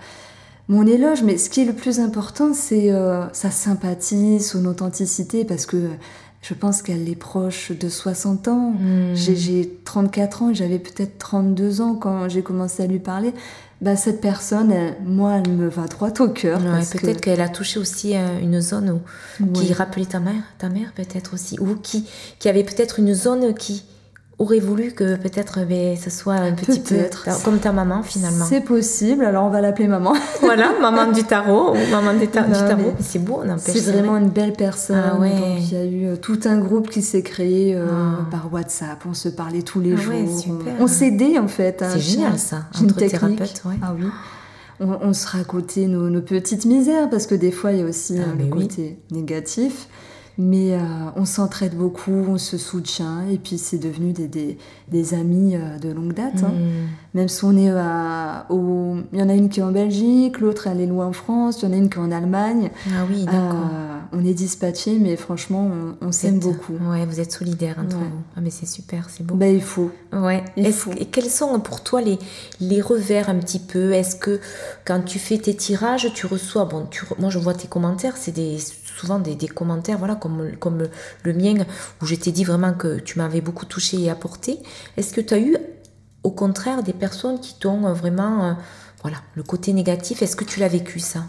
mon 0.68 0.86
éloge. 0.86 1.22
Mais 1.22 1.36
ce 1.36 1.50
qui 1.50 1.60
est 1.60 1.64
le 1.66 1.74
plus 1.74 2.00
important, 2.00 2.54
c'est 2.54 2.90
euh, 2.90 3.26
sa 3.34 3.50
sympathie, 3.50 4.40
son 4.40 4.64
authenticité, 4.64 5.44
parce 5.44 5.66
que 5.66 5.76
je 6.48 6.54
pense 6.54 6.82
qu'elle 6.82 7.08
est 7.08 7.16
proche 7.16 7.72
de 7.72 7.88
60 7.88 8.48
ans. 8.48 8.70
hmm. 8.72 9.14
J'ai- 9.14 9.36
J'ai 9.36 9.78
34 9.84 10.42
ans, 10.42 10.50
et 10.50 10.54
j'avais 10.54 10.78
peut-être 10.78 11.18
32 11.18 11.80
ans 11.80 11.94
quand 11.94 12.28
j'ai 12.28 12.42
commencé 12.42 12.82
à 12.82 12.86
lui 12.86 12.98
parler. 12.98 13.32
Bah, 13.82 13.94
cette 13.96 14.20
personne, 14.22 14.72
elle- 14.72 14.96
moi, 15.04 15.34
elle 15.44 15.50
me 15.52 15.68
va 15.68 15.86
droit 15.86 16.10
au 16.20 16.28
cœur. 16.28 16.60
Ouais, 16.60 16.80
peut-être 16.98 17.20
qu'elle 17.20 17.40
a 17.42 17.48
touché 17.48 17.78
aussi 17.78 18.16
euh, 18.16 18.40
une 18.40 18.60
zone 18.60 18.90
où, 18.90 19.46
qui 19.52 19.72
rappelait 19.74 20.06
ta 20.06 20.18
mère, 20.20 20.42
ta 20.58 20.68
mère 20.70 20.92
peut-être 20.94 21.34
aussi, 21.34 21.58
ou 21.60 21.74
qui, 21.74 22.06
qui 22.38 22.48
avait 22.48 22.64
peut-être 22.64 22.98
une 23.00 23.12
zone 23.12 23.52
qui 23.54 23.84
aurait 24.38 24.58
voulu 24.60 24.92
que 24.92 25.16
peut-être 25.16 25.60
ben, 25.66 25.96
ce 25.96 26.10
soit 26.10 26.34
un 26.34 26.52
petit 26.52 26.80
peu 26.80 26.96
comme 27.44 27.58
ta 27.58 27.72
maman 27.72 28.02
finalement. 28.02 28.44
C'est 28.44 28.60
possible, 28.60 29.24
alors 29.24 29.44
on 29.44 29.48
va 29.50 29.62
l'appeler 29.62 29.88
maman. 29.88 30.12
Voilà, 30.42 30.72
maman 30.80 31.10
du 31.10 31.24
tarot 31.24 31.72
ou 31.72 31.90
maman 31.90 32.12
du, 32.18 32.28
ta- 32.28 32.42
du 32.42 32.50
Non, 32.52 32.58
tarot. 32.58 32.76
mais 32.76 32.84
Mais 32.84 32.94
C'est 33.00 33.18
beau, 33.18 33.42
n'empêche. 33.44 33.74
C'est 33.76 33.90
vraiment 33.92 34.12
vrai. 34.12 34.20
une 34.20 34.28
belle 34.28 34.52
personne. 34.52 35.02
Ah 35.12 35.18
ouais. 35.18 35.30
Donc, 35.30 35.58
il 35.60 35.72
y 35.72 35.76
a 35.76 35.84
eu 35.84 36.06
euh, 36.06 36.16
tout 36.16 36.38
un 36.44 36.58
groupe 36.58 36.90
qui 36.90 37.00
s'est 37.02 37.22
créé 37.22 37.74
euh, 37.74 37.86
Ah. 37.90 38.26
par 38.30 38.52
WhatsApp. 38.52 39.02
On 39.08 39.14
se 39.14 39.30
parlait 39.30 39.62
tous 39.62 39.80
les 39.80 39.94
Ah 39.94 39.96
jours. 39.96 40.12
ouais, 40.14 40.24
On- 40.28 40.38
super. 40.38 40.72
on 40.80 40.86
s'aidait 40.86 41.38
en 41.38 41.48
fait. 41.48 41.82
hein. 41.82 41.88
C'est 41.94 42.00
génial 42.00 42.38
ça, 42.38 42.64
une 42.80 42.86
entre 42.90 42.96
thérapeutes. 42.96 43.62
Ouais. 43.64 43.76
Ah 43.82 43.94
oui. 43.98 44.06
On, 44.80 44.98
on 45.00 45.12
se 45.14 45.26
racontait 45.28 45.86
nos, 45.86 46.10
nos 46.10 46.20
petites 46.20 46.66
misères 46.66 47.08
parce 47.08 47.26
que 47.26 47.34
des 47.34 47.50
fois 47.50 47.72
il 47.72 47.78
y 47.78 47.82
a 47.82 47.86
aussi 47.86 48.12
mais 48.36 48.44
le 48.44 48.52
oui. 48.54 48.68
côté 48.68 48.98
négatif. 49.10 49.88
Mais 50.38 50.74
euh, 50.74 50.78
on 51.16 51.24
s'entraide 51.24 51.74
beaucoup, 51.74 52.12
on 52.12 52.36
se 52.36 52.58
soutient 52.58 53.26
et 53.30 53.38
puis 53.38 53.56
c'est 53.56 53.78
devenu 53.78 54.12
des, 54.12 54.28
des, 54.28 54.58
des 54.88 55.14
amis 55.14 55.56
euh, 55.56 55.78
de 55.78 55.88
longue 55.90 56.12
date. 56.12 56.42
hein. 56.44 56.48
Hmm. 56.52 56.88
Même 57.14 57.28
si 57.28 57.42
on 57.44 57.56
est 57.56 57.70
à, 57.70 58.44
au... 58.50 58.96
Il 59.14 59.18
y 59.18 59.22
en 59.22 59.30
a 59.30 59.34
une 59.34 59.48
qui 59.48 59.60
est 59.60 59.62
en 59.62 59.72
Belgique, 59.72 60.40
l'autre 60.40 60.66
elle 60.66 60.82
est 60.82 60.86
loin 60.86 61.06
en 61.06 61.14
France, 61.14 61.60
il 61.62 61.68
y 61.68 61.68
en 61.70 61.72
a 61.72 61.76
une 61.76 61.88
qui 61.88 61.96
est 61.96 62.02
en 62.02 62.12
Allemagne. 62.12 62.70
Ah 62.90 63.04
oui, 63.10 63.24
d'accord. 63.24 63.40
Euh, 63.40 63.98
on 64.12 64.24
est 64.26 64.34
dispatchés, 64.34 64.98
mais 65.00 65.16
franchement, 65.16 65.70
on, 66.02 66.06
on 66.08 66.12
s'aime 66.12 66.38
beaucoup. 66.38 66.74
Ouais, 66.90 67.06
vous 67.06 67.18
êtes 67.18 67.32
solidaires 67.32 67.76
entre 67.82 67.96
Ouais. 67.96 68.02
vous. 68.02 68.20
Ah 68.36 68.40
mais 68.42 68.50
c'est 68.50 68.66
super, 68.66 69.08
c'est 69.08 69.24
beau. 69.24 69.34
Ben, 69.36 69.54
il 69.54 69.62
faut. 69.62 69.90
Ouais. 70.12 70.44
Il 70.58 70.70
faut. 70.72 70.92
et 70.98 71.06
quels 71.06 71.30
sont 71.30 71.58
pour 71.60 71.82
toi 71.82 72.02
les, 72.02 72.18
les 72.60 72.82
revers 72.82 73.30
un 73.30 73.36
petit 73.36 73.58
peu? 73.58 73.92
Est-ce 73.92 74.16
que 74.16 74.38
quand 74.84 75.00
tu 75.02 75.18
fais 75.18 75.38
tes 75.38 75.54
tirages, 75.56 76.12
tu 76.14 76.26
reçois, 76.26 76.66
bon, 76.66 76.86
tu, 76.90 77.04
moi 77.18 77.30
je 77.30 77.38
vois 77.38 77.54
tes 77.54 77.68
commentaires, 77.68 78.18
c'est 78.18 78.32
des, 78.32 78.58
souvent 78.98 79.18
des, 79.18 79.34
des 79.34 79.48
commentaires, 79.48 79.98
voilà, 79.98 80.14
comme, 80.14 80.50
comme 80.58 80.84
le, 81.24 81.32
mien, 81.32 81.54
où 82.02 82.06
je 82.06 82.14
t'ai 82.14 82.32
dit 82.32 82.44
vraiment 82.44 82.72
que 82.72 82.98
tu 82.98 83.18
m'avais 83.18 83.40
beaucoup 83.40 83.66
touché 83.66 84.00
et 84.00 84.10
apporté. 84.10 84.58
Est-ce 84.96 85.12
que 85.12 85.20
tu 85.20 85.34
as 85.34 85.38
eu, 85.38 85.56
au 86.22 86.30
contraire, 86.30 86.82
des 86.82 86.92
personnes 86.92 87.38
qui 87.40 87.54
t'ont 87.58 87.86
euh, 87.86 87.92
vraiment, 87.92 88.44
euh, 88.44 88.52
voilà, 89.02 89.18
le 89.34 89.42
côté 89.42 89.72
négatif, 89.72 90.22
est-ce 90.22 90.36
que 90.36 90.44
tu 90.44 90.60
l'as 90.60 90.68
vécu 90.68 90.98
ça? 91.00 91.20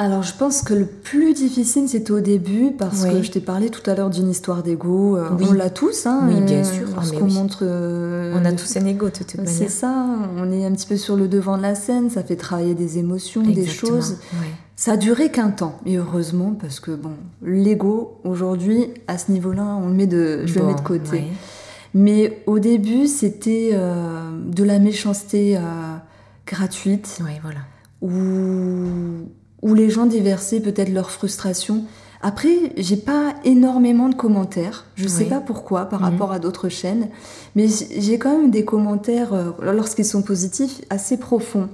Alors, 0.00 0.22
je 0.22 0.32
pense 0.32 0.62
que 0.62 0.74
le 0.74 0.86
plus 0.86 1.34
difficile, 1.34 1.88
c'était 1.88 2.12
au 2.12 2.20
début, 2.20 2.70
parce 2.78 3.02
Oui. 3.02 3.10
que 3.14 3.22
je 3.24 3.32
t'ai 3.32 3.40
parlé 3.40 3.68
tout 3.68 3.82
à 3.90 3.96
l'heure 3.96 4.10
d'une 4.10 4.30
histoire 4.30 4.62
d'ego. 4.62 5.16
euh, 5.16 5.28
Oui. 5.36 5.46
On 5.48 5.52
l'a 5.52 5.70
tous, 5.70 6.06
hein. 6.06 6.20
Oui, 6.28 6.40
bien 6.40 6.62
sûr. 6.62 6.86
Ah, 6.92 6.96
Lorsqu'on 6.96 7.16
mais 7.24 7.32
oui. 7.32 7.34
montre. 7.34 7.58
euh, 7.62 8.32
On 8.40 8.44
a 8.44 8.52
tous 8.52 8.76
un 8.76 8.84
ego 8.86 9.06
de 9.06 9.10
toute 9.10 9.28
C'est 9.32 9.42
manière. 9.42 9.70
ça, 9.70 10.06
on 10.36 10.52
est 10.52 10.64
un 10.64 10.70
petit 10.70 10.86
peu 10.86 10.96
sur 10.96 11.16
le 11.16 11.26
devant 11.26 11.56
de 11.56 11.62
la 11.62 11.74
scène, 11.74 12.10
ça 12.10 12.22
fait 12.22 12.36
travailler 12.36 12.74
des 12.76 12.98
émotions, 12.98 13.42
des 13.42 13.66
choses. 13.66 14.18
ouais. 14.34 14.52
Ça 14.80 14.92
a 14.92 14.96
duré 14.96 15.28
qu'un 15.32 15.50
temps, 15.50 15.76
et 15.86 15.96
heureusement, 15.96 16.52
parce 16.52 16.78
que 16.78 16.92
bon, 16.92 17.14
l'ego, 17.42 18.20
aujourd'hui, 18.22 18.86
à 19.08 19.18
ce 19.18 19.32
niveau-là, 19.32 19.64
on 19.82 19.88
le 19.88 19.94
met 19.94 20.06
de, 20.06 20.46
je 20.46 20.56
le 20.60 20.66
mets 20.66 20.74
de 20.76 20.80
côté. 20.82 21.10
ouais. 21.16 21.24
Mais 21.94 22.42
au 22.46 22.60
début, 22.60 23.08
c'était 23.08 23.70
euh, 23.72 24.30
de 24.46 24.62
la 24.62 24.78
méchanceté 24.78 25.56
euh, 25.56 25.60
gratuite, 26.46 27.18
voilà. 27.42 27.58
où, 28.02 29.26
où 29.62 29.74
les 29.74 29.90
gens 29.90 30.06
déversaient 30.06 30.60
peut-être 30.60 30.92
leur 30.92 31.10
frustration. 31.10 31.82
Après, 32.22 32.54
j'ai 32.76 32.96
pas 32.96 33.34
énormément 33.44 34.08
de 34.08 34.14
commentaires. 34.14 34.84
Je 34.94 35.08
sais 35.08 35.24
Oui. 35.24 35.28
pas 35.30 35.40
pourquoi 35.40 35.86
par 35.86 36.02
Mhm. 36.02 36.06
rapport 36.10 36.30
à 36.30 36.38
d'autres 36.38 36.68
chaînes, 36.68 37.08
mais 37.56 37.66
j'ai 37.66 38.18
quand 38.18 38.38
même 38.38 38.52
des 38.52 38.64
commentaires, 38.64 39.32
euh, 39.32 39.50
lorsqu'ils 39.72 40.04
sont 40.04 40.22
positifs, 40.22 40.82
assez 40.88 41.16
profonds. 41.16 41.68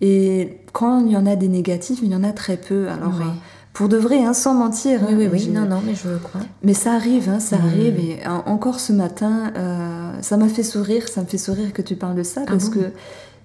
Et 0.00 0.58
quand 0.72 1.00
il 1.00 1.12
y 1.12 1.16
en 1.16 1.26
a 1.26 1.36
des 1.36 1.48
négatifs, 1.48 1.98
il 2.02 2.10
y 2.10 2.14
en 2.14 2.24
a 2.24 2.32
très 2.32 2.56
peu. 2.56 2.88
Alors, 2.88 3.14
Oui. 3.18 3.24
euh, 3.26 3.30
pour 3.72 3.88
de 3.88 3.96
vrai, 3.96 4.24
hein, 4.24 4.32
sans 4.32 4.54
mentir. 4.54 5.00
Oui, 5.02 5.12
hein, 5.12 5.16
oui, 5.18 5.28
oui. 5.32 5.38
j'ai- 5.38 5.50
Non, 5.50 5.64
non, 5.66 5.80
mais 5.84 5.94
je 5.94 6.16
crois. 6.18 6.40
mais 6.62 6.74
ça 6.74 6.92
arrive, 6.94 7.28
hein, 7.28 7.40
ça 7.40 7.56
arrive. 7.56 7.98
Et 7.98 8.18
en- 8.26 8.50
encore 8.52 8.80
ce 8.80 8.92
matin, 8.92 9.52
euh, 9.56 10.12
ça 10.20 10.36
m'a 10.36 10.48
fait 10.48 10.62
sourire, 10.62 11.08
ça 11.08 11.20
me 11.20 11.26
fait 11.26 11.38
sourire 11.38 11.72
que 11.72 11.82
tu 11.82 11.94
parles 11.96 12.16
de 12.16 12.22
ça, 12.22 12.42
Ah 12.46 12.50
parce 12.50 12.66
bon? 12.70 12.80
que 12.80 12.86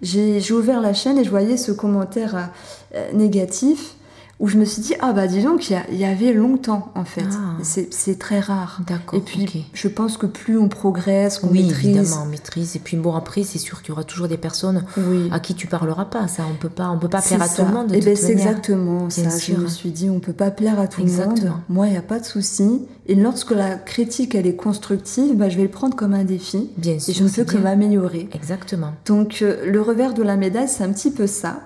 j'ai 0.02 0.40
j'ai 0.42 0.54
ouvert 0.54 0.82
la 0.82 0.94
chaîne 0.94 1.18
et 1.18 1.24
je 1.24 1.30
voyais 1.30 1.56
ce 1.58 1.72
commentaire 1.72 2.50
euh, 2.96 3.12
négatif 3.14 3.96
où 4.40 4.48
je 4.48 4.58
me 4.58 4.66
suis 4.66 4.82
dit, 4.82 4.94
ah 5.00 5.14
bah 5.14 5.28
dis 5.28 5.42
donc, 5.42 5.70
il 5.70 5.98
y, 5.98 6.06
avait 6.06 6.34
longtemps 6.34 6.92
en 6.96 7.06
fait. 7.06 7.26
Ah. 7.32 7.58
C'est 7.62 8.20
très 8.20 8.40
rare. 8.40 8.82
D'accord. 8.88 9.18
Et 9.18 9.22
puis, 9.22 9.66
je 9.74 9.88
pense 9.88 10.18
que 10.18 10.26
plus 10.26 10.58
on 10.58 10.68
progresse, 10.68 11.40
qu'on 11.40 11.50
oui, 11.50 11.64
maîtrise. 11.64 11.98
évidemment, 11.98 12.24
on 12.24 12.30
maîtrise. 12.30 12.76
Et 12.76 12.80
puis 12.80 12.98
bon, 12.98 13.16
après, 13.16 13.44
c'est 13.44 13.60
sûr 13.60 13.82
qu'il 13.82 13.90
y 13.90 13.92
aura 13.92 14.04
toujours 14.04 14.28
des 14.28 14.38
personnes 14.38 14.84
à 15.32 15.40
qui 15.40 15.54
tu 15.54 15.68
parleras 15.68 16.06
pas. 16.06 16.28
Ça, 16.28 16.44
on 16.52 16.56
peut 16.56 16.70
pas, 16.70 16.90
on 16.90 16.98
peut 16.98 17.10
pas 17.10 17.22
plaire 17.22 17.42
à 17.42 17.48
tout 17.48 17.64
le 17.64 17.72
monde. 17.72 17.94
et 17.94 18.00
eh 18.00 18.02
ben 18.02 18.16
c'est 18.16 18.32
exactement 18.32 19.10
ça. 19.10 19.22
Je 19.38 19.54
me 19.54 19.68
suis 19.68 19.92
dit, 19.92 20.10
on 20.10 20.20
peut 20.20 20.34
pas 20.34 20.52
plaire 20.52 20.80
à 20.80 20.88
tout 20.88 21.06
le 21.06 21.12
monde. 21.12 21.52
Moi, 21.70 21.88
il 21.88 21.92
n'y 21.92 21.98
a 21.98 22.02
pas 22.02 22.20
de 22.20 22.26
souci. 22.26 22.82
Et 23.06 23.16
lorsque 23.16 23.52
la 23.52 23.76
critique 23.76 24.34
elle 24.36 24.48
est 24.48 24.56
constructive, 24.56 25.36
bah, 25.36 25.50
je 25.50 25.58
vais 25.58 25.64
le 25.64 25.70
prendre 25.70 25.96
comme 25.96 26.14
un 26.14 26.24
défi. 26.24 26.70
Bien 26.78 27.00
sûr. 27.00 27.12
Et 27.12 27.18
je 27.18 27.24
ne 27.24 27.30
peux 27.30 27.44
que 27.44 27.58
m'améliorer. 27.58 28.30
Exactement. 28.34 28.94
Donc 29.06 29.40
euh, 29.42 29.70
le 29.70 29.82
revers 29.82 30.14
de 30.14 30.24
la 30.24 30.38
médaille, 30.38 30.70
c'est 30.70 30.84
un 30.84 30.92
petit 30.92 31.12
peu 31.12 31.28
ça. 31.28 31.62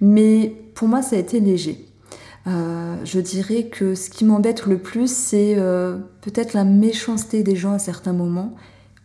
Mais 0.00 0.54
pour 0.74 0.88
moi, 0.88 1.02
ça 1.02 1.16
a 1.16 1.18
été 1.18 1.38
léger. 1.38 1.91
Euh, 2.46 2.96
je 3.04 3.20
dirais 3.20 3.66
que 3.66 3.94
ce 3.94 4.10
qui 4.10 4.24
m'embête 4.24 4.66
le 4.66 4.78
plus, 4.78 5.12
c'est 5.12 5.54
euh, 5.56 5.98
peut-être 6.22 6.54
la 6.54 6.64
méchanceté 6.64 7.42
des 7.42 7.56
gens 7.56 7.72
à 7.72 7.78
certains 7.78 8.12
moments 8.12 8.54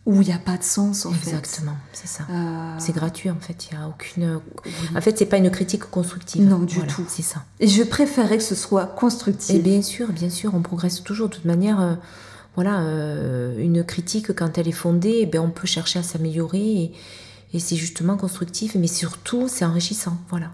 où 0.05 0.21
il 0.21 0.27
n'y 0.27 0.33
a 0.33 0.39
pas 0.39 0.57
de 0.57 0.63
sens 0.63 1.05
en 1.05 1.11
fait. 1.11 1.31
Exactement, 1.31 1.75
c'est 1.91 2.07
ça. 2.07 2.23
Euh, 2.31 2.75
c'est 2.79 2.95
gratuit 2.95 3.29
en 3.29 3.39
fait, 3.39 3.67
il 3.69 3.77
y 3.77 3.77
a 3.77 3.87
aucune. 3.87 4.39
En 4.95 5.01
fait, 5.01 5.17
c'est 5.17 5.25
pas 5.25 5.37
une 5.37 5.51
critique 5.51 5.83
constructive. 5.83 6.47
Non, 6.47 6.59
du 6.59 6.79
tout. 6.87 7.03
C'est 7.07 7.21
ça. 7.21 7.43
Et 7.59 7.67
je 7.67 7.83
préférais 7.83 8.37
que 8.37 8.43
ce 8.43 8.55
soit 8.55 8.85
constructif. 8.85 9.55
Et 9.55 9.59
bien 9.59 9.81
sûr, 9.81 10.07
bien 10.09 10.29
sûr, 10.29 10.55
on 10.55 10.61
progresse 10.61 11.03
toujours. 11.03 11.27
De 11.27 11.35
toute 11.35 11.45
manière, 11.45 11.97
voilà, 12.55 12.79
une 13.57 13.83
critique 13.83 14.33
quand 14.33 14.57
elle 14.57 14.69
est 14.69 14.71
fondée, 14.71 15.19
eh 15.21 15.25
ben, 15.25 15.41
on 15.41 15.51
peut 15.51 15.67
chercher 15.67 15.99
à 15.99 16.03
s'améliorer 16.03 16.57
et, 16.57 16.93
et 17.53 17.59
c'est 17.59 17.75
justement 17.75 18.15
constructif, 18.15 18.75
mais 18.75 18.87
surtout 18.87 19.47
c'est 19.49 19.65
enrichissant. 19.65 20.17
Voilà 20.29 20.51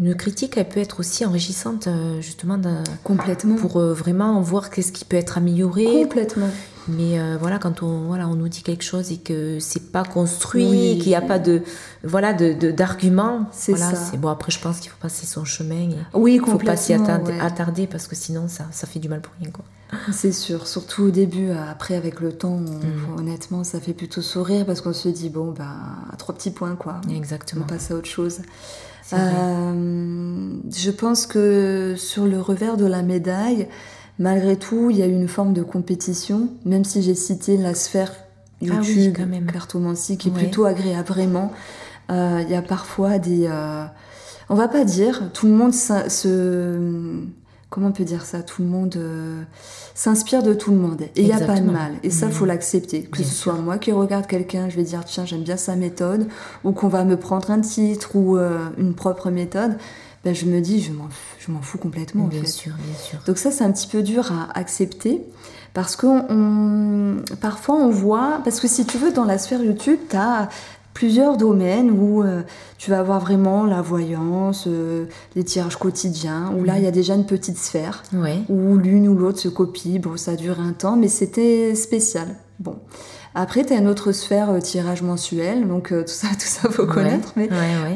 une 0.00 0.14
critique, 0.14 0.56
elle 0.56 0.68
peut 0.68 0.80
être 0.80 1.00
aussi 1.00 1.26
enrichissante, 1.26 1.86
euh, 1.86 2.22
justement, 2.22 2.58
complètement 3.04 3.56
pour 3.56 3.76
euh, 3.76 3.92
vraiment 3.92 4.40
voir 4.40 4.70
qu'est-ce 4.70 4.92
qui 4.92 5.04
peut 5.04 5.18
être 5.18 5.36
amélioré. 5.36 5.84
Complètement. 5.84 6.48
Mais 6.88 7.20
euh, 7.20 7.36
voilà, 7.38 7.58
quand 7.58 7.82
on 7.82 8.06
voilà, 8.06 8.26
on 8.26 8.34
nous 8.34 8.48
dit 8.48 8.62
quelque 8.62 8.82
chose 8.82 9.12
et 9.12 9.18
que 9.18 9.58
c'est 9.60 9.92
pas 9.92 10.02
construit, 10.02 10.98
qu'il 10.98 11.08
n'y 11.08 11.14
a 11.14 11.20
pas 11.20 11.38
de 11.38 11.62
voilà 12.02 12.32
de 12.32 12.70
d'arguments, 12.70 13.46
c'est 13.52 13.72
voilà, 13.72 13.94
ça. 13.94 14.16
Bon 14.16 14.28
après, 14.28 14.50
je 14.50 14.58
pense 14.58 14.80
qu'il 14.80 14.90
faut 14.90 14.96
passer 14.98 15.26
son 15.26 15.44
chemin. 15.44 15.90
Et 15.90 15.96
oui, 16.14 16.40
Il 16.42 16.50
faut 16.50 16.58
pas 16.58 16.76
s'y 16.76 16.94
attarder, 16.94 17.86
parce 17.86 18.06
que 18.06 18.16
sinon 18.16 18.48
ça, 18.48 18.64
ça 18.72 18.86
fait 18.86 18.98
du 18.98 19.10
mal 19.10 19.20
pour 19.20 19.34
rien 19.38 19.50
quoi. 19.50 19.64
C'est 20.12 20.32
sûr, 20.32 20.66
surtout 20.66 21.02
au 21.02 21.10
début. 21.10 21.50
Après, 21.50 21.96
avec 21.96 22.20
le 22.20 22.32
temps, 22.32 22.58
mm. 22.58 23.18
honnêtement, 23.18 23.64
ça 23.64 23.80
fait 23.80 23.92
plutôt 23.92 24.22
sourire 24.22 24.64
parce 24.64 24.80
qu'on 24.80 24.92
se 24.92 25.08
dit 25.08 25.28
bon, 25.28 25.52
bah, 25.52 25.76
trois 26.16 26.34
petits 26.34 26.52
points 26.52 26.76
quoi. 26.76 27.00
Exactement. 27.14 27.64
On 27.64 27.68
passe 27.68 27.90
à 27.90 27.94
autre 27.94 28.08
chose. 28.08 28.38
Euh, 29.12 30.52
je 30.70 30.90
pense 30.90 31.26
que 31.26 31.94
sur 31.96 32.26
le 32.26 32.40
revers 32.40 32.76
de 32.76 32.86
la 32.86 33.02
médaille, 33.02 33.68
malgré 34.18 34.56
tout, 34.56 34.90
il 34.90 34.98
y 34.98 35.02
a 35.02 35.06
une 35.06 35.28
forme 35.28 35.52
de 35.52 35.62
compétition, 35.62 36.50
même 36.64 36.84
si 36.84 37.02
j'ai 37.02 37.14
cité 37.14 37.56
la 37.56 37.74
sphère 37.74 38.12
YouTube, 38.60 39.16
ah 39.18 39.52
cartomancie, 39.52 40.18
qui 40.18 40.28
est 40.28 40.32
plutôt 40.32 40.64
agréable 40.64 41.08
vraiment. 41.08 41.52
Euh, 42.10 42.42
il 42.42 42.50
y 42.50 42.54
a 42.54 42.62
parfois 42.62 43.18
des... 43.18 43.46
Euh, 43.46 43.84
on 44.48 44.54
va 44.54 44.68
pas 44.68 44.84
dire, 44.84 45.30
tout 45.32 45.46
le 45.46 45.52
monde 45.52 45.72
se 45.72 46.28
comment 47.70 47.88
on 47.88 47.92
peut 47.92 48.04
dire 48.04 48.24
ça 48.24 48.42
Tout 48.42 48.62
le 48.62 48.68
monde 48.68 48.94
euh, 48.96 49.42
s'inspire 49.94 50.42
de 50.42 50.52
tout 50.52 50.72
le 50.72 50.76
monde. 50.76 51.02
Et 51.16 51.22
il 51.22 51.24
n'y 51.24 51.32
a 51.32 51.40
pas 51.40 51.60
de 51.60 51.70
mal. 51.70 51.92
Et 52.02 52.10
ça, 52.10 52.26
il 52.26 52.32
faut 52.32 52.44
mmh. 52.44 52.48
l'accepter. 52.48 53.02
Que 53.04 53.18
ce 53.18 53.34
soit 53.34 53.54
moi 53.54 53.78
qui 53.78 53.92
regarde 53.92 54.26
quelqu'un, 54.26 54.68
je 54.68 54.76
vais 54.76 54.82
dire, 54.82 55.04
tiens, 55.04 55.24
j'aime 55.24 55.42
bien 55.42 55.56
sa 55.56 55.76
méthode, 55.76 56.26
ou 56.64 56.72
qu'on 56.72 56.88
va 56.88 57.04
me 57.04 57.16
prendre 57.16 57.50
un 57.50 57.60
titre 57.60 58.16
ou 58.16 58.36
euh, 58.36 58.68
une 58.76 58.94
propre 58.94 59.30
méthode. 59.30 59.78
Ben, 60.24 60.34
je 60.34 60.44
me 60.44 60.60
dis, 60.60 60.82
je 60.82 60.92
m'en 61.50 61.62
fous 61.62 61.78
complètement. 61.78 62.24
Bien 62.24 62.40
en 62.40 62.42
fait. 62.42 62.48
sûr, 62.48 62.72
bien 62.74 62.98
sûr. 62.98 63.20
Donc 63.26 63.38
ça, 63.38 63.50
c'est 63.50 63.64
un 63.64 63.72
petit 63.72 63.86
peu 63.86 64.02
dur 64.02 64.30
à 64.32 64.58
accepter. 64.58 65.22
Parce 65.72 65.94
que 65.94 67.36
parfois 67.36 67.76
on 67.76 67.90
voit, 67.90 68.40
parce 68.42 68.58
que 68.58 68.66
si 68.66 68.84
tu 68.84 68.98
veux, 68.98 69.12
dans 69.12 69.24
la 69.24 69.38
sphère 69.38 69.62
YouTube, 69.62 70.00
tu 70.08 70.16
as 70.16 70.48
plusieurs 70.94 71.36
domaines 71.36 71.90
où 71.90 72.22
euh, 72.22 72.42
tu 72.78 72.90
vas 72.90 72.98
avoir 72.98 73.20
vraiment 73.20 73.64
la 73.64 73.82
voyance, 73.82 74.64
euh, 74.66 75.06
les 75.36 75.44
tirages 75.44 75.76
quotidiens, 75.76 76.52
où 76.56 76.64
là 76.64 76.78
il 76.78 76.84
y 76.84 76.86
a 76.86 76.90
déjà 76.90 77.14
une 77.14 77.26
petite 77.26 77.58
sphère, 77.58 78.02
où 78.48 78.76
l'une 78.76 79.08
ou 79.08 79.14
l'autre 79.14 79.38
se 79.38 79.48
copie. 79.48 79.98
Bon, 79.98 80.16
ça 80.16 80.36
dure 80.36 80.60
un 80.60 80.72
temps, 80.72 80.96
mais 80.96 81.08
c'était 81.08 81.74
spécial. 81.74 82.28
Bon. 82.58 82.76
Après, 83.32 83.64
tu 83.64 83.72
as 83.72 83.76
une 83.76 83.86
autre 83.86 84.10
sphère 84.10 84.50
euh, 84.50 84.58
tirage 84.58 85.02
mensuel, 85.02 85.68
donc 85.68 85.88
tout 85.90 86.02
ça, 86.06 86.28
tout 86.32 86.40
ça 86.40 86.68
faut 86.68 86.86
connaître, 86.86 87.32
mais 87.36 87.48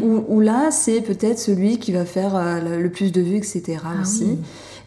Où, 0.03 0.41
là, 0.41 0.71
c'est 0.71 1.01
peut-être 1.01 1.39
celui 1.39 1.79
qui 1.79 1.93
va 1.93 2.05
faire 2.05 2.63
le 2.63 2.89
plus 2.89 3.11
de 3.11 3.21
vues, 3.21 3.37
etc. 3.37 3.79
Ah 3.85 4.03
aussi. 4.03 4.39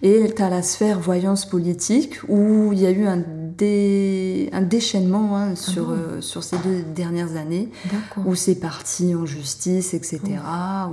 Et 0.01 0.33
tu 0.35 0.41
as 0.41 0.49
la 0.49 0.61
sphère 0.61 0.99
voyance 0.99 1.45
politique, 1.45 2.19
où 2.27 2.71
il 2.73 2.79
y 2.79 2.85
a 2.85 2.91
eu 2.91 3.05
un 3.05 3.23
un 3.63 4.61
déchaînement 4.61 5.35
hein, 5.35 5.55
sur, 5.55 5.89
ah 5.89 5.93
euh, 5.93 6.21
sur 6.21 6.43
ces 6.43 6.57
deux 6.57 6.83
dernières 6.95 7.35
années, 7.37 7.69
où 8.25 8.35
c'est 8.35 8.55
parti 8.55 9.15
en 9.15 9.25
justice, 9.25 9.93
etc. 9.93 10.21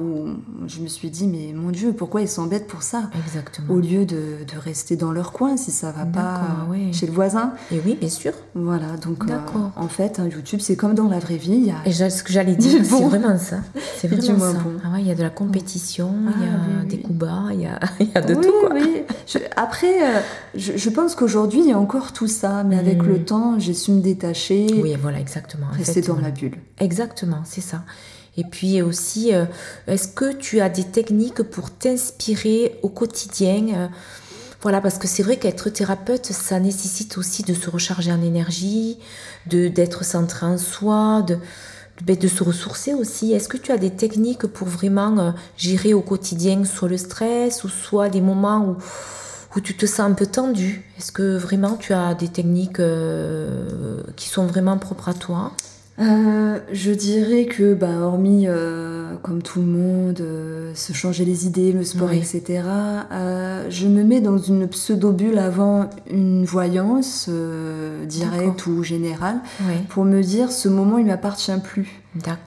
Où 0.01 0.29
je 0.67 0.81
me 0.81 0.87
suis 0.87 1.11
dit, 1.11 1.27
mais 1.27 1.53
mon 1.55 1.71
Dieu, 1.71 1.93
pourquoi 1.93 2.23
ils 2.23 2.29
s'embêtent 2.29 2.67
pour 2.67 2.83
ça? 2.83 3.11
Exactement. 3.27 3.75
Au 3.75 3.81
lieu 3.81 4.07
de, 4.07 4.45
de, 4.45 4.59
rester 4.59 4.97
dans 4.97 5.13
leur 5.13 5.33
coin 5.33 5.57
si 5.57 5.71
ça 5.71 5.93
va 5.93 6.07
pas 6.07 6.41
chez 6.93 7.07
le 7.07 7.13
voisin. 7.13 7.53
Et 7.71 7.81
oui, 7.85 7.97
bien 8.01 8.09
sûr. 8.09 8.33
Voilà, 8.55 8.97
donc 8.97 9.25
euh, 9.29 9.37
en 9.77 9.89
fait, 9.89 10.19
hein, 10.19 10.29
YouTube, 10.29 10.61
c'est 10.63 10.77
comme 10.77 10.95
dans 10.95 11.09
la 11.09 11.19
vraie 11.19 11.37
vie. 11.37 11.57
Y 11.57 11.71
a... 11.71 11.87
Et 11.87 11.93
ce 11.93 12.23
que 12.23 12.33
j'allais 12.33 12.57
dire, 12.57 12.81
c'est 12.85 13.03
vraiment 13.03 13.39
ça. 13.39 13.59
C'est 13.99 14.09
vraiment 14.15 14.53
ça. 14.53 14.59
Ah 14.85 14.93
ouais, 14.93 15.01
il 15.01 15.07
y 15.07 15.11
a 15.11 15.15
de 15.15 15.23
la 15.23 15.31
compétition, 15.31 16.15
il 16.37 16.45
y 16.45 16.49
a 16.49 16.53
ah 16.55 16.85
des 16.85 16.99
coups 16.99 17.19
bas, 17.19 17.45
il 17.53 17.61
y 17.61 17.67
a, 17.67 17.79
y 18.01 18.11
a 18.15 18.21
de 18.21 18.35
tout. 18.35 18.53
Quoi. 18.61 18.71
Après, 19.57 20.03
euh, 20.03 20.21
je, 20.55 20.77
je 20.77 20.91
pense 20.91 21.15
qu'aujourd'hui, 21.15 21.61
il 21.61 21.69
y 21.69 21.73
a 21.73 21.79
encore 21.79 22.13
tout 22.13 22.29
ça 22.29 22.65
mais 22.65 22.79
avec 22.79 23.03
le 23.03 23.19
hmm. 23.19 23.25
temps, 23.25 23.59
j'ai 23.59 23.75
su 23.75 23.93
me 23.93 24.01
détacher. 24.01 24.67
Oui, 24.83 24.95
voilà, 25.01 25.19
exactement. 25.21 25.67
Rester 25.73 26.03
dans 26.03 26.21
la 26.21 26.31
bulle. 26.31 26.57
Exactement, 26.79 27.43
c'est 27.45 27.61
ça. 27.61 27.83
Et 28.37 28.45
puis 28.45 28.83
aussi, 28.83 29.35
euh, 29.35 29.45
est-ce 29.87 30.09
que 30.09 30.33
tu 30.33 30.61
as 30.61 30.69
des 30.69 30.85
techniques 30.85 31.43
pour 31.43 31.71
t'inspirer 31.71 32.79
au 32.83 32.89
quotidien 32.89 33.67
euh, 33.75 33.89
Voilà, 34.61 34.81
parce 34.81 34.99
que 34.99 35.07
c'est 35.07 35.23
vrai 35.23 35.37
qu'être 35.37 35.71
thérapeute, 35.71 36.27
ça 36.27 36.59
nécessite 36.59 37.17
aussi 37.17 37.43
de 37.45 37.55
se 37.55 37.71
recharger 37.71 38.13
en 38.13 38.23
énergie, 38.23 38.99
de 39.47 39.69
d'être 39.69 40.05
centré 40.05 40.47
en 40.47 40.59
soi, 40.59 41.23
de, 41.23 41.39
de, 42.03 42.15
de 42.15 42.29
se 42.29 42.43
ressourcer 42.43 42.95
aussi. 42.95 43.33
Est-ce 43.33 43.49
que 43.49 43.57
tu 43.57 43.73
as 43.73 43.79
des 43.79 43.91
techniques 43.91 44.47
pour 44.47 44.69
vraiment 44.69 45.19
euh, 45.19 45.31
gérer 45.57 45.95
au 45.95 46.03
quotidien 46.03 46.65
soit 46.65 46.89
le 46.89 46.97
stress 46.97 47.65
ou 47.65 47.69
soit 47.69 48.09
des 48.09 48.21
moments 48.21 48.67
où 48.67 48.77
où 49.57 49.61
tu 49.61 49.77
te 49.77 49.87
sens 49.87 50.01
un 50.01 50.13
peu 50.13 50.27
tendu? 50.27 50.83
Est-ce 50.99 51.13
que 51.13 51.37
vraiment 51.37 51.77
tu 51.77 51.93
as 51.93 52.15
des 52.15 52.29
techniques 52.29 52.81
euh, 52.81 54.03
qui 54.17 54.29
sont 54.29 54.47
vraiment 54.47 54.79
propres 54.79 55.09
à 55.09 55.15
toi? 55.15 55.53
Euh, 55.99 56.59
je 56.73 56.91
dirais 56.93 57.47
que, 57.47 57.75
bah, 57.75 58.01
hormis, 58.01 58.47
euh, 58.47 59.15
comme 59.23 59.43
tout 59.43 59.61
le 59.61 59.67
monde, 59.67 60.23
se 60.75 60.93
changer 60.93 61.25
les 61.25 61.47
idées, 61.47 61.73
le 61.73 61.85
sport, 61.85 62.13
etc., 62.13 62.63
je 63.69 63.87
me 63.87 64.03
mets 64.03 64.21
dans 64.21 64.39
une 64.39 64.67
pseudo-bulle 64.69 65.39
avant 65.39 65.91
une 66.11 66.45
voyance 66.45 67.29
directe 68.07 68.67
ou 68.67 68.83
générale 68.83 69.41
pour 69.89 70.05
me 70.05 70.23
dire 70.23 70.51
ce 70.51 70.69
moment 70.69 70.99
il 70.99 71.07
m'appartient 71.07 71.53
plus. 71.63 72.05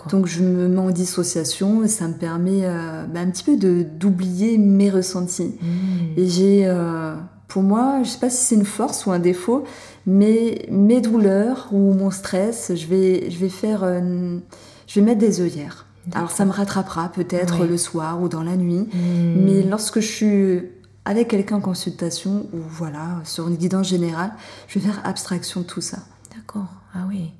Donc 0.10 0.28
je 0.28 0.44
me 0.44 0.68
mets 0.68 0.80
en 0.80 0.92
dissociation 0.92 1.84
et 1.84 1.88
ça 1.88 2.08
me 2.08 2.14
permet 2.14 2.62
euh, 2.64 3.06
bah, 3.06 3.20
un 3.20 3.30
petit 3.30 3.44
peu 3.44 3.58
de 3.58 3.84
d'oublier 3.84 4.58
mes 4.58 4.90
ressentis. 4.90 5.56
Hmm. 5.62 6.18
Et 6.20 6.28
j'ai, 6.28 6.66
euh, 6.66 7.16
pour 7.48 7.64
moi, 7.64 8.02
je 8.04 8.10
sais 8.10 8.20
pas 8.20 8.30
si 8.30 8.46
c'est 8.46 8.56
une 8.56 8.66
force 8.66 9.06
ou 9.06 9.12
un 9.12 9.20
défaut, 9.20 9.66
mais 10.08 10.66
mes 10.72 11.02
douleurs 11.02 11.68
ou 11.72 11.94
mon 11.94 12.10
stress, 12.10 12.72
je 12.74 12.88
vais, 12.88 13.30
je 13.30 13.38
vais 13.38 13.50
faire, 13.50 13.84
euh, 13.84 14.40
je 14.88 15.00
vais 15.00 15.06
mettre 15.06 15.20
des 15.20 15.42
œillères. 15.42 15.86
Alors 16.14 16.32
ça 16.32 16.46
me 16.46 16.52
rattrapera 16.52 17.10
peut-être 17.10 17.66
le 17.66 17.78
soir 17.78 18.22
ou 18.22 18.30
dans 18.30 18.42
la 18.42 18.56
nuit, 18.56 18.88
hmm. 18.94 19.46
mais 19.46 19.62
lorsque 19.62 20.00
je 20.00 20.08
suis 20.08 20.62
avec 21.04 21.28
quelqu'un 21.28 21.58
en 21.58 21.62
consultation 21.62 22.48
ou 22.54 22.58
voilà 22.70 23.22
sur 23.26 23.50
une 23.50 23.58
guidance 23.58 23.90
générale, 23.90 24.32
je 24.70 24.80
vais 24.80 24.86
faire 24.86 25.02
abstraction 25.06 25.62
de 25.62 25.66
tout 25.66 25.82
ça. 25.82 26.00
D'accord. 26.34 26.68
Ah 26.94 27.06
oui 27.10 27.34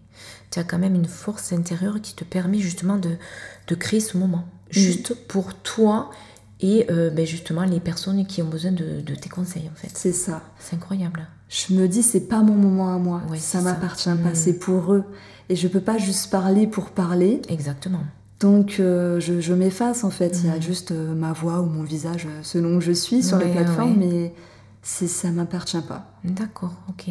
tu 0.52 0.60
as 0.60 0.64
quand 0.64 0.78
même 0.78 0.96
une 0.96 1.08
force 1.08 1.54
intérieure 1.54 2.02
qui 2.02 2.16
te 2.16 2.24
permet 2.24 2.60
justement 2.60 2.98
de, 2.98 3.18
de 3.68 3.76
créer 3.76 4.00
ce 4.00 4.18
moment. 4.18 4.46
Juste 4.70 5.14
pour 5.28 5.54
toi 5.54 6.10
et 6.60 6.88
euh, 6.90 7.10
ben 7.10 7.26
justement 7.26 7.64
les 7.64 7.80
personnes 7.80 8.26
qui 8.26 8.42
ont 8.42 8.48
besoin 8.48 8.72
de, 8.72 9.02
de 9.02 9.16
tes 9.16 9.30
conseils 9.30 9.70
en 9.72 9.76
fait. 9.76 9.90
C'est 9.94 10.12
ça. 10.12 10.42
C'est 10.60 10.76
incroyable. 10.76 11.28
Je 11.50 11.74
me 11.74 11.88
dis 11.88 12.04
c'est 12.04 12.28
pas 12.28 12.42
mon 12.42 12.56
moment 12.56 12.94
à 12.94 12.98
moi, 12.98 13.22
ouais, 13.30 13.38
ça 13.38 13.62
m'appartient 13.62 14.10
pas, 14.10 14.32
mm. 14.32 14.36
c'est 14.36 14.54
pour 14.60 14.94
eux 14.94 15.04
et 15.50 15.56
je 15.56 15.68
peux 15.68 15.80
pas 15.80 15.98
juste 15.98 16.30
parler 16.30 16.68
pour 16.68 16.90
parler. 16.90 17.42
Exactement. 17.50 18.02
Donc 18.40 18.78
euh, 18.80 19.20
je, 19.20 19.40
je 19.40 19.54
m'efface 19.54 20.04
en 20.04 20.10
fait, 20.10 20.40
il 20.44 20.48
y 20.48 20.50
a 20.50 20.58
mm. 20.58 20.62
juste 20.62 20.92
euh, 20.92 21.16
ma 21.16 21.34
voix 21.34 21.62
ou 21.62 21.66
mon 21.66 21.84
visage 21.84 22.28
selon 22.44 22.78
où 22.78 22.82
je 22.82 22.92
suis 22.92 23.24
sur 23.24 23.38
les 23.38 23.52
plateformes, 23.52 23.96
mais 23.98 24.34
ça 24.84 25.30
m'appartient 25.30 25.82
pas. 25.88 26.12
D'accord, 26.24 26.74
ok. 26.90 27.10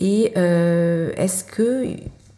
Et 0.00 0.32
est-ce 0.34 1.44
que 1.44 1.86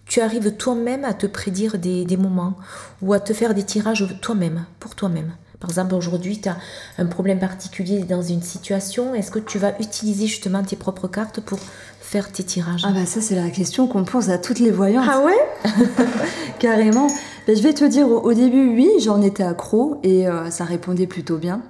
tu 0.07 0.21
arrives 0.21 0.57
toi-même 0.57 1.05
à 1.05 1.13
te 1.13 1.27
prédire 1.27 1.79
des, 1.79 2.17
moments 2.17 2.55
ou 3.03 3.13
à 3.13 3.21
te 3.21 3.33
faire 3.33 3.55
des 3.55 3.65
tirages 3.65 4.07
toi-même, 4.21 4.65
pour 4.81 4.95
toi-même? 4.95 5.33
Par 5.61 5.71
exemple, 5.71 5.95
aujourd'hui, 5.95 6.41
tu 6.41 6.49
as 6.49 6.57
un 6.99 7.07
problème 7.07 7.39
particulier 7.39 8.01
dans 8.01 8.23
une 8.23 8.43
situation. 8.43 9.15
Est-ce 9.15 9.31
que 9.31 9.39
tu 9.39 9.59
vas 9.59 9.73
utiliser 9.81 10.27
justement 10.27 10.63
tes 10.63 10.77
propres 10.77 11.09
cartes 11.09 11.41
pour 11.41 11.59
faire 12.01 12.31
tes 12.31 12.45
tirages? 12.45 12.83
Ah 12.85 12.93
bah 12.93 13.07
ça, 13.07 13.21
c'est 13.21 13.35
la 13.35 13.51
question 13.51 13.87
qu'on 13.87 14.05
pose 14.05 14.31
à 14.31 14.39
toutes 14.39 14.61
les 14.61 14.71
voyantes. 14.71 15.09
Ah 15.11 15.21
ouais? 15.21 15.39
Carrément. 16.59 17.09
Ben, 17.47 17.57
je 17.57 17.63
vais 17.63 17.73
te 17.73 17.85
dire, 17.85 18.09
au, 18.09 18.35
début, 18.35 18.69
oui, 18.75 18.91
j'en 19.01 19.23
étais 19.23 19.43
accro 19.43 19.99
et 20.03 20.29
euh, 20.29 20.51
ça 20.51 20.65
répondait 20.65 21.07
plutôt 21.07 21.39
bien. 21.39 21.63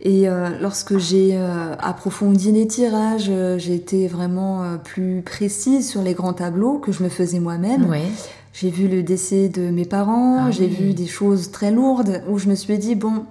Et 0.00 0.28
euh, 0.28 0.50
lorsque 0.60 0.98
j'ai 0.98 1.30
euh, 1.34 1.74
approfondi 1.78 2.52
les 2.52 2.66
tirages, 2.66 3.30
j'ai 3.56 3.74
été 3.74 4.08
vraiment 4.08 4.78
plus 4.82 5.22
précise 5.22 5.88
sur 5.88 6.02
les 6.02 6.14
grands 6.14 6.34
tableaux 6.34 6.78
que 6.78 6.92
je 6.92 7.02
me 7.02 7.08
faisais 7.08 7.40
moi-même. 7.40 7.88
Ouais. 7.88 8.04
J'ai 8.58 8.70
vu 8.70 8.88
le 8.88 9.02
décès 9.02 9.48
de 9.50 9.68
mes 9.70 9.84
parents, 9.84 10.46
Ah 10.46 10.50
j'ai 10.50 10.64
oui. 10.64 10.76
vu 10.86 10.94
des 10.94 11.06
choses 11.06 11.50
très 11.50 11.70
lourdes 11.70 12.22
où 12.30 12.38
je 12.38 12.48
me 12.48 12.54
suis 12.54 12.78
dit, 12.78 12.94
bon, 12.94 13.24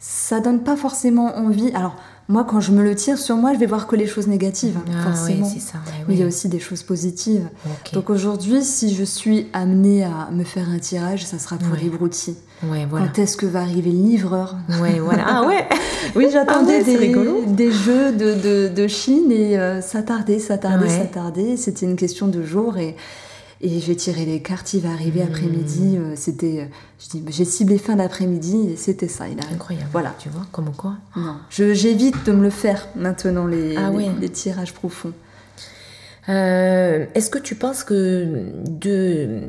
ça 0.00 0.40
donne 0.40 0.60
pas 0.64 0.76
forcément 0.76 1.36
envie. 1.36 1.70
Alors, 1.74 1.94
moi, 2.28 2.44
quand 2.48 2.58
je 2.58 2.72
me 2.72 2.82
le 2.82 2.94
tire 2.96 3.18
sur 3.18 3.36
moi, 3.36 3.52
je 3.54 3.58
vais 3.58 3.66
voir 3.66 3.86
que 3.86 3.94
les 3.96 4.06
choses 4.06 4.26
négatives, 4.26 4.76
hein, 4.78 4.90
Ah 4.98 5.02
forcément. 5.12 5.46
oui, 5.46 5.52
c'est 5.54 5.60
ça. 5.72 5.78
Mais 6.08 6.14
il 6.14 6.20
y 6.20 6.22
a 6.22 6.26
aussi 6.26 6.48
des 6.48 6.58
choses 6.58 6.82
positives. 6.82 7.46
Donc 7.92 8.10
aujourd'hui, 8.10 8.64
si 8.64 8.94
je 8.94 9.04
suis 9.04 9.46
amenée 9.52 10.02
à 10.04 10.28
me 10.32 10.42
faire 10.42 10.68
un 10.70 10.78
tirage, 10.78 11.24
ça 11.24 11.38
sera 11.38 11.56
pour 11.56 11.76
les 11.80 11.88
broutilles. 11.90 12.36
Ouais, 12.64 12.86
voilà. 12.88 13.06
Quand 13.08 13.18
est-ce 13.22 13.36
que 13.36 13.46
va 13.46 13.60
arriver 13.60 13.92
le 13.92 13.98
livreur? 14.02 14.56
Ouais, 14.82 14.98
voilà. 14.98 15.24
Ah 15.28 15.46
ouais 15.46 15.68
Oui, 16.16 16.26
j'attendais 16.32 16.80
Ah 16.82 16.88
ouais, 16.88 17.46
des, 17.46 17.70
jeux 17.70 18.12
de, 18.12 18.34
de, 18.42 18.74
de 18.74 18.88
Chine 18.88 19.30
et 19.30 19.58
euh, 19.58 19.80
ça 19.82 20.02
tardait, 20.02 20.38
ça 20.38 20.56
tardait, 20.58 20.86
Ouais. 20.86 20.98
ça 20.98 21.04
tardait. 21.04 21.56
C'était 21.58 21.84
une 21.86 21.96
question 21.96 22.26
de 22.26 22.42
jours 22.42 22.78
et, 22.78 22.96
et 23.64 23.80
j'ai 23.80 23.96
tiré 23.96 24.24
les 24.24 24.40
cartes. 24.40 24.72
Il 24.74 24.82
va 24.82 24.90
arriver 24.90 25.22
Hmm. 25.24 25.28
après-midi. 25.28 25.96
euh, 25.96 26.12
C'était, 26.16 26.60
euh, 26.60 26.64
je 27.00 27.08
dis, 27.18 27.24
j'ai 27.28 27.44
ciblé 27.44 27.78
fin 27.78 27.96
d'après-midi 27.96 28.70
et 28.72 28.76
c'était 28.76 29.08
ça. 29.08 29.26
Il 29.28 29.38
arrive. 29.40 29.54
Incroyable. 29.54 29.88
Voilà. 29.92 30.14
Tu 30.18 30.28
vois, 30.28 30.46
comme 30.52 30.70
quoi. 30.76 30.94
Non, 31.16 31.36
je- 31.50 31.74
j'évite 31.74 32.24
de 32.26 32.32
me 32.32 32.42
le 32.42 32.50
faire 32.50 32.86
maintenant 32.96 33.46
les, 33.46 33.76
Ah 33.76 33.90
les- 33.90 33.96
ouais. 33.96 34.10
les 34.20 34.28
tirages 34.28 34.74
profonds. 34.74 35.12
Euh, 36.28 37.04
Est-ce 37.14 37.28
que 37.28 37.38
tu 37.38 37.54
penses 37.54 37.84
que 37.84 38.46
de, 38.66 39.40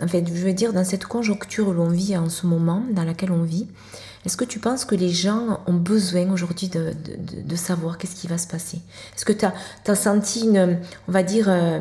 en 0.00 0.08
fait, 0.08 0.24
je 0.26 0.44
veux 0.44 0.52
dire, 0.52 0.72
dans 0.72 0.82
cette 0.84 1.04
conjoncture 1.04 1.68
où 1.68 1.72
l'on 1.72 1.88
vit 1.90 2.16
en 2.16 2.28
ce 2.28 2.46
moment, 2.46 2.82
dans 2.90 3.04
laquelle 3.04 3.30
on 3.30 3.42
vit, 3.44 3.68
est-ce 4.26 4.36
que 4.36 4.44
tu 4.44 4.58
penses 4.58 4.84
que 4.84 4.96
les 4.96 5.10
gens 5.10 5.60
ont 5.68 5.74
besoin 5.74 6.32
aujourd'hui 6.32 6.68
de, 6.68 6.92
de- 7.40 7.54
savoir 7.56 7.98
qu'est-ce 7.98 8.16
qui 8.16 8.26
va 8.26 8.38
se 8.38 8.48
passer? 8.48 8.78
Est-ce 9.16 9.24
que 9.24 9.32
tu 9.32 9.44
as, 9.44 9.94
senti 9.94 10.40
une, 10.46 10.78
on 11.08 11.12
va 11.12 11.22
dire, 11.22 11.46
euh, 11.48 11.78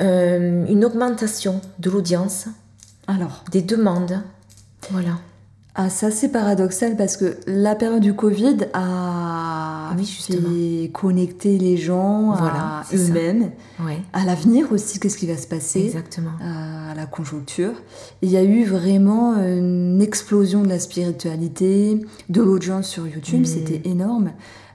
euh, 0.00 0.66
une 0.68 0.84
augmentation 0.84 1.60
de 1.78 1.90
l'audience, 1.90 2.46
Alors, 3.06 3.44
des 3.50 3.62
demandes 3.62 4.22
Voilà. 4.90 5.18
Ah, 5.76 5.90
ça 5.90 6.12
c'est 6.12 6.28
paradoxal 6.28 6.96
parce 6.96 7.16
que 7.16 7.36
la 7.48 7.74
période 7.74 8.00
du 8.00 8.14
Covid 8.14 8.58
a 8.74 9.90
Oui, 9.98 10.06
fait 10.06 10.88
connecter 10.92 11.58
les 11.58 11.76
gens 11.76 12.32
Voilà, 12.36 12.82
à 12.82 12.84
eux-mêmes, 12.94 13.50
Ouais, 13.84 13.98
à 14.12 14.24
l'avenir 14.24 14.70
aussi, 14.70 15.00
qu'est-ce 15.00 15.18
qui 15.18 15.26
va 15.26 15.36
se 15.36 15.48
passer, 15.48 15.86
exactement. 15.86 16.30
à 16.40 16.94
la 16.94 17.06
conjoncture. 17.06 17.72
Il 18.22 18.30
y 18.30 18.36
a 18.36 18.44
eu 18.44 18.64
vraiment 18.64 19.34
une 19.36 20.00
explosion 20.00 20.62
de 20.62 20.68
la 20.68 20.78
spiritualité, 20.78 22.00
de 22.28 22.40
l'audience 22.40 22.86
sur 22.86 23.08
YouTube, 23.08 23.44
c'était 23.44 23.82
énorme. 23.88 24.30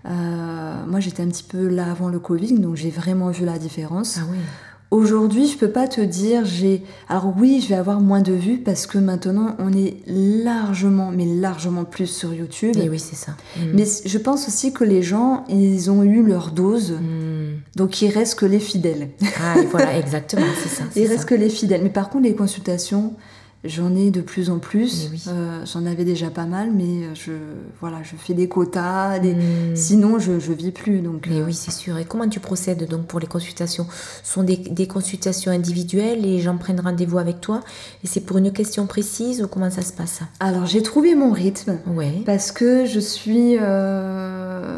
Euh, 0.05 0.86
moi 0.88 0.99
j'étais 0.99 1.24
un 1.24 1.28
petit 1.28 1.43
peu 1.43 1.67
là 1.67 1.91
avant 1.91 2.09
le 2.09 2.20
Covid, 2.20 2.59
donc 2.59 2.76
j'ai 2.76 2.89
vraiment 2.89 3.30
vu 3.30 3.45
la 3.45 3.57
différence. 3.57 4.17
Ah 4.20 4.26
oui. 4.30 4.38
Aujourd'hui, 4.91 5.47
je 5.47 5.55
peux 5.55 5.69
pas 5.69 5.87
te 5.87 6.01
dire, 6.01 6.45
j'ai. 6.45 6.83
Alors 7.09 7.31
oui, 7.37 7.59
je 7.61 7.69
vais 7.69 7.75
avoir 7.75 7.99
moins 8.01 8.21
de 8.21 8.33
vues 8.33 8.57
parce 8.57 8.87
que 8.87 8.97
maintenant, 8.97 9.55
on 9.59 9.71
est 9.71 9.97
largement, 10.07 11.11
mais 11.11 11.25
largement 11.25 11.83
plus 11.85 12.07
sur 12.07 12.33
YouTube. 12.33 12.75
Et 12.75 12.89
oui, 12.89 12.97
c'est 12.97 13.15
ça. 13.15 13.33
Mm. 13.57 13.61
Mais 13.75 13.83
je 14.05 14.17
pense 14.17 14.47
aussi 14.47 14.73
que 14.73 14.83
les 14.83 15.03
gens, 15.03 15.45
ils 15.47 15.91
ont 15.91 16.01
eu 16.03 16.23
leur 16.23 16.49
dose, 16.51 16.93
Mm. 16.93 17.59
donc 17.75 18.01
il 18.01 18.09
reste 18.09 18.39
que 18.39 18.47
les 18.47 18.59
fidèles. 18.59 19.09
Ah, 19.39 19.59
et 19.59 19.65
voilà, 19.67 19.95
exactement, 19.97 20.45
c'est 20.63 20.69
ça. 20.69 20.83
Il 20.95 21.05
ça. 21.05 21.13
reste 21.13 21.25
que 21.25 21.35
les 21.35 21.49
fidèles. 21.49 21.81
Mais 21.83 21.89
par 21.89 22.09
contre, 22.09 22.23
les 22.23 22.35
consultations, 22.35 23.13
j'en 23.66 23.95
ai 23.95 24.10
de 24.12 24.22
plus 24.22 24.49
en 24.49 24.60
plus. 24.60 25.10
Oui. 25.12 25.24
Euh, 25.28 25.66
j'en 25.66 25.86
avais 25.86 26.05
déjà 26.05 26.30
pas 26.30 26.45
mal, 26.45 26.72
mais 26.74 27.14
je, 27.14 27.32
voilà, 27.82 27.97
je 28.03 28.16
fais 28.16 28.34
des 28.34 28.47
quotas. 28.47 29.20
des- 29.20 29.34
Mm. 29.36 29.76
Sinon, 29.76 30.20
je, 30.20 30.39
je 30.39 30.51
vis 30.53 30.72
plus. 30.72 31.01
Donc, 31.01 31.28
Mais 31.30 31.39
euh, 31.41 31.45
oui, 31.45 31.53
c'est 31.53 31.72
sûr. 31.72 31.97
Et 31.97 32.05
comment 32.05 32.28
tu 32.30 32.39
procèdes 32.39 32.88
donc 32.89 33.05
pour 33.07 33.20
les 33.20 33.28
consultations? 33.28 33.86
Ce 34.24 34.34
sont 34.34 34.43
des, 34.43 34.57
des 34.57 34.88
consultations 34.88 35.51
individuelles, 35.51 36.22
les 36.22 36.39
gens 36.39 36.57
prennent 36.57 36.80
rendez-vous 36.80 37.18
avec 37.18 37.41
toi? 37.41 37.62
Et 38.03 38.07
c'est 38.07 38.22
pour 38.22 38.38
une 38.38 38.51
question 38.51 38.86
précise 38.88 39.41
ou 39.41 39.47
comment 39.47 39.70
ça 39.70 39.82
se 39.82 39.93
passe? 39.93 40.22
Alors, 40.39 40.66
j'ai 40.66 40.82
trouvé 40.84 41.16
mon 41.16 41.32
rythme. 41.32 41.78
Ouais. 41.88 42.22
Parce 42.26 42.51
que 42.51 42.86
je 42.86 42.99
suis. 42.99 43.57
euh, 43.60 44.78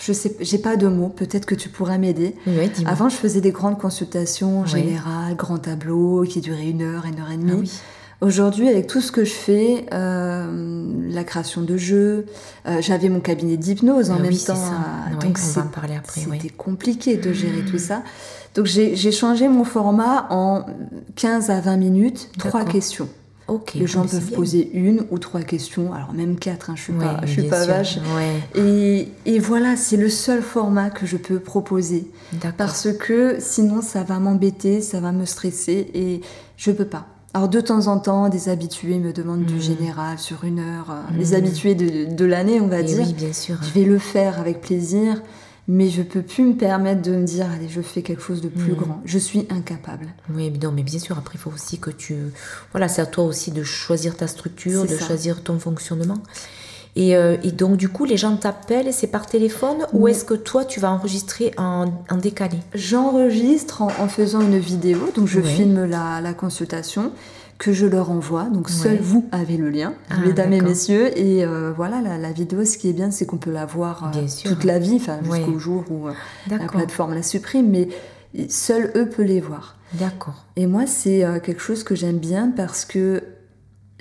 Je 0.00 0.12
sais, 0.12 0.36
j'ai 0.40 0.58
pas 0.58 0.76
de 0.76 0.88
mots, 0.88 1.08
peut-être 1.08 1.46
que 1.46 1.54
tu 1.54 1.68
pourras 1.68 1.96
m'aider. 1.98 2.34
Avant, 2.86 3.08
je 3.08 3.16
faisais 3.16 3.40
des 3.40 3.52
grandes 3.52 3.78
consultations 3.78 4.64
générales, 4.66 5.36
grands 5.36 5.58
tableaux 5.58 6.22
qui 6.28 6.40
duraient 6.40 6.68
une 6.68 6.82
heure, 6.82 7.04
une 7.06 7.20
heure 7.20 7.30
et 7.30 7.36
demie. 7.36 7.52
Ah 7.54 7.60
oui. 7.60 7.72
Aujourd'hui, 8.22 8.68
avec 8.68 8.86
tout 8.86 9.00
ce 9.00 9.10
que 9.12 9.24
je 9.24 9.32
fais, 9.32 9.86
euh, 9.94 10.92
la 11.08 11.24
création 11.24 11.62
de 11.62 11.78
jeux, 11.78 12.26
euh, 12.66 12.82
j'avais 12.82 13.08
mon 13.08 13.20
cabinet 13.20 13.56
d'hypnose 13.56 14.10
en 14.10 14.16
Ah 14.16 14.18
même 14.18 14.30
temps. 14.32 14.56
ça. 14.56 14.72
euh, 14.72 15.14
Ouais, 15.14 15.26
donc 15.28 15.38
C'était 16.42 16.50
compliqué 16.54 17.16
de 17.16 17.32
gérer 17.32 17.64
tout 17.64 17.78
ça. 17.78 18.02
Donc 18.54 18.66
j'ai 18.66 19.12
changé 19.12 19.48
mon 19.48 19.64
format 19.64 20.26
en 20.30 20.66
15 21.16 21.48
à 21.48 21.60
20 21.60 21.76
minutes, 21.78 22.30
trois 22.38 22.64
questions. 22.64 23.08
Les 23.74 23.86
gens 23.86 24.06
peuvent 24.06 24.30
poser 24.32 24.70
une 24.72 25.04
ou 25.10 25.18
trois 25.18 25.42
questions, 25.42 25.92
alors 25.92 26.12
même 26.12 26.36
quatre, 26.38 26.70
hein, 26.70 26.74
je 26.76 26.82
suis 26.82 26.92
Ouais, 26.92 27.04
pas, 27.04 27.20
je 27.24 27.30
suis 27.32 27.42
pas 27.44 27.64
vache. 27.66 27.98
Ouais, 28.16 28.60
Et, 28.62 29.08
et 29.26 29.38
voilà, 29.38 29.76
c'est 29.76 29.96
le 29.96 30.08
seul 30.08 30.42
format 30.42 30.90
que 30.90 31.06
je 31.06 31.16
peux 31.16 31.38
proposer. 31.40 32.10
Parce 32.56 32.88
que 32.92 33.36
sinon, 33.40 33.82
ça 33.82 34.02
va 34.04 34.18
m'embêter, 34.18 34.80
ça 34.80 35.00
va 35.00 35.12
me 35.12 35.24
stresser 35.24 35.88
et 35.94 36.20
je 36.56 36.70
peux 36.70 36.84
pas. 36.84 37.06
Alors, 37.32 37.48
de 37.48 37.60
temps 37.60 37.86
en 37.86 37.98
temps, 38.00 38.28
des 38.28 38.48
habitués 38.48 38.98
me 38.98 39.12
demandent 39.12 39.44
du 39.44 39.54
Mhm. 39.54 39.60
général 39.60 40.18
sur 40.18 40.42
une 40.44 40.58
heure. 40.58 40.88
Mhm. 41.12 41.18
Les 41.18 41.34
habitués 41.34 41.74
de, 41.76 42.12
de 42.12 42.24
l'année, 42.24 42.60
on 42.60 42.66
va 42.66 42.80
Et 42.80 42.84
dire. 42.84 43.04
oui, 43.06 43.12
bien 43.14 43.32
sûr. 43.32 43.56
Je 43.62 43.70
vais 43.70 43.84
le 43.86 43.98
faire 43.98 44.40
avec 44.40 44.60
plaisir, 44.60 45.22
mais 45.72 45.88
je 45.88 46.02
peux 46.02 46.22
plus 46.22 46.42
me 46.42 46.54
permettre 46.54 47.00
de 47.02 47.12
me 47.14 47.24
dire, 47.24 47.46
allez, 47.54 47.68
je 47.68 47.80
fais 47.80 48.02
quelque 48.02 48.22
chose 48.22 48.40
de 48.40 48.48
plus 48.48 48.72
Mhm. 48.72 48.78
grand. 48.78 49.00
Je 49.04 49.18
suis 49.18 49.46
incapable. 49.50 50.06
Oui, 50.34 50.50
mais 50.50 50.58
non, 50.58 50.72
mais 50.72 50.82
bien 50.82 50.98
sûr, 50.98 51.16
après, 51.16 51.36
il 51.36 51.40
faut 51.40 51.52
aussi 51.52 51.78
que 51.78 51.90
tu... 51.90 52.16
Voilà, 52.72 52.88
c'est 52.88 53.02
à 53.02 53.06
toi 53.06 53.24
aussi 53.24 53.52
de 53.52 53.62
choisir 53.62 54.16
ta 54.16 54.26
structure, 54.26 54.82
de 54.82 54.88
ça. 54.88 55.06
choisir 55.06 55.42
ton 55.42 55.58
fonctionnement. 55.60 56.18
Et, 56.96 57.14
euh, 57.14 57.36
et 57.44 57.52
donc, 57.52 57.76
du 57.76 57.88
coup, 57.88 58.04
les 58.04 58.16
gens 58.16 58.36
t'appellent, 58.36 58.92
c'est 58.92 59.06
par 59.06 59.26
téléphone 59.26 59.86
ou 59.92 60.08
est-ce 60.08 60.24
que 60.24 60.34
toi, 60.34 60.64
tu 60.64 60.80
vas 60.80 60.90
enregistrer 60.90 61.52
en, 61.56 61.84
en 62.10 62.16
décalé? 62.16 62.56
J'enregistre 62.74 63.82
en, 63.82 63.88
en 64.00 64.08
faisant 64.08 64.40
une 64.40 64.58
vidéo, 64.58 64.98
donc 65.14 65.28
je 65.28 65.40
filme 65.40 65.84
la, 65.84 66.20
la 66.20 66.34
consultation 66.34 67.12
que 67.60 67.72
je 67.72 67.86
leur 67.86 68.10
envoie. 68.10 68.44
Donc 68.44 68.68
seul 68.70 68.94
Ouais. 68.94 68.98
vous 69.00 69.28
avez 69.30 69.56
le 69.56 69.68
lien, 69.70 69.92
Ah, 70.08 70.16
mesdames 70.26 70.52
et 70.54 70.60
messieurs. 70.62 71.16
Et 71.16 71.44
euh, 71.44 71.72
voilà, 71.76 72.00
la, 72.00 72.18
la 72.18 72.32
vidéo, 72.32 72.64
ce 72.64 72.76
qui 72.78 72.88
est 72.88 72.92
bien, 72.92 73.10
c'est 73.12 73.26
qu'on 73.26 73.36
peut 73.36 73.52
la 73.52 73.66
voir 73.66 74.10
euh, 74.16 74.26
toute 74.44 74.64
la 74.64 74.78
vie, 74.80 74.96
enfin 74.96 75.18
Ouais. 75.28 75.36
jusqu'au 75.38 75.58
jour 75.58 75.84
où 75.90 76.08
euh, 76.08 76.12
la 76.50 76.58
plateforme 76.58 77.14
la 77.14 77.22
supprime, 77.22 77.68
mais 77.70 77.88
seuls 78.48 78.90
eux 78.96 79.06
peuvent 79.08 79.26
les 79.26 79.40
voir. 79.40 79.76
D'accord. 79.94 80.46
Et 80.56 80.66
moi, 80.66 80.86
c'est 80.86 81.24
quelque 81.44 81.60
chose 81.60 81.84
que 81.84 81.94
j'aime 81.94 82.18
bien 82.18 82.50
parce 82.56 82.84
que 82.84 83.22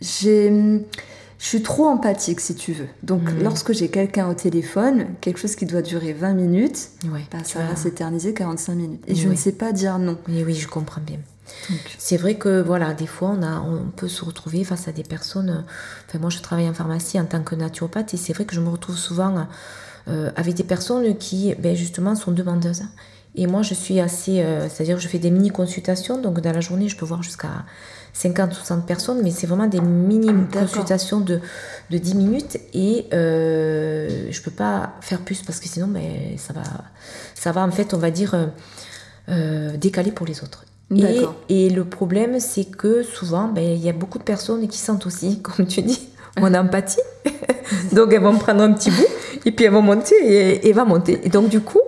j'ai... 0.01 0.82
Je 1.41 1.45
suis 1.45 1.62
trop 1.64 1.86
empathique, 1.88 2.41
si 2.41 2.53
tu 2.53 2.74
veux. 2.74 2.88
Donc, 3.01 3.22
Mhm. 3.24 3.43
lorsque 3.43 3.72
j'ai 3.74 3.88
quelqu'un 3.88 4.30
au 4.30 4.34
téléphone, 4.34 5.05
quelque 5.22 5.39
chose 5.39 5.55
qui 5.55 5.66
doit 5.66 5.82
durer 5.82 6.12
20 6.12 6.34
minutes, 6.34 6.89
Ouais. 7.14 7.22
bah, 7.32 7.38
ça 7.45 7.60
va 7.60 7.78
s'éterniser 7.78 8.34
45 8.34 8.76
minutes. 8.76 9.03
Et 9.07 9.16
je 9.16 9.30
ne 9.30 9.36
sais 9.36 9.53
pas 9.53 9.72
dire 9.72 9.99
non. 9.99 10.18
Oui, 10.28 10.43
oui, 10.45 10.53
je 10.53 10.68
comprends 10.68 10.99
bien. 11.01 11.18
C'est 11.97 12.18
vrai 12.18 12.36
que 12.36 12.62
voilà, 12.62 12.93
des 12.93 13.08
fois 13.08 13.30
on, 13.39 13.89
peut 13.95 14.08
se 14.08 14.24
retrouver 14.26 14.64
face 14.64 14.88
à 14.88 14.91
des 14.91 15.04
personnes. 15.04 15.50
euh, 15.50 15.62
Enfin, 16.08 16.20
moi 16.20 16.30
je 16.30 16.39
travaille 16.39 16.68
en 16.70 16.74
pharmacie 16.74 17.20
en 17.20 17.26
tant 17.26 17.41
que 17.41 17.56
naturopathe 17.56 18.14
et 18.14 18.18
c'est 18.18 18.34
vrai 18.34 18.45
que 18.45 18.56
je 18.56 18.62
me 18.62 18.70
retrouve 18.70 18.97
souvent 18.97 19.47
euh, 20.08 20.32
avec 20.36 20.56
des 20.56 20.64
personnes 20.64 21.18
qui 21.18 21.54
ben, 21.56 21.76
justement 21.76 22.16
sont 22.16 22.32
demandeuses. 22.32 22.84
Et 23.36 23.45
moi 23.45 23.62
je 23.62 23.74
suis 23.76 24.00
assez. 24.00 24.41
euh, 24.41 24.68
C'est-à-dire 24.70 25.00
je 25.00 25.08
fais 25.08 25.20
des 25.20 25.30
mini-consultations, 25.30 26.20
donc 26.20 26.39
dans 26.41 26.52
la 26.52 26.62
journée 26.62 26.89
je 26.89 26.97
peux 26.97 27.06
voir 27.06 27.22
jusqu'à 27.22 27.64
50-60 28.16 28.86
personnes, 28.86 29.22
mais 29.24 29.30
c'est 29.30 29.45
vraiment 29.45 29.68
des 29.68 29.78
D'accord. 29.78 29.91
mini-consultations 29.93 31.20
de, 31.20 31.39
de 31.91 31.97
10 32.00 32.16
minutes 32.16 32.58
et 32.74 33.06
euh, 33.14 34.28
je 34.32 34.41
peux 34.41 34.52
pas 34.52 34.93
faire 35.02 35.20
plus 35.20 35.43
parce 35.43 35.60
que 35.60 35.68
sinon 35.68 35.88
ben, 35.88 36.38
ça, 36.38 36.54
va, 36.54 36.64
ça 37.36 37.52
va 37.52 37.62
en 37.62 37.72
fait, 37.72 37.93
on 37.93 38.00
va 38.00 38.10
dire, 38.10 38.36
décaler 39.78 40.12
pour 40.12 40.26
les 40.26 40.41
autres. 40.41 40.66
Et, 41.49 41.69
le 41.69 41.85
problème, 41.85 42.39
c'est 42.39 42.65
que 42.65 43.03
souvent, 43.03 43.47
ben, 43.47 43.63
il 43.63 43.83
y 43.83 43.89
a 43.89 43.93
beaucoup 43.93 44.17
de 44.17 44.23
personnes 44.23 44.67
qui 44.67 44.77
sentent 44.77 45.05
aussi, 45.05 45.41
comme 45.43 45.67
tu 45.67 45.81
dis, 45.81 46.09
mon 46.39 46.53
empathie. 46.53 46.99
donc 47.91 48.11
elles 48.13 48.21
vont 48.21 48.37
prendre 48.37 48.63
un 48.63 48.73
petit 48.73 48.89
bout 48.89 49.05
et 49.45 49.51
puis 49.51 49.65
elles 49.65 49.71
vont 49.71 49.81
monter 49.81 50.15
et, 50.15 50.67
et 50.67 50.73
va 50.73 50.85
monter. 50.85 51.19
Et 51.23 51.29
donc 51.29 51.49
du 51.49 51.59
coup, 51.59 51.81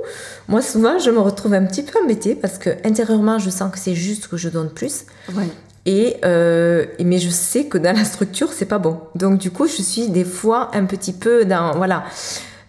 moi 0.47 0.61
souvent, 0.61 0.99
je 0.99 1.09
me 1.09 1.19
retrouve 1.19 1.53
un 1.53 1.65
petit 1.65 1.83
peu 1.83 1.97
embêtée 2.03 2.35
parce 2.35 2.57
que 2.57 2.69
intérieurement, 2.85 3.39
je 3.39 3.49
sens 3.49 3.71
que 3.71 3.79
c'est 3.79 3.95
juste 3.95 4.27
que 4.27 4.37
je 4.37 4.49
donne 4.49 4.69
plus. 4.69 5.05
Ouais. 5.33 5.47
Et 5.85 6.17
euh, 6.25 6.85
mais 7.03 7.17
je 7.17 7.29
sais 7.29 7.65
que 7.65 7.77
dans 7.77 7.95
la 7.95 8.05
structure 8.05 8.53
c'est 8.53 8.65
pas 8.65 8.77
bon. 8.77 8.99
Donc 9.15 9.39
du 9.39 9.49
coup 9.49 9.67
je 9.67 9.81
suis 9.81 10.09
des 10.09 10.25
fois 10.25 10.69
un 10.73 10.85
petit 10.85 11.13
peu 11.13 11.43
dans 11.45 11.75
voilà 11.75 12.03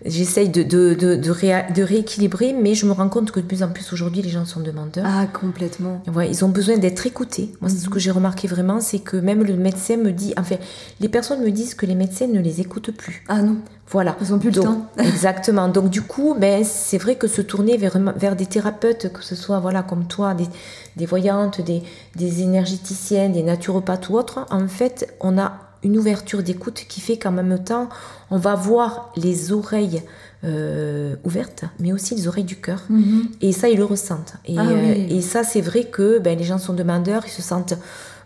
J'essaye 0.05 0.48
de, 0.48 0.62
de, 0.62 0.94
de, 0.94 1.14
de, 1.14 1.82
rééquilibrer, 1.82 2.53
mais 2.53 2.74
je 2.74 2.86
me 2.86 2.92
rends 2.92 3.09
compte 3.09 3.30
que 3.30 3.38
de 3.38 3.44
plus 3.44 3.62
en 3.62 3.68
plus 3.68 3.92
aujourd'hui, 3.92 4.20
les 4.20 4.30
gens 4.30 4.44
sont 4.44 4.61
demandeurs. 4.61 5.05
Ah, 5.07 5.26
complètement. 5.26 6.03
Ouais, 6.12 6.28
ils 6.28 6.44
ont 6.44 6.48
besoin 6.48 6.76
d'être 6.76 7.07
écoutés. 7.07 7.53
Moi, 7.61 7.70
ce 7.70 7.86
mhm. 7.86 7.92
que 7.92 7.98
j'ai 8.00 8.11
remarqué 8.11 8.48
vraiment, 8.48 8.80
c'est 8.80 8.98
que 8.98 9.16
même 9.16 9.44
le 9.44 9.55
médecin 9.55 9.96
me 9.96 10.11
dit, 10.11 10.34
enfin, 10.36 10.57
les 11.00 11.09
personnes 11.09 11.42
me 11.42 11.50
disent 11.50 11.74
que 11.74 11.86
les 11.86 11.94
médecins 11.94 12.26
ne 12.26 12.40
les 12.40 12.61
écoutent 12.61 12.90
plus. 12.90 13.22
Ah 13.28 13.42
non. 13.42 13.59
Voilà. 13.88 14.16
Ils 14.20 14.32
ont 14.34 14.38
plus 14.38 14.50
le 14.50 14.62
temps. 14.62 14.88
exactement. 14.98 15.68
Donc, 15.68 15.90
du 15.90 16.03
coup, 16.03 16.34
ben, 16.38 16.64
c'est 16.64 16.98
vrai 16.98 17.14
que 17.14 17.28
se 17.28 17.42
tourner 17.42 17.76
vers, 17.76 17.98
vers 18.16 18.34
des 18.34 18.46
thérapeutes, 18.46 19.12
que 19.12 19.22
ce 19.22 19.36
soit 19.36 19.61
voilà, 19.61 19.82
comme 19.82 20.07
toi, 20.07 20.34
des, 20.34 20.48
des 20.96 21.07
voyantes, 21.07 21.61
des, 21.61 21.82
des 22.16 22.42
énergéticiennes, 22.42 23.32
des 23.32 23.42
naturopathes 23.42 24.09
ou 24.09 24.16
autres, 24.16 24.46
en 24.50 24.66
fait, 24.66 25.14
on 25.20 25.38
a 25.38 25.71
une 25.82 25.98
ouverture 25.98 26.42
d'écoute 26.42 26.84
qui 26.88 27.00
fait 27.00 27.18
qu'en 27.18 27.32
même 27.32 27.62
temps, 27.62 27.88
on 28.30 28.38
va 28.38 28.54
voir 28.54 29.12
les 29.16 29.52
oreilles 29.52 30.02
euh, 30.44 31.16
ouvertes, 31.24 31.64
mais 31.78 31.92
aussi 31.92 32.14
les 32.14 32.26
oreilles 32.28 32.44
du 32.44 32.56
cœur. 32.56 32.82
Mhm. 32.88 33.28
Et 33.40 33.52
ça, 33.52 33.68
ils 33.68 33.78
le 33.78 33.84
ressentent. 33.84 34.34
Et, 34.44 34.58
ah 34.58 34.66
euh, 34.66 35.20
ça, 35.20 35.44
c'est 35.44 35.60
vrai 35.60 35.84
que 35.84 36.18
ben, 36.18 36.38
les 36.38 36.44
gens 36.44 36.58
sont 36.58 36.72
demandeurs, 36.72 37.22
ils 37.26 37.30
se 37.30 37.42
sentent 37.42 37.74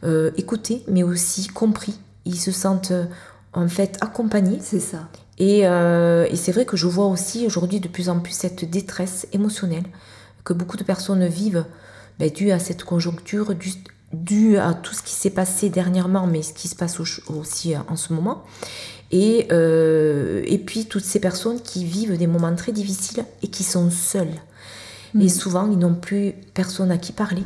euh, 0.04 0.30
écoutés, 0.36 0.82
mais 0.88 1.02
aussi 1.02 1.46
compris. 1.48 1.98
Ils 2.24 2.38
se 2.38 2.52
sentent 2.52 2.92
en 3.52 3.68
fait 3.68 3.98
accompagnés. 4.00 4.58
C'est 4.60 4.80
ça. 4.80 5.08
Et, 5.38 5.60
et 5.60 6.36
c'est 6.36 6.52
vrai 6.52 6.64
que 6.64 6.76
je 6.76 6.86
vois 6.86 7.06
aussi 7.06 7.46
aujourd'hui 7.46 7.78
de 7.78 7.88
plus 7.88 8.08
en 8.08 8.20
plus 8.20 8.32
cette 8.32 8.68
détresse 8.68 9.26
émotionnelle 9.32 9.84
que 10.44 10.54
beaucoup 10.54 10.78
de 10.78 10.84
personnes 10.84 11.26
vivent 11.26 11.64
ben, 12.18 12.30
dû 12.30 12.50
à 12.50 12.58
cette 12.58 12.84
conjoncture, 12.84 13.54
dû 14.12 14.56
à 14.58 14.74
tout 14.74 14.94
ce 14.94 15.02
qui 15.02 15.12
s'est 15.12 15.30
passé 15.30 15.68
dernièrement, 15.68 16.26
mais 16.26 16.42
ce 16.42 16.52
qui 16.52 16.68
se 16.68 16.76
passe 16.76 17.00
aussi 17.00 17.74
euh, 17.74 17.78
en 17.88 17.96
ce 17.96 18.12
moment. 18.12 18.44
Et, 19.12 19.46
euh, 19.52 20.42
et 20.46 20.58
puis 20.58 20.86
toutes 20.86 21.04
ces 21.04 21.20
personnes 21.20 21.60
qui 21.60 21.84
vivent 21.84 22.16
des 22.16 22.26
moments 22.26 22.54
très 22.54 22.72
difficiles 22.72 23.24
et 23.42 23.48
qui 23.48 23.62
sont 23.62 23.90
seules. 23.90 24.34
Mm. 25.14 25.20
Et 25.22 25.28
souvent, 25.28 25.70
ils 25.70 25.78
n'ont 25.78 25.94
plus 25.94 26.34
personne 26.54 26.90
à 26.90 26.98
qui 26.98 27.12
parler. 27.12 27.44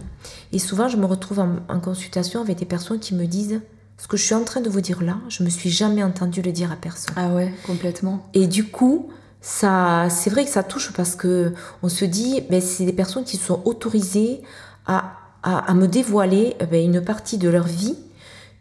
Et 0.52 0.58
souvent, 0.58 0.88
je 0.88 0.96
me 0.96 1.06
retrouve 1.06 1.40
en, 1.40 1.80
consultation 1.80 2.40
avec 2.40 2.58
des 2.58 2.64
personnes 2.64 2.98
qui 2.98 3.14
me 3.14 3.26
disent 3.26 3.60
ce 3.98 4.08
que 4.08 4.16
je 4.16 4.24
suis 4.24 4.34
en 4.34 4.44
train 4.44 4.62
de 4.62 4.70
vous 4.70 4.80
dire 4.80 5.02
là, 5.02 5.18
je 5.28 5.42
me 5.42 5.50
suis 5.50 5.70
jamais 5.70 6.02
entendu 6.02 6.40
le 6.40 6.52
dire 6.52 6.72
à 6.72 6.76
personne. 6.76 7.14
Ah 7.16 7.28
ouais, 7.28 7.52
complètement. 7.66 8.26
Et 8.32 8.46
du 8.46 8.64
coup, 8.64 9.10
ça, 9.42 10.08
c'est 10.08 10.30
vrai 10.30 10.44
que 10.44 10.50
ça 10.50 10.62
touche 10.62 10.92
parce 10.92 11.16
que 11.16 11.52
on 11.82 11.90
se 11.90 12.06
dit, 12.06 12.42
ben, 12.48 12.62
c'est 12.62 12.84
des 12.84 12.94
personnes 12.94 13.24
qui 13.24 13.36
sont 13.36 13.60
autorisées 13.66 14.40
à 14.86 15.19
à, 15.42 15.72
me 15.74 15.86
dévoiler 15.86 16.56
eh 16.60 16.66
ben, 16.66 16.84
une 16.84 17.00
partie 17.02 17.38
de 17.38 17.48
leur 17.48 17.66
vie 17.66 17.96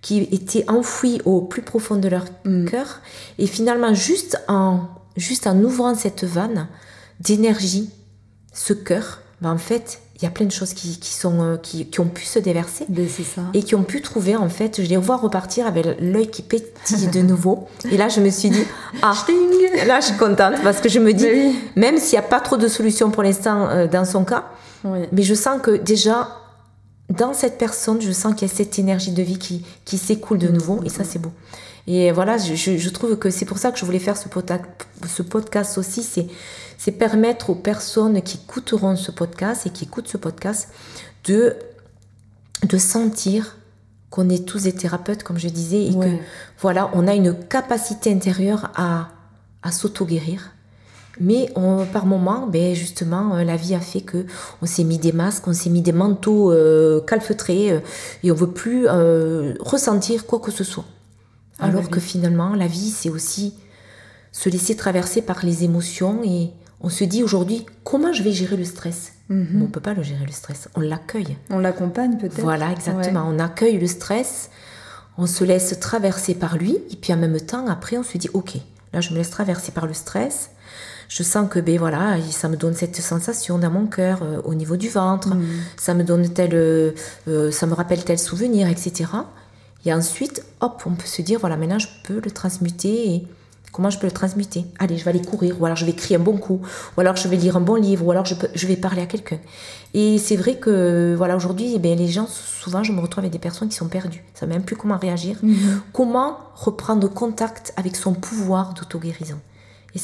qui 0.02 0.20
était 0.32 0.70
enfouie 0.70 1.22
au 1.26 1.42
plus 1.42 1.62
profond 1.62 1.98
de 1.98 2.08
leur 2.08 2.26
mm. 2.46 2.66
cœur. 2.66 3.02
Et 3.38 3.48
finalement, 3.48 3.94
juste 3.94 4.42
en, 4.48 4.82
juste 5.18 5.48
en 5.48 5.58
ouvrant 5.62 5.96
cette 5.96 6.24
vanne 6.24 6.68
d'énergie, 7.20 7.90
ce 8.54 8.74
cœur, 8.74 9.20
ben 9.42 9.52
en 9.52 9.58
fait, 9.58 10.00
il 10.16 10.24
y 10.24 10.28
a 10.28 10.32
plein 10.32 10.46
de 10.46 10.52
choses 10.52 10.74
qui, 10.74 11.00
qui 11.00 11.14
sont, 11.14 11.42
euh, 11.42 11.58
qui, 11.58 11.86
qui, 11.86 12.00
ont 12.02 12.08
pu 12.08 12.26
se 12.26 12.40
déverser. 12.40 12.86
Ben, 12.90 13.08
ça. 13.08 13.42
Et 13.54 13.64
qui 13.64 13.76
ont 13.76 13.84
pu 13.84 14.02
trouver, 14.02 14.36
en 14.36 14.50
fait, 14.50 14.82
je 14.82 14.90
les 14.90 14.98
vois 14.98 15.16
repartir 15.16 15.66
avec 15.66 15.86
l'œil 16.00 16.30
qui 16.30 16.42
pétille 16.42 17.08
de 17.08 17.22
nouveau. 17.22 17.68
Et 17.90 17.96
là, 17.96 18.10
je 18.10 18.20
me 18.20 18.30
suis 18.30 18.50
dit, 18.50 18.64
ah, 19.02 19.14
là, 19.86 20.02
je 20.02 20.08
suis 20.08 20.18
contente 20.18 20.56
parce 20.62 20.82
que 20.82 20.90
je 20.90 21.00
me 21.00 21.14
dis, 21.14 21.26
même 21.78 21.98
s'il 21.98 22.20
n'y 22.20 22.26
a 22.26 22.28
pas 22.28 22.42
trop 22.42 22.58
de 22.58 22.68
solutions 22.68 23.12
pour 23.12 23.24
l'instant 23.24 23.70
euh, 23.70 23.88
dans 23.88 24.04
son 24.04 24.26
cas, 24.26 24.46
mais 24.84 25.24
je 25.24 25.34
sens 25.34 25.62
que 25.62 25.72
déjà, 25.72 26.30
dans 27.10 27.34
cette 27.34 27.58
personne, 27.58 28.02
je 28.02 28.12
sens 28.12 28.36
qu'il 28.36 28.48
y 28.48 28.52
a 28.52 28.54
cette 28.54 28.78
énergie 28.78 29.12
de 29.12 29.24
vie 29.24 29.40
qui, 29.40 29.66
qui 29.86 29.98
s'écoule 29.98 30.38
de 30.38 30.48
nouveau, 30.48 30.82
et 30.84 30.90
ça, 30.90 31.04
c'est 31.04 31.20
beau. 31.20 31.32
Et 31.88 32.12
voilà, 32.12 32.38
je, 32.38 32.54
je 32.54 32.90
trouve 32.90 33.18
que 33.18 33.32
c'est 33.32 33.46
pour 33.46 33.58
ça 33.58 33.72
que 33.72 33.80
je 33.80 33.86
voulais 33.86 34.00
faire 34.00 34.16
ce, 34.16 34.28
ce 35.08 35.22
podcast 35.24 35.78
aussi, 35.78 36.04
c'est, 36.04 36.28
c'est 36.78 36.92
permettre 36.92 37.50
aux 37.50 37.56
personnes 37.56 38.22
qui 38.22 38.38
écouteront 38.38 38.96
ce 38.96 39.12
podcast 39.12 39.66
et 39.66 39.72
qui 39.72 39.86
écoutent 39.86 40.08
ce 40.08 40.18
podcast 40.18 40.70
de, 41.26 41.56
de 42.64 42.78
sentir 42.78 43.58
qu'on 44.12 44.30
est 44.30 44.48
tous 44.48 44.64
des 44.64 44.74
thérapeutes, 44.74 45.24
comme 45.24 45.40
je 45.40 45.50
disais, 45.50 45.86
et 45.86 45.94
que 45.94 46.18
voilà, 46.60 46.92
on 46.94 47.08
a 47.08 47.16
une 47.16 47.34
capacité 47.34 48.12
intérieure 48.12 48.72
à, 48.76 49.10
à 49.64 49.72
s'auto-guérir 49.72 50.52
mais 51.20 51.52
par 51.92 52.06
moment, 52.06 52.48
ben 52.48 52.74
justement, 52.74 53.36
euh, 53.36 53.44
la 53.44 53.58
vie 53.58 53.76
a 53.76 53.80
fait 53.80 54.02
que 54.02 54.26
on 54.62 54.66
s'est 54.66 54.84
mis 54.84 54.98
des 54.98 55.12
masques, 55.12 55.48
on 55.48 55.54
s'est 55.54 55.70
mis 55.70 55.82
des 55.82 55.92
manteaux 55.92 56.52
euh, 56.52 57.02
calfeutrés 57.02 57.72
euh, 57.72 57.80
et 58.24 58.32
on 58.32 58.36
veut 58.36 58.52
plus 58.52 58.88
ressentir 59.60 60.26
quoi 60.26 60.40
que 60.40 60.52
ce 60.52 60.64
soit. 60.64 60.86
Ah 61.60 61.66
Alors 61.66 61.90
que 61.90 62.00
finalement, 62.00 62.56
la 62.56 62.68
vie, 62.68 62.90
c'est 62.90 63.10
aussi 63.10 63.56
se 64.32 64.50
laisser 64.50 64.76
traverser 64.76 65.22
par 65.22 65.44
les 65.44 65.64
émotions 65.64 66.22
et 66.24 66.52
on 66.82 66.90
se 66.90 67.04
dit 67.04 67.24
aujourd'hui 67.24 67.66
comment 67.84 68.14
je 68.14 68.24
vais 68.24 68.32
gérer 68.32 68.56
le 68.56 68.64
stress? 68.64 69.14
Mhm. 69.28 69.48
On 69.56 69.60
ne 69.64 69.68
peut 69.68 69.82
pas 69.82 69.94
le 69.94 70.04
gérer 70.04 70.26
le 70.26 70.32
stress, 70.32 70.70
on 70.76 70.80
l'accueille. 70.80 71.38
On 71.50 71.60
l'accompagne 71.60 72.18
peut-être. 72.18 72.42
Voilà, 72.42 72.72
exactement. 72.72 73.26
On 73.28 73.40
accueille 73.40 73.78
le 73.78 73.88
stress, 73.88 74.50
on 75.18 75.28
se 75.28 75.44
laisse 75.44 75.78
traverser 75.80 76.34
par 76.34 76.58
lui 76.58 76.78
et 76.92 76.96
puis 76.96 77.14
en 77.14 77.18
même 77.18 77.40
temps, 77.42 77.68
après, 77.68 77.98
on 77.98 78.04
se 78.04 78.18
dit 78.18 78.30
ok, 78.34 78.54
là 78.94 79.02
je 79.02 79.12
me 79.12 79.18
laisse 79.18 79.32
traverser 79.32 79.74
par 79.74 79.86
le 79.86 79.94
stress 79.94 80.52
je 81.10 81.24
sens 81.24 81.50
que 81.50 81.60
ben 81.60 81.78
voilà, 81.78 82.18
ça 82.30 82.48
me 82.48 82.56
donne 82.56 82.76
cette 82.76 82.96
sensation 82.96 83.58
dans 83.58 83.72
mon 83.72 83.88
cœur, 83.88 84.20
euh, 84.22 84.42
au 84.46 84.54
niveau 84.54 84.78
du 84.78 84.90
ventre, 84.90 85.30
mm. 85.30 85.46
ça 85.76 85.96
me 85.96 86.04
donne 86.04 86.30
tel, 86.30 86.52
euh, 86.54 86.92
euh, 87.28 87.52
ça 87.52 87.66
me 87.66 87.74
rappelle 87.74 88.04
tel 88.06 88.20
souvenir, 88.20 88.70
etc. 88.70 89.10
Et 89.86 89.94
ensuite, 89.94 90.46
hop, 90.62 90.84
on 90.86 90.92
peut 90.92 91.08
se 91.08 91.24
dire 91.24 91.40
voilà, 91.40 91.58
maintenant 91.58 91.80
je 91.80 91.88
peux 92.04 92.22
le 92.24 92.30
transmuter. 92.30 93.10
Et 93.10 93.28
comment 93.72 93.90
je 93.90 93.98
peux 93.98 94.06
le 94.06 94.12
transmuter? 94.12 94.66
Allez, 94.78 94.98
je 94.98 95.04
vais 95.04 95.10
aller 95.10 95.22
courir, 95.22 95.60
ou 95.60 95.66
alors 95.66 95.78
je 95.78 95.86
vais 95.86 95.92
écrire 95.92 96.20
un 96.20 96.24
bon 96.24 96.38
coup, 96.38 96.62
ou 96.96 97.02
alors 97.02 97.16
je 97.16 97.28
vais 97.28 97.38
lire 97.38 97.58
un 97.58 97.62
bon 97.62 97.76
livre, 97.76 98.06
ou 98.06 98.12
alors 98.12 98.26
je, 98.26 98.36
je 98.54 98.68
vais 98.68 98.76
parler 98.76 99.02
à 99.02 99.08
quelqu'un. 99.08 99.40
Et 99.96 100.20
c'est 100.20 100.36
vrai 100.36 100.58
que 100.58 101.16
voilà, 101.18 101.36
aujourd'hui, 101.36 101.74
eh 101.76 101.96
les 101.96 102.08
gens, 102.08 102.28
souvent, 102.28 102.84
je 102.84 102.92
me 102.92 103.02
retrouve 103.02 103.24
avec 103.24 103.32
des 103.32 103.40
personnes 103.40 103.70
qui 103.70 103.76
sont 103.76 103.88
perdues. 103.88 104.24
Ça 104.36 104.46
ne 104.46 104.54
même 104.54 104.62
plus 104.62 104.76
comment 104.76 105.00
réagir, 105.00 105.38
mm-hmm. 105.44 105.80
comment 105.92 106.38
reprendre 106.54 107.08
contact 107.10 107.74
avec 107.78 107.96
son 107.96 108.14
pouvoir 108.14 108.76
d'auto-guérison? 108.76 109.40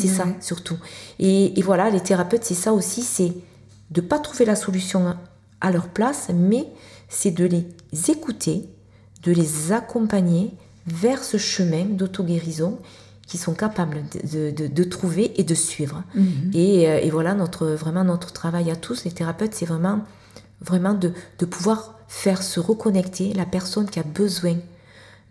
Et 0.03 0.07
c'est 0.07 0.13
ça 0.13 0.27
surtout. 0.41 0.77
Et, 1.19 1.61
voilà, 1.61 1.89
les 1.89 2.01
thérapeutes, 2.01 2.43
c'est 2.43 2.53
ça 2.53 2.73
aussi, 2.73 3.01
c'est 3.01 3.33
de 3.91 4.01
pas 4.01 4.19
trouver 4.19 4.45
la 4.45 4.55
solution 4.55 5.15
à 5.61 5.71
leur 5.71 5.87
place, 5.87 6.29
mais 6.33 6.67
c'est 7.09 7.31
de 7.31 7.45
les 7.45 7.65
écouter, 8.09 8.69
de 9.23 9.31
les 9.31 9.71
accompagner 9.71 10.51
vers 10.87 11.23
ce 11.23 11.37
chemin 11.37 11.85
d'auto-guérison 11.85 12.79
qu'ils 13.27 13.39
sont 13.39 13.53
capables 13.53 14.03
de, 14.23 14.83
trouver 14.83 15.39
et 15.39 15.43
de 15.43 15.55
suivre. 15.55 16.03
Mhm. 16.13 16.51
Euh, 16.55 16.99
et, 17.01 17.09
voilà, 17.09 17.33
notre, 17.33 17.67
vraiment 17.67 18.03
notre 18.03 18.31
travail 18.31 18.69
à 18.69 18.75
tous, 18.75 19.03
les 19.03 19.11
thérapeutes, 19.11 19.53
c'est 19.53 19.65
vraiment, 19.65 20.01
vraiment 20.61 20.93
de, 20.93 21.11
pouvoir 21.45 21.95
faire 22.07 22.43
se 22.43 22.59
reconnecter 22.59 23.33
la 23.33 23.45
personne 23.45 23.89
qui 23.89 23.99
a 23.99 24.03
besoin 24.03 24.57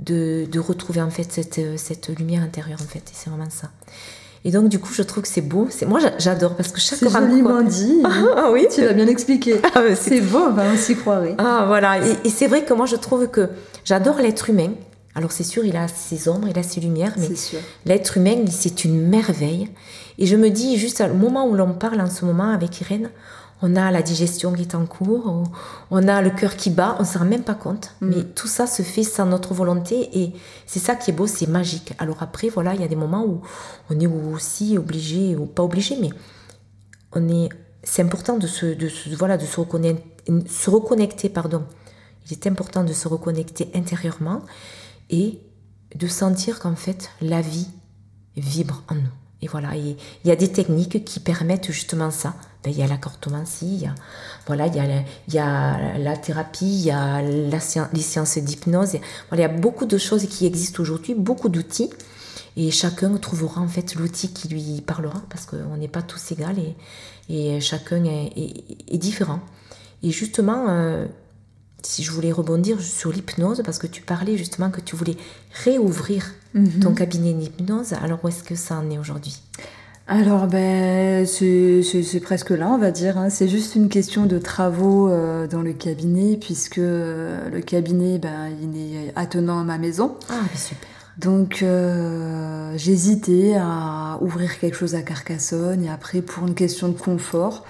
de, 0.01 0.49
retrouver 0.59 1.03
en 1.03 1.11
fait 1.11 1.31
cette, 1.31 1.79
cette 1.79 2.09
lumière 2.19 2.43
intérieure 2.43 2.81
en 2.83 2.87
fait. 2.87 2.99
Et 2.99 3.13
c'est 3.13 3.31
vraiment 3.31 3.51
ça. 3.51 3.71
Et 4.47 4.51
donc, 4.51 4.69
du 4.69 4.79
coup, 4.79 4.93
je 4.93 5.03
trouve 5.03 5.23
que 5.23 5.29
c'est 5.29 5.41
beau. 5.41 5.69
Moi, 5.87 6.01
j'adore 6.19 6.55
parce 6.55 6.71
que 6.71 6.79
chaque 6.81 6.99
C'est 6.99 7.09
joliment 7.09 7.63
dit. 7.63 8.03
ah 8.37 8.51
oui 8.53 8.67
Tu 8.71 8.83
l'as 8.83 8.93
bien 8.93 9.07
expliqué. 9.07 9.61
Ah, 9.75 9.83
c'est 9.95 10.21
beau, 10.21 10.51
ben, 10.51 10.65
on 10.75 10.77
s'y 10.77 10.97
croirait. 10.97 11.35
Ah, 11.39 11.65
voilà. 11.67 11.99
Et, 12.25 12.29
c'est 12.29 12.47
vrai 12.47 12.63
que 12.65 12.75
moi, 12.75 12.85
je 12.85 12.97
trouve 12.97 13.29
que 13.29 13.49
j'adore 13.85 14.17
l'être 14.19 14.51
humain. 14.51 14.73
Alors, 15.15 15.33
c'est 15.33 15.45
sûr, 15.45 15.65
il 15.65 15.77
a 15.77 15.89
ses 15.89 16.29
ombres, 16.29 16.49
il 16.51 16.59
a 16.59 16.63
ses 16.63 16.81
lumières, 16.81 17.15
mais 17.17 17.29
l'être 17.87 18.19
humain, 18.19 18.45
c'est 18.51 18.85
une 18.85 19.09
merveille. 19.09 19.71
Et 20.19 20.27
je 20.27 20.37
me 20.37 20.51
dis, 20.51 20.77
juste 20.77 21.01
au 21.01 21.15
moment 21.15 21.47
où 21.47 21.55
l'on 21.55 21.73
parle 21.73 22.01
en 22.01 22.11
ce 22.11 22.25
moment 22.25 22.51
avec 22.51 22.81
Irène, 22.81 23.11
on 23.63 23.77
a 23.77 23.91
la 23.91 24.03
digestion 24.03 24.53
qui 24.53 24.63
est 24.63 24.75
en 24.75 24.85
cours, 24.87 25.45
on 25.91 26.09
a 26.09 26.23
le 26.23 26.31
cœur 26.31 26.57
qui 26.57 26.71
bat, 26.71 26.97
on 26.99 27.03
ne 27.03 27.09
se 27.09 27.19
rend 27.19 27.25
même 27.25 27.45
pas 27.45 27.55
compte. 27.55 27.95
Mm. 28.01 28.09
Mais 28.09 28.25
tout 28.25 28.49
ça 28.49 28.67
se 28.67 28.83
fait 28.83 29.03
sans 29.03 29.27
notre 29.27 29.55
volonté 29.55 30.11
et 30.19 30.33
c'est 30.67 30.81
ça 30.81 30.97
qui 30.97 31.11
est 31.11 31.15
beau, 31.15 31.27
c'est 31.27 31.47
magique. 31.47 31.95
Alors 31.99 32.23
après, 32.23 32.49
voilà, 32.49 32.75
il 32.75 32.81
y 32.81 32.85
a 32.85 32.89
des 32.89 32.97
moments 32.97 33.25
où 33.25 33.41
on 33.91 33.99
est 33.99 34.07
aussi 34.07 34.77
obligé, 34.77 35.37
ou 35.37 35.47
pas 35.47 35.63
obligé, 35.63 35.97
mais 36.01 36.11
on 37.13 37.29
est, 37.29 37.49
c'est 37.83 38.03
important 38.03 38.37
de 38.37 38.47
se, 38.47 38.67
de 38.67 38.89
voilà, 39.17 39.37
de 39.37 39.47
se 39.47 39.61
reconnecter, 39.61 40.33
se 40.49 40.71
reconnecter, 40.71 41.29
pardon. 41.29 41.65
Il 42.27 42.33
est 42.33 42.47
important 42.47 42.85
de 42.85 42.93
se 42.93 43.07
reconnecter 43.07 43.71
intérieurement 43.75 44.43
et 45.11 45.41
de 45.95 46.07
sentir 46.07 46.59
qu'en 46.59 46.75
fait, 46.75 47.11
la 47.21 47.41
vie 47.41 47.69
vibre 48.37 48.83
en 48.89 48.95
nous. 48.95 49.24
Et 49.45 49.47
voilà, 49.47 49.77
il 49.77 49.97
y 50.25 50.31
a 50.31 50.37
des 50.37 50.51
techniques 50.51 51.05
qui 51.05 51.21
permettent 51.21 51.71
justement 51.71 52.11
ça. 52.11 52.35
Ben, 52.63 52.71
il 52.71 52.79
y 52.79 52.83
a 52.83 52.87
la 52.87 52.97
cartomancie, 52.97 53.67
il 53.67 53.83
y 53.83 53.87
a, 53.87 53.95
voilà, 54.47 54.69
il 54.69 54.75
y 54.75 54.79
a, 54.79 54.87
la, 54.87 55.03
y 55.29 55.39
a 55.39 55.99
la 55.99 56.17
thérapie, 56.17 56.65
il 56.65 56.87
y 56.87 56.91
a 56.91 57.21
la, 57.21 57.59
les 57.93 58.01
sciences 58.01 58.39
d'hypnose. 58.39 58.97
Voilà, 59.29 59.45
il 59.45 59.53
y 59.53 59.55
a 59.55 59.61
beaucoup 59.61 59.85
de 59.85 59.99
choses 59.99 60.27
qui 60.27 60.47
existent 60.47 60.81
aujourd'hui, 60.81 61.15
beaucoup 61.15 61.51
d'outils. 61.51 61.91
Et 62.57 62.71
chacun 62.71 63.15
trouvera 63.19 63.61
en 63.61 63.69
fait 63.69 63.97
l'outil 63.97 64.33
qui 64.33 64.49
lui 64.49 64.81
parlera 64.81 65.21
parce 65.29 65.45
qu'on 65.45 65.77
n'est 65.77 65.89
pas 65.89 66.01
tous 66.01 66.33
égaux 66.33 66.45
et, 67.29 67.61
chacun 67.61 68.03
est, 68.05 68.33
est, 68.89 68.97
différent. 68.99 69.41
Et 70.03 70.11
justement, 70.11 70.69
euh, 70.71 71.07
si 71.87 72.03
je 72.03 72.11
voulais 72.11 72.33
rebondir 72.33 72.81
sur 72.81 73.13
l'hypnose, 73.13 73.63
parce 73.65 73.79
que 73.79 73.87
tu 73.87 74.03
parlais 74.03 74.37
justement 74.37 74.71
que 74.71 74.81
tu 74.81 74.97
voulais 74.97 75.17
réouvrir 75.65 76.33
Mhm. 76.55 76.81
ton 76.81 76.95
cabinet 76.95 77.33
d'hypnose, 77.33 77.95
alors 77.95 78.21
où 78.25 78.29
est-ce 78.29 78.45
que 78.45 78.55
ça 78.55 78.77
en 78.77 78.89
est 78.91 78.99
aujourd'hui? 78.99 79.41
Alors, 80.07 80.47
ben, 80.47 81.27
c'est 81.27 82.21
presque 82.23 82.51
là, 82.51 82.69
on 82.71 82.77
va 82.79 82.91
dire. 82.91 83.17
hein. 83.19 83.31
C'est 83.31 83.49
juste 83.49 83.75
une 83.75 83.89
question 83.89 84.27
de 84.27 84.39
travaux 84.39 85.09
euh, 85.09 85.47
dans 85.49 85.63
le 85.63 85.73
cabinet, 85.73 86.37
puisque 86.41 86.77
euh, 86.79 87.49
le 87.51 87.61
cabinet, 87.63 88.19
ben, 88.19 88.51
il 88.63 88.77
est 88.79 89.13
attenant 89.17 89.59
à 89.61 89.65
ma 89.65 89.79
maison. 89.79 90.17
Ah, 90.29 90.35
super. 90.55 90.89
Donc, 91.17 91.63
euh, 91.63 92.73
j'hésitais 92.77 93.55
à 93.59 94.19
ouvrir 94.21 94.59
quelque 94.59 94.77
chose 94.77 94.95
à 94.95 95.03
Carcassonne, 95.03 95.83
et 95.85 95.91
après, 95.91 96.21
pour 96.23 96.47
une 96.47 96.55
question 96.55 96.89
de 96.89 96.99
confort 96.99 97.65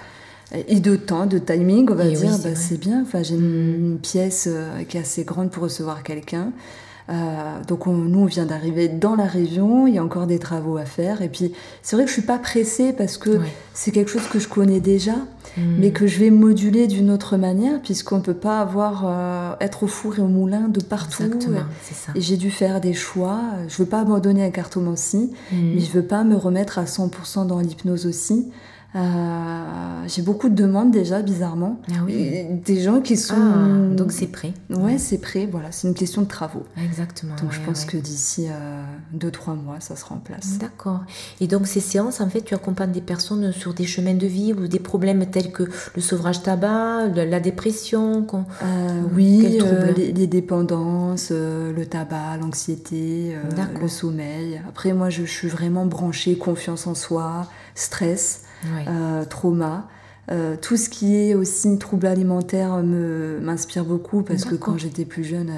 et 0.53 0.79
de 0.79 0.95
temps, 0.95 1.25
de 1.25 1.37
timing, 1.39 1.87
on 1.91 1.95
va 1.95 2.05
Et 2.05 2.09
dire, 2.13 2.31
c'est 2.33 2.49
vrai. 2.49 2.55
c'est 2.55 2.77
bien. 2.79 3.01
Enfin, 3.01 3.23
j'ai 3.23 3.35
une, 3.35 3.75
une 3.93 3.97
pièce 3.99 4.47
euh, 4.51 4.83
qui 4.83 4.97
est 4.97 5.01
assez 5.01 5.23
grande 5.23 5.49
pour 5.49 5.63
recevoir 5.63 6.03
quelqu'un. 6.03 6.51
Euh, 7.07 7.13
donc 7.67 7.85
on- 7.85 7.93
nous 7.93 8.21
on 8.21 8.25
vient 8.25 8.47
d'arriver 8.47 8.87
dans 8.87 9.15
la 9.15 9.25
région, 9.25 9.85
il 9.85 9.93
y 9.93 9.99
a 9.99 10.03
encore 10.03 10.25
des 10.25 10.39
travaux 10.39 10.77
à 10.77 10.85
faire 10.85 11.21
et 11.21 11.29
puis 11.29 11.53
c'est 11.83 11.95
vrai 11.95 12.05
que 12.05 12.09
je 12.09 12.13
suis 12.15 12.23
pas 12.23 12.39
pressée 12.39 12.93
parce 12.93 13.19
que 13.19 13.41
c'est 13.75 13.91
quelque 13.91 14.09
chose 14.09 14.27
que 14.27 14.39
je 14.39 14.47
connais 14.47 14.79
déjà, 14.79 15.13
Mm. 15.55 15.61
mais 15.77 15.91
que 15.91 16.07
je 16.07 16.19
vais 16.19 16.31
moduler 16.31 16.87
d'une 16.87 17.11
autre 17.11 17.37
manière 17.37 17.79
puisqu'on 17.81 18.21
peut 18.21 18.33
pas 18.33 18.59
avoir 18.59 19.03
euh, 19.05 19.53
être 19.61 19.83
au 19.83 19.87
four 19.87 20.17
et 20.17 20.21
au 20.23 20.27
moulin 20.27 20.67
de 20.67 20.81
partout. 20.81 21.21
Exactement, 21.23 21.59
c'est 21.83 21.93
ça. 21.93 22.11
Et 22.15 22.21
j'ai 22.21 22.37
dû 22.37 22.49
faire 22.49 22.81
des 22.81 22.93
choix. 22.95 23.39
Je 23.67 23.77
veux 23.77 23.87
pas 23.87 23.99
abandonner 24.01 24.41
la 24.41 24.49
cartomancie, 24.49 25.29
Mm. 25.51 25.55
mais 25.75 25.79
je 25.81 25.91
veux 25.91 26.03
pas 26.03 26.23
me 26.23 26.35
remettre 26.35 26.79
à 26.79 26.85
100% 26.87 27.45
dans 27.45 27.59
l'hypnose 27.59 28.07
aussi. 28.07 28.47
Euh, 28.95 30.03
j'ai 30.07 30.21
beaucoup 30.21 30.49
de 30.49 30.55
demandes 30.55 30.91
déjà, 30.91 31.21
bizarrement. 31.21 31.79
Ah 31.91 31.95
oui. 32.05 32.45
Des 32.65 32.81
gens 32.81 33.01
qui 33.01 33.17
sont. 33.17 33.35
Ah, 33.37 33.95
donc 33.95 34.11
c'est 34.11 34.27
prêt. 34.27 34.53
Ouais, 34.69 34.97
c'est 34.97 35.17
prêt. 35.17 35.47
Voilà, 35.51 35.71
c'est 35.71 35.87
une 35.87 35.93
question 35.93 36.21
de 36.21 36.27
travaux. 36.27 36.63
Exactement. 36.83 37.35
Donc 37.41 37.51
je 37.51 37.59
pense 37.61 37.81
ouais. 37.81 37.87
que 37.91 37.97
d'ici 37.97 38.47
2-3 39.13 39.55
mois, 39.61 39.77
ça 39.79 39.95
sera 39.95 40.15
en 40.15 40.19
place. 40.19 40.57
D'accord. 40.59 41.01
Et 41.41 41.47
donc 41.47 41.67
ces 41.67 41.79
séances, 41.81 42.21
en 42.21 42.29
fait, 42.29 42.41
tu 42.41 42.53
accompagnes 42.53 42.91
des 42.91 43.01
personnes 43.01 43.51
sur 43.51 43.73
des 43.73 43.85
chemins 43.85 44.13
de 44.13 44.27
vie 44.27 44.53
ou 44.53 44.67
des 44.67 44.79
problèmes 44.79 45.25
tels 45.25 45.51
que 45.51 45.63
le 45.95 46.01
sevrage 46.01 46.41
tabac, 46.43 47.07
la 47.15 47.39
dépression. 47.39 48.23
qu'on- 48.23 48.45
Euh, 48.63 49.01
oui, 49.13 49.59
euh, 49.61 49.91
les, 49.97 50.11
les 50.13 50.27
dépendances, 50.27 51.29
euh, 51.31 51.73
le 51.73 51.85
tabac, 51.85 52.37
l'anxiété, 52.39 53.35
euh, 53.35 53.79
le 53.81 53.87
sommeil. 53.87 54.61
Après, 54.69 54.93
moi, 54.93 55.09
je, 55.09 55.25
je 55.25 55.31
suis 55.31 55.47
vraiment 55.47 55.85
branchée 55.85 56.37
confiance 56.37 56.87
en 56.87 56.95
soi, 56.95 57.47
stress, 57.75 58.41
Euh, 58.87 59.25
trauma. 59.25 59.87
Euh, 60.31 60.55
tout 60.59 60.75
ce 60.75 60.89
qui 60.89 61.15
est 61.15 61.35
aussi 61.35 61.77
trouble 61.77 62.07
alimentaire 62.07 62.77
me 62.77 63.39
m'inspire 63.43 63.85
beaucoup 63.85 64.23
parce 64.23 64.43
que 64.43 64.55
quand 64.55 64.75
j'étais 64.75 65.05
plus 65.05 65.23
jeune, 65.23 65.51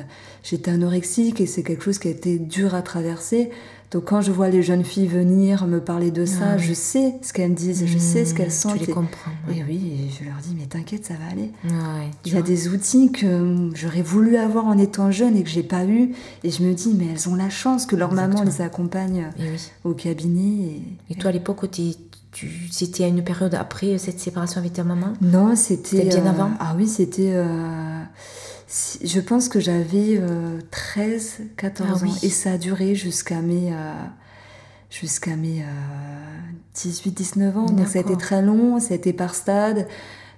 j'étais 0.43 0.71
anorexique 0.71 1.39
et 1.39 1.45
c'est 1.45 1.63
quelque 1.63 1.83
chose 1.85 1.99
qui 1.99 2.09
a 2.09 2.11
été 2.11 2.37
dur 2.37 2.75
à 2.75 2.81
traverser. 2.81 3.49
Donc 3.91 4.03
quand 4.03 4.19
je 4.19 4.33
vois 4.33 4.49
les 4.49 4.61
jeunes 4.63 4.83
filles 4.83 5.07
venir 5.07 5.65
me 5.67 5.79
parler 5.79 6.11
de 6.11 6.25
ça, 6.25 6.55
Ah 6.55 6.57
je 6.57 6.73
sais 6.73 7.15
ce 7.21 7.31
qu'elles 7.31 7.51
me 7.51 7.55
disent, 7.55 7.85
je 7.85 7.97
sais 7.97 8.25
ce 8.25 8.33
qu'elles 8.33 8.47
Mm, 8.47 8.51
sentent. 8.51 8.73
Tu 8.73 8.79
les 8.79 8.89
et- 8.89 8.93
comprends. 8.93 9.31
et 9.49 9.53
ouais. 9.59 9.65
oui, 9.69 9.93
et 9.93 10.09
je 10.19 10.25
leur 10.27 10.35
dis 10.43 10.53
mais 10.59 10.65
t'inquiète, 10.65 11.05
ça 11.05 11.13
va 11.13 11.31
aller. 11.31 11.51
Ouais, 11.63 12.09
tu 12.23 12.31
Il 12.31 12.33
y 12.33 12.35
a 12.35 12.39
vois. 12.41 12.47
des 12.49 12.67
outils 12.67 13.09
que 13.13 13.25
hum, 13.25 13.71
j'aurais 13.73 14.01
voulu 14.01 14.35
avoir 14.35 14.65
en 14.65 14.77
étant 14.77 15.11
jeune 15.11 15.37
et 15.37 15.43
que 15.43 15.49
j'ai 15.49 15.63
pas 15.63 15.85
eu. 15.85 16.11
Et 16.43 16.51
je 16.51 16.61
me 16.63 16.73
dis, 16.73 16.93
mais 16.99 17.05
elles 17.13 17.29
ont 17.29 17.35
la 17.35 17.49
chance 17.49 17.85
que 17.85 17.95
leur 17.95 18.11
maman 18.11 18.43
les 18.43 18.59
accompagne 18.59 19.27
Et 19.39 19.43
oui. 19.43 19.71
au 19.85 19.93
cabinet. 19.93 20.81
Et 21.09 21.15
toi, 21.15 21.29
à 21.29 21.31
l'époque, 21.33 21.63
où 21.63 21.67
t'es- 21.67 21.95
tu, 22.37 22.49
c'était 22.71 23.03
à 23.03 23.07
une 23.07 23.23
période 23.23 23.55
après 23.55 23.97
cette 23.97 24.19
séparation 24.19 24.59
avec 24.59 24.73
ta 24.73 24.83
maman? 24.83 25.13
Non, 25.21 25.55
c'était. 25.55 26.05
Bien 26.05 26.25
euh, 26.25 26.29
avant? 26.29 26.51
Ah 26.59 26.75
oui, 26.77 26.87
c'était. 26.87 27.31
euh, 27.33 28.01
si- 28.67 28.99
Je 29.07 29.19
pense 29.19 29.49
que 29.49 29.59
j'avais 29.59 30.17
euh, 30.19 30.59
13, 30.71 31.39
14 31.57 31.89
Ah 31.89 31.95
ans. 31.95 31.99
oui. 32.03 32.11
Et 32.23 32.29
ça 32.29 32.51
a 32.51 32.57
duré 32.57 32.93
jusqu'à 32.95 33.41
mes. 33.41 33.71
euh, 33.73 33.93
Jusqu'à 34.89 35.35
mes 35.35 35.65
18-19 36.75 37.57
ans. 37.57 37.65
Donc 37.65 37.87
ça 37.87 37.99
a 37.99 38.01
été 38.01 38.15
très 38.15 38.41
long, 38.41 38.79
ça 38.79 38.93
a 38.93 38.97
été 38.97 39.13
par 39.13 39.35
stade. 39.35 39.87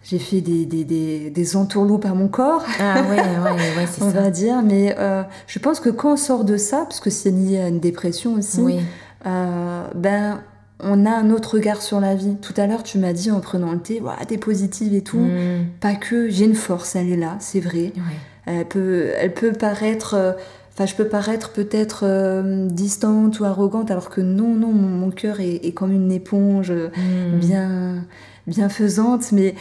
J'ai 0.04 0.18
fait 0.18 0.42
des, 0.42 0.66
des, 0.66 0.86
des, 0.86 1.30
des 1.30 1.56
entourloupes 1.56 2.06
à 2.06 2.14
mon 2.14 2.30
corps. 2.30 2.64
Ah 2.80 3.04
ouais, 3.10 3.18
ouais, 3.18 3.76
ouais, 3.78 3.86
c'est 3.92 4.02
on 4.04 4.12
ça. 4.12 4.22
va 4.22 4.30
dire. 4.32 4.62
Mais 4.64 4.96
euh, 4.98 5.24
je 5.48 5.60
pense 5.60 5.80
que 5.80 5.90
quand 5.90 6.14
on 6.14 6.18
sort 6.18 6.46
de 6.46 6.58
ça, 6.58 6.78
parce 6.86 7.00
que 7.00 7.10
c'est 7.10 7.32
lié 7.32 7.60
à 7.60 7.68
une 7.68 7.80
dépression 7.80 8.34
aussi, 8.36 8.62
Oui, 8.62 8.80
euh, 9.28 9.88
ben 9.96 10.42
on 10.82 11.06
a 11.06 11.12
un 11.12 11.30
autre 11.32 11.56
regard 11.56 11.82
sur 11.82 12.00
la 12.00 12.16
vie. 12.16 12.36
Tout 12.42 12.54
à 12.58 12.68
l'heure, 12.68 12.84
tu 12.84 12.98
m'as 13.00 13.14
dit 13.14 13.32
en 13.32 13.40
prenant 13.42 13.72
le 13.74 13.80
thé, 13.80 14.00
Ouah, 14.02 14.16
t'es 14.28 14.38
positive 14.38 14.94
et 14.94 15.02
tout. 15.02 15.18
Mm, 15.20 15.66
Pas 15.82 15.96
que, 15.96 16.30
j'ai 16.30 16.46
une 16.46 16.56
force, 16.56 16.96
elle 16.96 17.10
est 17.12 17.18
là, 17.18 17.36
c'est 17.40 17.60
vrai. 17.60 17.92
ouais. 17.96 18.02
Elle 18.46 18.66
peut, 18.68 19.10
elle 19.18 19.34
peut 19.34 19.52
paraître, 19.52 20.16
euh, 20.16 20.32
enfin, 20.74 20.86
je 20.88 20.96
peux 20.96 21.06
paraître 21.08 21.52
peut-être 21.52 22.02
euh, 22.04 22.68
distante 22.68 23.40
ou 23.40 23.46
arrogante, 23.46 23.92
alors 23.92 24.10
que 24.10 24.22
non, 24.22 24.56
non, 24.56 24.72
mon, 24.72 24.88
mon 24.88 25.12
cœur 25.12 25.40
est, 25.40 25.66
est 25.66 25.72
comme 25.74 25.92
une 25.92 26.12
éponge 26.12 26.72
Mm. 26.72 27.38
bien, 27.40 28.06
bienfaisante, 28.48 29.32
mais 29.32 29.54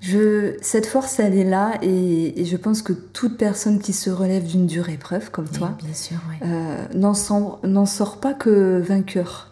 je, 0.00 0.56
cette 0.60 0.86
force, 0.86 1.20
elle 1.20 1.38
est 1.38 1.44
là, 1.44 1.74
et, 1.82 2.40
et 2.40 2.44
je 2.44 2.56
pense 2.56 2.82
que 2.82 2.92
toute 2.92 3.36
personne 3.38 3.78
qui 3.78 3.92
se 3.92 4.10
relève 4.10 4.44
d'une 4.44 4.66
dure 4.66 4.88
épreuve, 4.88 5.30
comme 5.30 5.46
toi, 5.48 5.76
ouais. 5.84 6.48
euh, 6.48 6.76
n'en 6.94 7.86
sort 7.86 8.16
pas 8.18 8.34
que 8.34 8.80
vainqueur. 8.80 9.51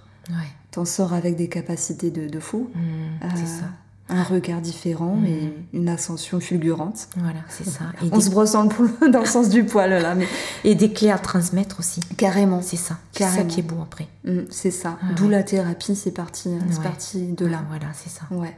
T'en 0.70 0.84
sors 0.84 1.12
avec 1.12 1.36
des 1.36 1.48
capacités 1.48 2.10
de, 2.10 2.28
de 2.28 2.40
fou, 2.40 2.70
Mm, 2.74 2.78
Euh, 3.24 3.28
c'est 3.34 3.46
ça. 3.46 3.64
un 4.08 4.22
regard 4.24 4.60
différent 4.60 5.16
Mm. 5.16 5.26
et 5.26 5.52
une 5.72 5.88
ascension 5.88 6.38
fulgurante. 6.40 7.08
Voilà, 7.16 7.40
c'est 7.48 7.64
ça. 7.68 7.84
Et 8.02 8.08
On 8.12 8.18
des, 8.18 8.22
se 8.24 8.30
brosse 8.30 8.52
dans 8.52 8.62
le, 8.64 8.68
poil- 8.68 9.10
dans 9.12 9.20
le 9.20 9.26
sens 9.26 9.48
du 9.48 9.64
poil 9.64 9.90
là, 9.90 10.14
mais 10.14 10.26
et 10.64 10.74
des 10.74 10.92
clés 10.92 11.10
à 11.10 11.18
transmettre 11.18 11.78
aussi. 11.80 12.00
carrément. 12.16 12.60
C'est 12.62 12.76
ça. 12.76 12.98
C'est 13.12 13.24
ça 13.24 13.42
qui 13.44 13.60
est 13.60 13.62
beau 13.64 13.80
après. 13.82 14.06
Mm, 14.24 14.40
c'est 14.50 14.70
ça. 14.70 14.96
Ah 15.02 15.06
D'où 15.16 15.24
ouais. 15.24 15.30
la 15.32 15.42
thérapie, 15.42 15.94
c'est 15.96 16.10
parti, 16.12 16.50
c'est 16.70 16.78
Ouais. 16.78 16.82
parti 16.84 17.32
de 17.32 17.46
là. 17.46 17.62
Voilà, 17.68 17.86
c'est 17.94 18.10
ça. 18.10 18.22
Ouais. 18.30 18.56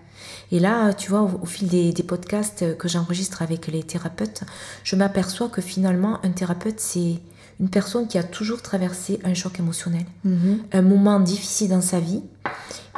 Et 0.53 0.61
là, 0.61 0.93
tu 0.95 1.11
vois, 1.11 1.23
au, 1.23 1.41
au 1.43 1.47
fil 1.47 1.69
des, 1.69 1.93
des 1.93 2.03
podcasts 2.03 2.77
que 2.77 2.89
j'enregistre 2.89 3.43
avec 3.43 3.67
les 3.69 3.83
thérapeutes, 3.83 4.43
je 4.85 4.97
m'aperçois 4.97 5.49
que 5.49 5.61
finalement, 5.63 6.19
un 6.25 6.31
thérapeute, 6.31 6.79
c'est 6.79 7.21
une 7.63 7.71
personne 7.71 8.09
qui 8.09 8.19
a 8.19 8.25
toujours 8.25 8.61
traversé 8.61 9.21
un 9.25 9.35
choc 9.35 9.59
émotionnel, 9.61 10.05
Mhm. 10.25 10.59
un 10.73 10.83
moment 10.83 11.21
difficile 11.21 11.71
dans 11.71 11.81
sa 11.81 12.01
vie, 12.01 12.23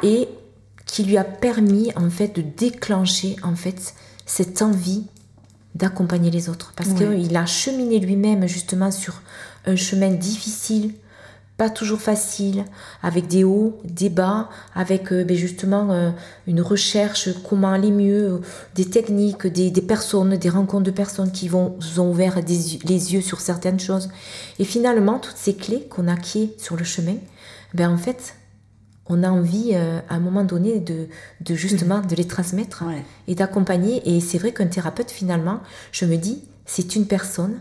et 0.03 0.27
qui 0.87 1.03
lui 1.03 1.17
a 1.17 1.23
permis 1.23 1.91
en 1.95 2.09
fait 2.09 2.35
de 2.35 2.41
déclencher 2.41 3.35
en 3.43 3.55
fait 3.55 3.93
cette 4.25 4.61
envie 4.63 5.05
d'accompagner 5.75 6.31
les 6.31 6.49
autres, 6.49 6.73
parce 6.75 6.89
Ouais. 6.91 7.17
qu'il 7.21 7.37
a 7.37 7.45
cheminé 7.45 7.99
lui-même 7.99 8.47
justement 8.47 8.89
sur 8.91 9.21
un 9.67 9.75
chemin 9.75 10.09
difficile, 10.11 10.93
pas 11.57 11.69
toujours 11.69 12.01
facile, 12.01 12.65
avec 13.01 13.27
des 13.27 13.45
hauts, 13.45 13.79
des 13.85 14.09
bas, 14.09 14.49
avec 14.73 15.13
euh, 15.13 15.23
ben, 15.23 15.37
justement 15.37 15.91
euh, 15.91 16.11
une 16.47 16.61
recherche, 16.61 17.29
comment 17.47 17.71
aller 17.71 17.91
mieux, 17.91 18.33
euh, 18.33 18.41
des 18.75 18.85
techniques, 18.85 19.47
des, 19.47 19.71
des 19.71 19.81
personnes, 19.81 20.35
des 20.35 20.49
rencontres 20.49 20.83
de 20.83 20.91
personnes 20.91 21.31
qui 21.31 21.47
vont, 21.47 21.77
vous 21.79 21.99
ont 22.01 22.09
ouvert 22.11 22.43
des 22.43 22.79
les 22.83 23.13
yeux 23.13 23.21
sur 23.21 23.39
certaines 23.39 23.79
choses. 23.79 24.09
Et 24.59 24.65
finalement, 24.65 25.17
toutes 25.17 25.37
ces 25.37 25.55
clés 25.55 25.87
qu'on 25.89 26.07
acquiert 26.09 26.49
sur 26.57 26.75
le 26.75 26.83
chemin, 26.83 27.15
ben 27.73 27.89
en 27.89 27.97
fait, 27.97 28.35
on 29.07 29.23
a 29.23 29.29
envie 29.29 29.71
euh, 29.73 29.99
à 30.09 30.15
un 30.15 30.19
moment 30.19 30.43
donné 30.43 30.79
de, 30.79 31.07
de 31.41 31.55
justement 31.55 32.01
de 32.01 32.15
les 32.15 32.25
transmettre 32.25 32.83
Ouais. 32.85 33.03
et 33.27 33.35
d'accompagner. 33.35 34.01
Et 34.05 34.19
c'est 34.19 34.37
vrai 34.39 34.51
qu'un 34.51 34.67
thérapeute, 34.67 35.11
finalement, 35.11 35.59
je 35.91 36.05
me 36.05 36.17
dis, 36.17 36.43
c'est 36.65 36.95
une 36.95 37.05
personne 37.05 37.59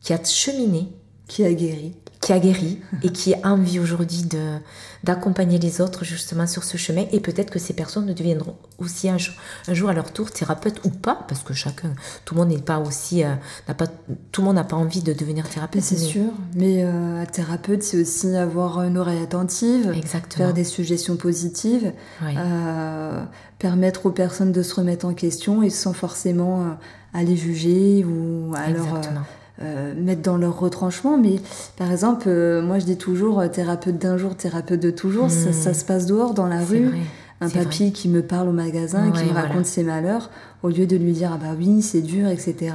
qui 0.00 0.12
a 0.12 0.22
cheminé 0.22 0.88
Qui 1.28 1.44
a 1.44 1.52
guéri. 1.54 1.94
Qui 2.22 2.32
a 2.32 2.38
guéri 2.38 2.78
et 3.02 3.10
qui 3.10 3.34
a 3.34 3.38
envie 3.52 3.78
aujourd'hui 3.80 4.22
de 4.22 4.56
d'accompagner 5.04 5.58
les 5.58 5.80
autres 5.80 6.04
justement 6.04 6.46
sur 6.46 6.62
ce 6.62 6.76
chemin 6.76 7.04
et 7.10 7.18
peut-être 7.18 7.50
que 7.50 7.58
ces 7.58 7.72
personnes 7.74 8.06
deviendront 8.14 8.54
aussi 8.78 9.08
un 9.08 9.18
jour, 9.18 9.34
un 9.66 9.74
jour 9.74 9.88
à 9.90 9.92
leur 9.92 10.12
tour 10.12 10.30
thérapeute 10.30 10.80
ou 10.84 10.90
pas 10.90 11.24
parce 11.26 11.42
que 11.42 11.52
chacun 11.52 11.92
tout 12.24 12.34
le 12.36 12.40
monde 12.42 12.50
n'est 12.50 12.62
pas 12.62 12.78
aussi 12.78 13.24
euh, 13.24 13.34
n'a 13.66 13.74
pas 13.74 13.88
tout 14.30 14.40
le 14.42 14.46
monde 14.46 14.54
n'a 14.54 14.62
pas 14.62 14.76
envie 14.76 15.02
de 15.02 15.12
devenir 15.12 15.48
thérapeute 15.48 15.82
c'est 15.82 15.96
mais- 15.96 16.00
sûr. 16.06 16.30
Mais 16.54 16.84
euh, 16.84 17.24
thérapeute, 17.30 17.82
c'est 17.82 18.00
aussi 18.00 18.36
avoir 18.36 18.82
une 18.84 18.96
oreille 18.96 19.20
attentive, 19.22 19.90
exactement 19.92 20.44
faire 20.46 20.54
des 20.54 20.64
suggestions 20.64 21.16
positives, 21.16 21.92
Ouais. 22.24 22.34
euh, 22.38 23.24
permettre 23.58 24.06
aux 24.06 24.12
personnes 24.12 24.52
de 24.52 24.62
se 24.62 24.74
remettre 24.76 25.04
en 25.06 25.14
question 25.14 25.62
et 25.64 25.70
sans 25.70 25.92
forcément 25.92 26.60
euh, 26.62 26.64
aller 27.12 27.36
juger 27.36 28.04
ou 28.04 28.54
alors 28.54 28.94
euh, 28.94 28.98
exactement 28.98 29.22
euh, 29.62 29.94
mettre 29.96 30.22
dans 30.22 30.36
leur 30.36 30.58
retranchement. 30.58 31.16
Mais 31.18 31.36
par 31.76 31.90
exemple, 31.90 32.24
euh, 32.28 32.62
moi 32.62 32.78
je 32.78 32.84
dis 32.84 32.96
toujours 32.98 33.40
euh, 33.40 33.48
thérapeute 33.48 33.98
d'un 33.98 34.16
jour, 34.16 34.34
thérapeute 34.36 34.80
de 34.80 34.90
toujours. 34.90 35.30
Ça, 35.30 35.50
Hmm. 35.50 35.52
ça 35.52 35.74
se 35.74 35.84
passe 35.84 36.06
dehors 36.06 36.34
dans 36.34 36.46
la 36.46 36.60
rue. 36.64 36.86
vrai 36.88 36.98
Un 37.40 37.48
papy 37.48 37.92
qui 37.92 38.08
me 38.08 38.22
parle 38.22 38.48
au 38.48 38.52
magasin, 38.52 39.10
qui 39.10 39.24
me 39.24 39.30
voilà. 39.32 39.48
raconte 39.48 39.66
ses 39.66 39.82
malheurs, 39.82 40.30
au 40.62 40.68
lieu 40.68 40.86
de 40.86 40.96
lui 40.96 41.12
dire 41.12 41.32
ah 41.34 41.38
bah 41.42 41.54
oui 41.58 41.82
c'est 41.82 42.00
dur 42.02 42.28
etc. 42.28 42.72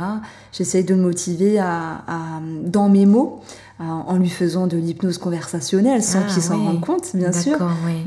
J'essaye 0.51 0.83
de 0.83 0.93
le 0.93 1.01
motiver 1.01 1.57
à, 1.57 2.03
à- 2.07 2.41
dans 2.65 2.89
mes 2.89 3.05
mots, 3.05 3.39
en 3.79 4.17
lui 4.17 4.27
faisant 4.29 4.67
de 4.67 4.75
l'hypnose 4.75 5.19
conversationnelle 5.19 6.03
sans 6.03 6.19
Ah, 6.27 6.33
qu'il 6.33 6.41
s'en 6.41 6.59
ouais. 6.59 6.65
rende 6.65 6.81
compte 6.81 7.15
bien 7.15 7.31
sûr, 7.31 7.57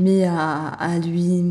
mais 0.00 0.24
à, 0.24 0.66
à 0.78 0.98
lui 0.98 1.42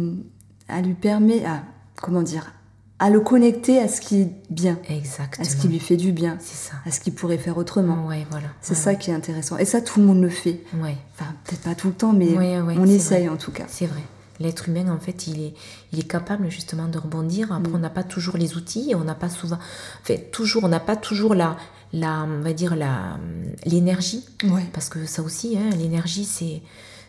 à 0.67 0.82
lui 0.82 0.93
permettre 0.93 1.47
à 1.49 1.61
comment 2.01 2.21
dire 2.21 2.53
à 3.00 3.10
le 3.10 3.20
connecter 3.22 3.80
à 3.80 3.88
ce 3.88 4.02
qui 4.02 4.22
est 4.22 4.30
bien. 4.50 4.78
Exactement. 4.89 5.45
À 5.45 5.50
ce 5.50 5.56
qui 5.56 5.68
lui 5.70 5.80
fait 5.80 5.95
du 5.97 6.12
bien. 6.12 6.38
C'est 6.39 6.70
ça. 6.70 6.76
À 6.86 6.91
ce 6.91 7.00
qu'il 7.00 7.14
pourrait 7.14 7.38
faire 7.38 7.58
autrement. 7.58 8.08
Ouais, 8.08 8.26
voilà. 8.30 8.47
C'est 8.62 8.72
Ouais, 8.72 8.76
ça 8.80 8.95
qui 8.95 9.10
est 9.12 9.14
intéressant. 9.14 9.58
Et 9.58 9.66
ça, 9.66 9.82
tout 9.82 10.00
le 10.00 10.06
monde 10.06 10.22
le 10.22 10.30
fait. 10.30 10.62
Ouais. 10.82 10.97
Enfin, 11.16 11.32
peut-être 11.45 11.62
pas 11.62 11.76
tout 11.76 11.88
le 11.88 11.93
temps, 11.93 12.14
mais 12.14 12.36
on 12.38 12.86
essaye 12.86 13.26
vrai. 13.28 13.34
en 13.34 13.38
tout 13.38 13.52
cas. 13.52 13.64
C'est 13.68 13.86
vrai. 13.86 14.02
L'être 14.41 14.70
humain, 14.70 14.89
en 14.89 15.00
fait, 15.00 15.28
il 15.28 15.41
est, 15.43 15.54
il 15.91 16.00
est 16.00 16.08
capable 16.08 16.50
justement 16.50 16.88
de 16.88 16.97
rebondir. 16.97 17.52
Après, 17.52 17.72
Mm. 17.72 17.76
on 17.76 17.80
n'a 17.80 17.89
pas 17.89 18.04
toujours 18.04 18.38
les 18.38 18.56
outils, 18.56 18.93
on 18.95 19.04
n'a 19.04 19.16
pas 19.16 19.30
souvent, 19.30 19.58
en 19.58 20.06
fait, 20.06 20.32
toujours, 20.32 20.64
on 20.64 20.70
n'a 20.70 20.80
pas 20.80 20.95
toujours 20.95 21.36
la, 21.36 21.58
la, 21.91 22.24
on 22.24 22.41
va 22.41 22.54
dire 22.54 22.76
la, 22.78 23.18
l'énergie, 23.66 24.24
Ouais. 24.45 24.66
parce 24.72 24.88
que 24.88 25.06
ça 25.06 25.22
aussi, 25.24 25.58
hein, 25.58 25.70
l'énergie, 25.78 26.24
c'est 26.26 26.62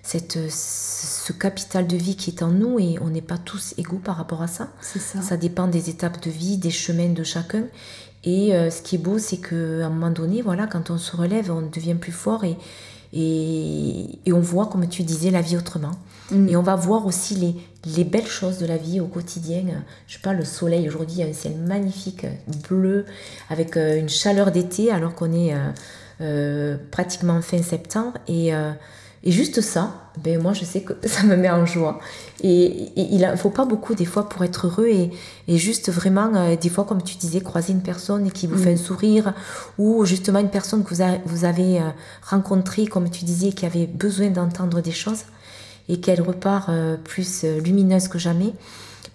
cette, 0.02 0.38
ce 0.50 1.32
capital 1.32 1.86
de 1.86 1.96
vie 1.96 2.16
qui 2.16 2.30
est 2.30 2.42
en 2.42 2.48
nous, 2.48 2.78
et 2.78 2.98
on 3.00 3.08
n'est 3.08 3.20
pas 3.20 3.38
tous 3.38 3.74
égaux 3.78 4.00
par 4.02 4.16
rapport 4.16 4.42
à 4.42 4.46
ça. 4.46 4.68
Ça. 4.80 5.20
Ça 5.20 5.36
dépend 5.36 5.68
des 5.68 5.90
étapes 5.90 6.22
de 6.22 6.30
vie, 6.30 6.56
des 6.56 6.70
chemins 6.70 7.12
de 7.12 7.22
chacun. 7.22 7.64
Et 8.24 8.54
euh, 8.54 8.70
ce 8.70 8.82
qui 8.82 8.96
est 8.96 8.98
beau, 8.98 9.18
c'est 9.18 9.38
qu'à 9.38 9.56
un 9.86 9.88
moment 9.88 10.10
donné, 10.10 10.42
voilà, 10.42 10.66
quand 10.66 10.90
on 10.90 10.98
se 10.98 11.16
relève, 11.16 11.50
on 11.50 11.62
devient 11.62 11.94
plus 11.94 12.12
fort 12.12 12.44
et, 12.44 12.56
et, 13.12 14.18
et 14.26 14.32
on 14.32 14.40
voit, 14.40 14.66
comme 14.66 14.86
tu 14.88 15.02
disais, 15.02 15.30
la 15.30 15.40
vie 15.40 15.56
autrement. 15.56 15.92
Mm. 16.30 16.48
Et 16.48 16.56
on 16.56 16.62
va 16.62 16.76
voir 16.76 17.06
aussi 17.06 17.34
les, 17.34 17.56
les 17.96 18.04
belles 18.04 18.26
choses 18.26 18.58
de 18.58 18.66
la 18.66 18.76
vie 18.76 19.00
au 19.00 19.06
quotidien. 19.06 19.62
Je 20.06 20.14
sais 20.14 20.20
pas, 20.20 20.34
le 20.34 20.44
soleil 20.44 20.86
aujourd'hui, 20.88 21.16
il 21.16 21.20
y 21.20 21.22
a 21.22 21.26
un 21.26 21.32
ciel 21.32 21.56
magnifique, 21.56 22.26
bleu, 22.68 23.06
avec 23.48 23.76
euh, 23.76 23.98
une 23.98 24.08
chaleur 24.08 24.50
d'été, 24.50 24.90
alors 24.90 25.14
qu'on 25.14 25.32
est 25.32 25.54
euh, 25.54 25.70
euh, 26.20 26.76
pratiquement 26.90 27.40
fin 27.40 27.62
septembre. 27.62 28.18
Et, 28.28 28.54
euh, 28.54 28.72
et 29.22 29.30
juste 29.32 29.60
ça, 29.60 30.10
ben 30.24 30.40
moi 30.42 30.52
je 30.54 30.64
sais 30.64 30.80
que 30.82 30.94
ça 31.08 31.24
me 31.24 31.36
met 31.36 31.50
en 31.50 31.66
joie. 31.66 31.98
Et, 32.42 32.64
et 32.64 33.14
il 33.14 33.20
ne 33.20 33.36
faut 33.36 33.50
pas 33.50 33.66
beaucoup 33.66 33.94
des 33.94 34.06
fois 34.06 34.28
pour 34.28 34.42
être 34.44 34.66
heureux 34.66 34.86
et, 34.88 35.10
et 35.46 35.58
juste 35.58 35.90
vraiment, 35.90 36.34
euh, 36.34 36.56
des 36.56 36.70
fois 36.70 36.84
comme 36.84 37.02
tu 37.02 37.16
disais, 37.16 37.40
croiser 37.40 37.72
une 37.74 37.82
personne 37.82 38.30
qui 38.32 38.46
vous 38.46 38.56
fait 38.56 38.72
un 38.72 38.76
sourire 38.78 39.34
ou 39.78 40.04
justement 40.06 40.38
une 40.38 40.48
personne 40.50 40.82
que 40.84 40.94
vous, 40.94 41.02
a- 41.02 41.18
vous 41.26 41.44
avez 41.44 41.80
euh, 41.80 41.90
rencontrée, 42.22 42.86
comme 42.86 43.10
tu 43.10 43.24
disais, 43.26 43.52
qui 43.52 43.66
avait 43.66 43.86
besoin 43.86 44.30
d'entendre 44.30 44.80
des 44.80 44.92
choses 44.92 45.24
et 45.88 46.00
qu'elle 46.00 46.22
repart 46.22 46.68
euh, 46.70 46.96
plus 46.96 47.44
lumineuse 47.44 48.08
que 48.08 48.18
jamais. 48.18 48.52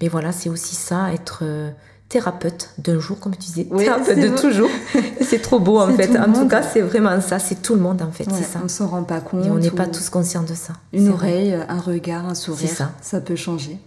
Mais 0.02 0.08
voilà, 0.10 0.32
c'est 0.32 0.50
aussi 0.50 0.76
ça, 0.76 1.12
être 1.14 1.40
euh, 1.44 1.72
thérapeute 2.10 2.70
d'un 2.78 3.00
jour, 3.00 3.20
comme 3.20 3.34
tu 3.34 3.40
disais, 3.40 3.68
Oui, 3.72 3.86
thérapeute 3.86 4.20
de 4.20 4.30
beau. 4.30 4.38
toujours. 4.38 4.70
c'est 5.22 5.42
trop 5.42 5.60
beau 5.60 5.80
en 5.80 5.92
fait. 5.94 6.16
En 6.18 6.32
tout 6.32 6.48
cas, 6.48 6.62
c'est 6.64 6.82
vraiment 6.82 7.20
ça, 7.22 7.40
c'est 7.40 7.62
tout 7.62 7.76
le 7.76 7.82
monde 7.82 8.02
en 8.02 8.12
fait, 8.12 8.26
Ouais, 8.28 8.34
c'est 8.38 8.44
ça. 8.44 8.60
On 8.64 8.68
s'en 8.68 8.88
rend 8.88 9.04
pas 9.04 9.22
compte. 9.22 9.46
Et 9.46 9.50
on 9.50 9.58
n'est 9.58 9.72
pas 9.72 9.88
tous 9.88 10.10
conscients 10.10 10.44
de 10.44 10.54
ça. 10.54 10.74
Une 10.94 11.10
vrai. 11.10 11.14
oreille, 11.14 11.54
un 11.68 11.80
regard, 11.80 12.26
un 12.28 12.36
sourire. 12.36 12.70
ça. 12.70 12.92
Ça 13.02 13.22
peut 13.22 13.36
changer. 13.36 13.80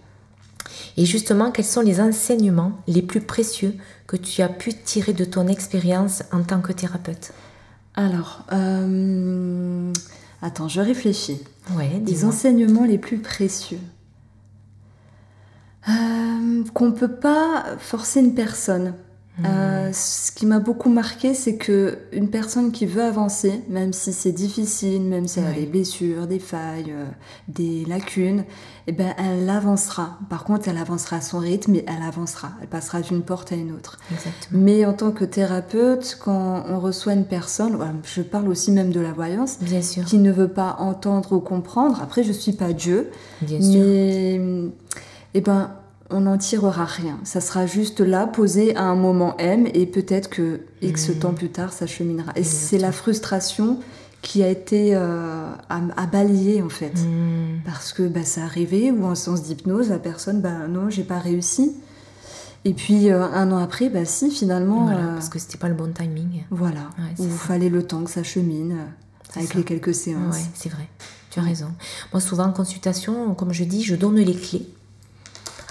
Et 0.97 1.05
justement, 1.05 1.51
quels 1.51 1.65
sont 1.65 1.81
les 1.81 2.01
enseignements 2.01 2.73
les 2.87 3.01
plus 3.01 3.21
précieux 3.21 3.73
que 4.05 4.17
tu 4.17 4.41
as 4.41 4.49
pu 4.49 4.73
tirer 4.73 5.13
de 5.13 5.23
ton 5.23 5.47
expérience 5.47 6.23
en 6.33 6.43
tant 6.43 6.59
que 6.59 6.73
thérapeute? 6.73 7.31
Alors, 7.95 8.43
euh, 8.51 9.91
attends, 10.41 10.67
je 10.67 10.81
réfléchis. 10.81 11.41
Ouais, 11.77 12.01
Les 12.05 12.25
enseignements 12.25 12.83
les 12.85 12.97
plus 12.97 13.19
précieux. 13.19 13.79
Euh, 15.89 16.63
Qu'on 16.73 16.91
peut 16.91 17.07
pas 17.11 17.65
forcer 17.79 18.19
une 18.19 18.33
personne. 18.33 18.93
Hmm. 19.39 19.45
Euh, 19.45 19.93
ce 19.93 20.31
qui 20.33 20.45
m'a 20.45 20.59
beaucoup 20.59 20.89
marqué, 20.89 21.33
c'est 21.33 21.55
que 21.55 21.97
une 22.11 22.29
personne 22.29 22.71
qui 22.71 22.85
veut 22.85 23.03
avancer, 23.03 23.61
même 23.69 23.93
si 23.93 24.11
c'est 24.11 24.33
difficile, 24.33 25.01
même 25.01 25.27
si 25.27 25.39
elle 25.39 25.47
a 25.47 25.53
des 25.53 25.65
blessures, 25.65 26.27
des 26.27 26.39
failles, 26.39 26.91
euh, 26.91 27.05
des 27.47 27.85
lacunes, 27.85 28.43
eh 28.87 28.91
ben 28.91 29.13
elle 29.17 29.49
avancera. 29.49 30.19
Par 30.29 30.43
contre, 30.43 30.67
elle 30.67 30.77
avancera 30.77 31.17
à 31.17 31.21
son 31.21 31.39
rythme, 31.39 31.71
mais 31.71 31.85
elle 31.87 32.03
avancera. 32.05 32.51
Elle 32.61 32.67
passera 32.67 32.99
d'une 32.99 33.21
porte 33.21 33.53
à 33.53 33.55
une 33.55 33.71
autre. 33.71 33.97
Exactement. 34.11 34.61
Mais 34.61 34.85
en 34.85 34.93
tant 34.93 35.11
que 35.11 35.23
thérapeute, 35.23 36.19
quand 36.21 36.65
on 36.67 36.79
reçoit 36.79 37.13
une 37.13 37.25
personne, 37.25 37.77
je 38.03 38.21
parle 38.21 38.49
aussi 38.49 38.71
même 38.71 38.91
de 38.91 38.99
la 38.99 39.13
voyance, 39.13 39.59
Bien 39.61 39.81
sûr, 39.81 40.03
qui 40.03 40.17
ne 40.17 40.31
veut 40.31 40.49
pas 40.49 40.75
entendre 40.79 41.31
ou 41.31 41.39
comprendre. 41.39 42.01
Après, 42.01 42.23
je 42.23 42.33
suis 42.33 42.53
pas 42.53 42.73
Dieu, 42.73 43.09
bien 43.41 43.61
sûr. 43.61 43.79
mais 43.79 44.41
eh 45.33 45.41
ben, 45.41 45.71
on 46.09 46.21
n'en 46.21 46.37
tirera 46.37 46.85
rien. 46.85 47.19
Ça 47.23 47.41
sera 47.41 47.65
juste 47.67 47.99
là, 47.99 48.25
posé 48.27 48.75
à 48.75 48.83
un 48.83 48.95
moment 48.95 49.35
M, 49.37 49.67
et 49.73 49.85
peut-être 49.85 50.29
que 50.29 50.61
X 50.81 51.11
temps 51.19 51.33
plus 51.33 51.49
tard, 51.49 51.71
ça 51.73 51.85
cheminera. 51.87 52.31
Et 52.35 52.43
c'est 52.43 52.77
la 52.79 52.91
frustration 52.91 53.79
qui 54.21 54.43
a 54.43 54.49
été 54.49 54.95
euh, 54.95 55.49
à, 55.69 55.79
à 55.95 56.05
balayer 56.07 56.61
en 56.61 56.67
fait. 56.69 56.93
Hmm. 56.99 57.59
Parce 57.65 57.93
que 57.93 58.03
bah, 58.07 58.23
ça 58.23 58.43
arrivait, 58.43 58.91
ou 58.91 59.05
en 59.05 59.15
séance 59.15 59.43
d'hypnose, 59.43 59.89
la 59.89 59.99
personne, 59.99 60.41
bah 60.41 60.67
non, 60.67 60.89
j'ai 60.89 61.03
pas 61.03 61.19
réussi. 61.19 61.73
Et 62.65 62.73
puis 62.73 63.09
euh, 63.09 63.23
un 63.23 63.51
an 63.53 63.57
après, 63.59 63.89
bah 63.89 64.03
si, 64.03 64.29
finalement, 64.31 64.83
Voilà, 64.85 64.99
euh, 64.99 65.13
parce 65.13 65.29
que 65.29 65.39
c'était 65.39 65.57
pas 65.57 65.69
le 65.69 65.75
bon 65.75 65.93
timing. 65.93 66.43
voilà, 66.51 66.89
Ouais, 66.97 67.13
il 67.17 67.31
ça. 67.31 67.37
fallait 67.37 67.69
le 67.69 67.83
temps 67.83 68.03
que 68.03 68.11
ça 68.11 68.23
chemine, 68.23 68.73
euh, 68.73 69.37
avec 69.37 69.49
ça. 69.53 69.57
les 69.57 69.63
quelques 69.63 69.93
séances. 69.95 70.35
Ouais, 70.35 70.43
c'est 70.53 70.69
vrai. 70.69 70.89
Tu 71.31 71.39
as 71.39 71.43
raison. 71.43 71.67
Moi, 72.11 72.19
souvent 72.19 72.45
en 72.45 72.51
consultation, 72.51 73.33
comme 73.35 73.53
je 73.53 73.63
dis, 73.63 73.83
je 73.83 73.95
donne 73.95 74.15
les 74.17 74.35
clés. 74.35 74.67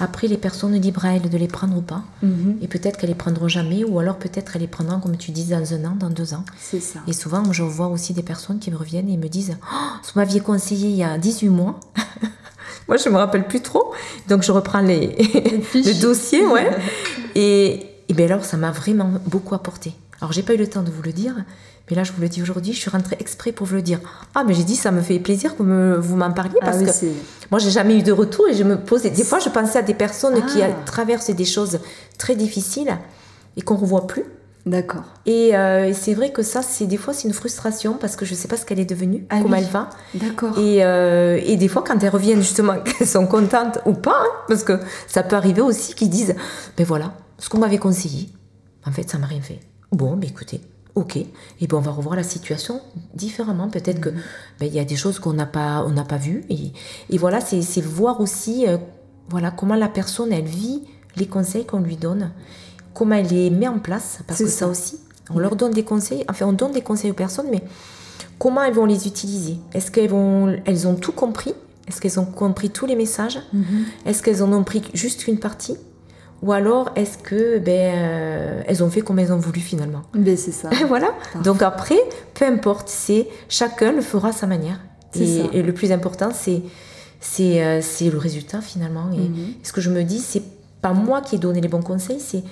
Après, 0.01 0.29
les 0.29 0.37
personnes 0.37 0.75
libres 0.75 1.05
à 1.05 1.15
elles 1.17 1.29
de 1.29 1.37
les 1.39 1.49
prendre 1.49 1.77
ou 1.77 1.81
pas. 1.83 2.03
Mhm, 2.23 2.59
Et 2.63 2.69
peut-être 2.69 2.99
qu'elles 2.99 3.09
les 3.11 3.15
prendront 3.17 3.49
jamais, 3.49 3.85
ou 3.85 3.99
alors 3.99 4.17
peut-être 4.17 4.53
elles 4.55 4.63
les 4.63 4.69
prendront, 4.69 5.01
comme 5.01 5.17
tu 5.17 5.31
dis, 5.33 5.45
dans 5.47 5.75
un 5.75 5.85
an, 5.85 5.97
dans 5.99 6.11
deux 6.11 6.35
ans. 6.35 6.45
c'est 6.61 6.81
ça. 6.81 7.01
Et 7.07 7.13
souvent, 7.13 7.43
je 7.53 7.63
vois 7.63 7.89
aussi 7.89 8.13
des 8.13 8.23
personnes 8.23 8.59
qui 8.59 8.71
me 8.71 8.77
reviennent 8.77 9.09
et 9.09 9.17
me 9.17 9.29
disent 9.29 9.57
oh, 9.63 9.77
vous 10.05 10.13
m'aviez 10.21 10.41
conseillé 10.41 10.89
il 10.91 10.97
y 10.97 11.03
a 11.05 11.19
18 11.19 11.49
mois. 11.49 11.81
Moi, 12.89 12.97
je 12.97 13.09
me 13.11 13.17
rappelle 13.17 13.47
plus 13.47 13.61
trop. 13.61 13.93
Donc, 14.29 14.43
je 14.43 14.53
reprends 14.53 14.81
les, 14.81 15.09
le 15.75 16.01
dossier, 16.01 16.47
ouais. 16.47 16.71
Et, 17.35 17.87
et 18.09 18.15
bien 18.15 18.27
alors, 18.27 18.45
ça 18.45 18.57
m'a 18.57 18.71
vraiment 18.71 19.11
beaucoup 19.27 19.55
apporté. 19.55 19.93
Alors, 20.21 20.33
j'ai 20.33 20.43
pas 20.43 20.55
eu 20.55 20.57
le 20.57 20.67
temps 20.67 20.83
de 20.83 20.91
vous 20.91 21.03
le 21.03 21.13
dire, 21.13 21.35
mais 21.89 21.97
là, 21.97 22.03
je 22.05 22.13
vous 22.13 22.21
le 22.21 22.29
dis 22.29 22.43
aujourd'hui. 22.43 22.73
Je 22.73 22.79
suis 22.81 22.91
rentrée 22.91 23.17
exprès 23.21 23.53
pour 23.53 23.67
vous 23.67 23.77
le 23.77 23.83
dire. 23.83 24.01
Ah, 24.35 24.43
mais 24.45 24.53
j'ai 24.55 24.65
dit, 24.65 24.75
ça 24.77 24.91
me 24.91 25.01
fait 25.01 25.19
plaisir 25.21 25.57
que 25.57 25.63
me- 25.63 25.97
vous 25.97 26.17
m'en 26.17 26.33
parliez 26.33 26.57
Ah 26.61 26.65
parce 26.67 26.79
que 26.83 27.07
moi, 27.51 27.61
j'ai 27.61 27.71
jamais 27.71 27.97
eu 27.99 28.03
de 28.03 28.13
retour 28.13 28.49
et 28.49 28.55
je 28.55 28.65
me 28.65 28.77
posais. 28.79 29.11
Des 29.11 29.25
fois, 29.25 29.39
je 29.39 29.49
pensais 29.49 29.79
à 29.79 29.83
des 29.83 29.95
personnes 29.95 30.45
qui 30.47 30.61
Ah. 30.63 30.71
traversent 30.85 31.31
des 31.31 31.45
choses 31.45 31.79
très 32.19 32.35
difficiles 32.35 32.97
et 33.57 33.63
qu'on 33.63 33.77
revoit 33.77 34.07
plus. 34.07 34.25
D'accord. 34.67 35.05
Et, 35.25 35.57
euh, 35.57 35.87
et 35.87 35.95
c'est 35.95 36.13
vrai 36.13 36.31
que 36.31 36.43
ça, 36.43 36.61
c'est 36.63 36.85
des 36.87 36.99
fois, 36.99 37.15
c'est 37.15 37.27
une 37.27 37.33
frustration 37.33 37.95
parce 37.95 38.17
que 38.17 38.27
je 38.27 38.35
sais 38.35 38.49
pas 38.49 38.57
ce 38.59 38.67
qu'elle 38.67 38.81
est 38.81 38.85
devenue, 38.85 39.25
Ah 39.31 39.39
comment 39.41 39.57
oui. 39.57 39.63
elle 39.65 39.71
va. 39.71 39.89
D'accord. 40.15 40.59
Et, 40.59 40.85
euh, 40.85 41.41
et 41.43 41.57
des 41.57 41.69
fois, 41.69 41.83
quand 41.87 42.03
elles 42.03 42.11
reviennent, 42.11 42.43
justement, 42.43 42.75
qu'elles 42.85 43.07
sont 43.09 43.27
contentes 43.27 43.79
ou 43.87 43.95
pas, 43.95 44.19
hein, 44.21 44.27
parce 44.49 44.65
que 44.65 44.79
ça 45.07 45.23
peut 45.23 45.37
arriver 45.37 45.63
aussi 45.63 45.95
qu'ils 45.95 46.11
disent 46.11 46.35
Ben 46.77 46.85
voilà, 46.85 47.15
ce 47.39 47.49
qu'on 47.49 47.59
m'avait 47.59 47.79
conseillé, 47.79 48.29
en 48.85 48.91
fait, 48.93 49.09
ça 49.09 49.17
m'a 49.17 49.27
rien 49.27 49.41
fait. 49.41 49.61
Bon, 49.93 50.17
ben 50.17 50.29
écoutez, 50.29 50.61
ok. 50.95 51.17
Et 51.17 51.67
ben 51.67 51.77
on 51.77 51.81
va 51.81 51.91
revoir 51.91 52.17
la 52.17 52.23
situation 52.23 52.81
différemment. 53.15 53.69
Peut-être 53.69 54.01
que 54.01 54.11
ben, 54.61 54.67
il 54.67 54.75
y 54.75 54.81
a 54.81 54.85
des 54.85 54.97
choses 54.97 55.19
qu'on 55.19 55.33
n'a 55.33 55.47
pas, 55.47 55.85
on 55.87 55.91
n'a 55.91 56.05
pas 56.05 56.19
vues. 56.19 56.45
Et, 56.51 56.73
et 57.11 57.19
voilà, 57.19 57.41
c'est 57.41 57.63
c'est 57.63 57.81
voir 57.81 58.21
aussi 58.21 58.67
euh, 58.67 58.77
voilà, 59.29 59.51
comment 59.51 59.75
la 59.75 59.89
personne, 59.89 60.33
elle 60.33 60.45
vit 60.45 60.83
les 61.17 61.27
conseils 61.27 61.67
qu'on 61.67 61.81
lui 61.81 61.97
donne, 61.97 62.31
comment 62.95 63.17
elle 63.17 63.27
les 63.27 63.51
met 63.51 63.69
en 63.69 63.79
place, 63.79 64.21
parce 64.27 64.41
que 64.41 64.47
ça, 64.47 64.59
ça. 64.61 64.69
aussi, 64.69 64.99
on 65.31 65.39
leur 65.39 65.57
donne 65.57 65.73
des 65.73 65.85
conseils, 65.85 66.25
enfin, 66.29 66.47
on 66.47 66.53
donne 66.53 66.73
des 66.73 66.83
conseils 66.83 67.11
aux 67.11 67.15
personnes, 67.15 67.49
mais 67.51 67.63
comment 68.39 68.63
elles 68.63 68.75
vont 68.75 68.87
les 68.87 69.07
utiliser? 69.07 69.59
Est-ce 69.73 69.91
qu'elles 69.91 70.11
vont, 70.11 70.57
elles 70.65 70.87
ont 70.87 70.95
tout 70.95 71.13
compris? 71.13 71.55
Est-ce 71.87 72.01
qu'elles 72.01 72.21
ont 72.21 72.27
compris 72.27 72.71
tous 72.71 72.87
les 72.87 72.97
messages? 72.97 73.41
Mhm. 73.53 73.85
Est-ce 74.07 74.23
qu'elles 74.23 74.43
en 74.43 74.53
ont 74.53 74.65
pris 74.65 74.83
juste 74.95 75.27
une 75.27 75.39
partie? 75.39 75.77
Ou 76.43 76.53
alors 76.53 76.91
est-ce 76.95 77.19
que 77.19 77.59
ben 77.59 77.95
euh, 77.97 78.63
elles 78.67 78.83
ont 78.85 78.91
fait 78.91 79.01
comme 79.01 79.19
elles 79.19 79.33
ont 79.33 79.39
voulu 79.39 79.61
finalement 79.61 80.03
Ben, 80.15 80.37
c'est 80.37 80.53
ça. 80.53 80.71
Voilà. 80.89 81.09
Parfait. 81.09 81.39
Donc 81.45 81.63
après, 81.63 81.99
peu 82.35 82.45
importe, 82.47 82.89
c'est 82.89 83.27
chacun 83.49 83.93
le 83.93 84.01
fera 84.03 84.29
à 84.29 84.33
sa 84.33 84.47
manière. 84.47 84.79
C'est 85.13 85.21
Et, 85.25 85.43
ça. 85.43 85.49
et 85.53 85.63
le 85.63 85.73
plus 85.75 85.91
important, 85.93 86.31
c'est 86.33 86.63
c'est 87.21 87.65
euh, 87.65 87.81
c'est 87.83 88.11
le 88.11 88.19
résultat 88.19 88.61
finalement. 88.61 89.11
Et 89.13 89.19
Mhm. 89.29 89.55
ce 89.65 89.73
que 89.73 89.81
je 89.81 89.91
me 89.91 90.05
dis, 90.05 90.21
c'est 90.21 90.43
pas 90.81 90.93
moi 90.93 91.21
qui 91.23 91.35
ai 91.35 91.39
donné 91.39 91.61
les 91.61 91.69
bons 91.69 91.83
conseils, 91.83 92.21
c'est 92.21 92.45